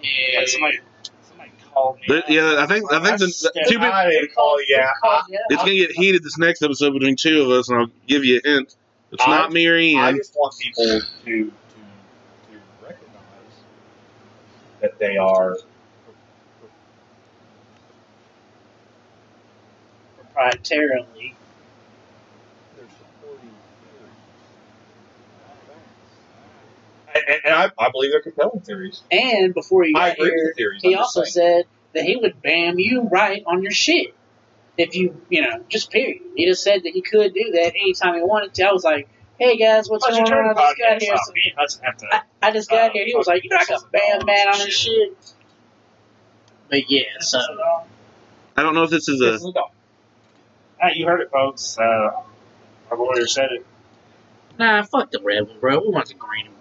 yeah, 0.02 0.38
Like 0.38 0.48
somebody 0.48 0.78
somebody 1.22 1.50
called 1.72 1.96
me. 1.96 2.02
There- 2.08 2.22
yeah, 2.28 2.62
I 2.62 2.66
think- 2.66 2.90
I 2.92 3.00
think 3.04 3.18
the- 3.18 3.28
stepped 3.28 3.56
two 3.68 3.78
people- 3.78 3.84
out 3.86 4.10
call 4.34 4.58
you. 4.60 4.66
Yeah, 4.68 4.90
It's 5.50 5.62
gonna 5.62 5.74
get 5.74 5.92
heated 5.92 6.22
this 6.22 6.38
next 6.38 6.62
episode 6.62 6.92
between 6.92 7.16
two 7.16 7.42
of 7.42 7.50
us, 7.50 7.68
and 7.68 7.78
I'll 7.78 7.90
give 8.06 8.24
you 8.24 8.40
a 8.44 8.48
hint. 8.48 8.74
It's 9.12 9.22
I- 9.22 9.30
not 9.30 9.52
me 9.52 9.66
or 9.66 9.76
I 9.76 10.12
just 10.12 10.34
want 10.34 10.54
people 10.58 10.84
to 10.84 11.00
to 11.00 11.04
to 11.26 11.52
recognize 12.82 13.54
that 14.80 14.98
they 14.98 15.16
are 15.16 15.56
proprietarily. 20.34 21.34
they're 22.76 22.88
supporting 22.98 23.50
theories. 27.12 27.13
And, 27.26 27.40
and 27.44 27.54
I, 27.54 27.70
I 27.78 27.90
believe 27.90 28.10
they're 28.12 28.20
compelling 28.22 28.60
theories. 28.60 29.02
And 29.10 29.54
before 29.54 29.84
he 29.84 29.94
I 29.94 30.10
got 30.10 30.18
agree 30.18 30.30
with 30.30 30.34
here, 30.34 30.48
the 30.48 30.54
theories. 30.54 30.82
he 30.82 30.94
I'm 30.94 31.00
also 31.00 31.24
said 31.24 31.64
that 31.94 32.04
he 32.04 32.16
would 32.16 32.40
bam 32.42 32.78
you 32.78 33.02
right 33.02 33.42
on 33.46 33.62
your 33.62 33.72
shit. 33.72 34.14
If 34.76 34.96
you, 34.96 35.20
you 35.30 35.42
know, 35.42 35.64
just 35.68 35.90
period. 35.90 36.22
He 36.34 36.46
just 36.46 36.62
said 36.64 36.82
that 36.82 36.92
he 36.92 37.00
could 37.00 37.32
do 37.32 37.50
that 37.52 37.74
anytime 37.76 38.14
he 38.16 38.22
wanted 38.22 38.54
to. 38.54 38.64
I 38.64 38.72
was 38.72 38.82
like, 38.82 39.08
hey 39.38 39.56
guys, 39.56 39.88
what's 39.88 40.04
Plus, 40.04 40.18
going 40.18 40.32
on? 40.32 40.48
I 40.50 40.52
just 40.54 40.78
got 40.78 40.88
podcast 40.98 41.02
here. 41.02 41.14
off. 41.14 41.20
Me 41.34 41.42
and 41.46 41.54
Hudson 41.56 41.82
to. 41.98 42.14
I, 42.16 42.22
I 42.42 42.50
just 42.50 42.68
got 42.70 42.90
Uh, 42.90 42.92
here. 42.92 43.06
He 43.06 43.14
was 43.14 43.26
like, 43.28 43.44
you 43.44 43.50
know, 43.50 43.56
I 43.56 43.64
can 43.64 43.78
bam 43.92 44.26
man 44.26 44.48
on 44.48 44.58
his 44.60 44.72
shit. 44.74 45.16
But 46.70 46.90
yeah, 46.90 47.02
so. 47.20 47.38
I 48.56 48.62
don't 48.62 48.74
know 48.74 48.82
if 48.84 48.90
this 48.90 49.08
is 49.08 49.20
This 49.20 49.30
a. 49.30 49.34
is 49.34 49.44
a 49.44 49.52
dog. 49.52 49.70
Hey, 50.80 50.92
you 50.96 51.06
heard 51.06 51.20
it, 51.20 51.30
folks. 51.30 51.78
Uh, 51.78 52.10
our 52.90 52.98
lawyer 52.98 53.26
said 53.26 53.50
it. 53.52 53.66
Nah, 54.58 54.82
fuck 54.82 55.10
the 55.10 55.20
red 55.22 55.46
one, 55.48 55.58
bro. 55.60 55.80
We 55.80 55.88
want 55.90 56.08
the 56.08 56.14
green 56.14 56.46
one. 56.46 56.53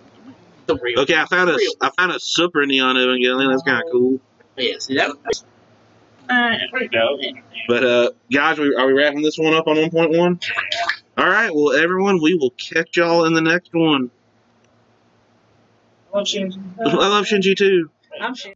The 0.65 0.78
real 0.82 0.99
Okay, 1.02 1.15
I 1.19 1.26
found 1.26 1.49
a 1.49 1.56
real. 1.56 1.71
I 1.82 1.89
found 1.97 2.12
a 2.12 2.19
super 2.19 2.65
Neon 2.65 2.95
Evangelion. 2.95 3.52
That's 3.52 3.63
kind 3.63 3.84
of 3.84 3.91
cool. 3.91 4.19
Yeah, 4.58 4.76
see 4.80 4.95
that? 4.95 5.10
was- 5.26 5.43
Uh, 6.30 6.56
Pretty 6.71 6.88
dope. 6.88 7.19
But 7.67 7.84
uh, 7.84 8.12
guys, 8.32 8.58
are 8.60 8.62
we, 8.63 8.76
are 8.76 8.88
we 8.88 8.93
wrapping 8.93 9.21
this 9.21 9.38
one 9.38 9.54
up 9.54 9.67
on 9.67 9.76
1.1? 9.76 10.49
All 11.17 11.28
right. 11.30 11.54
Well, 11.54 11.73
everyone, 11.73 12.21
we 12.21 12.34
will 12.36 12.52
catch 12.52 12.95
y'all 12.97 13.26
in 13.26 13.34
the 13.34 13.41
next 13.41 13.73
one. 13.73 14.10
I 16.13 16.17
love 16.17 16.28
Shinji. 16.28 16.60
I 16.80 16.93
love 17.08 17.26
Shinji 17.26 17.56
too. 17.58 17.89
I'm 18.21 18.36
sure. 18.36 18.54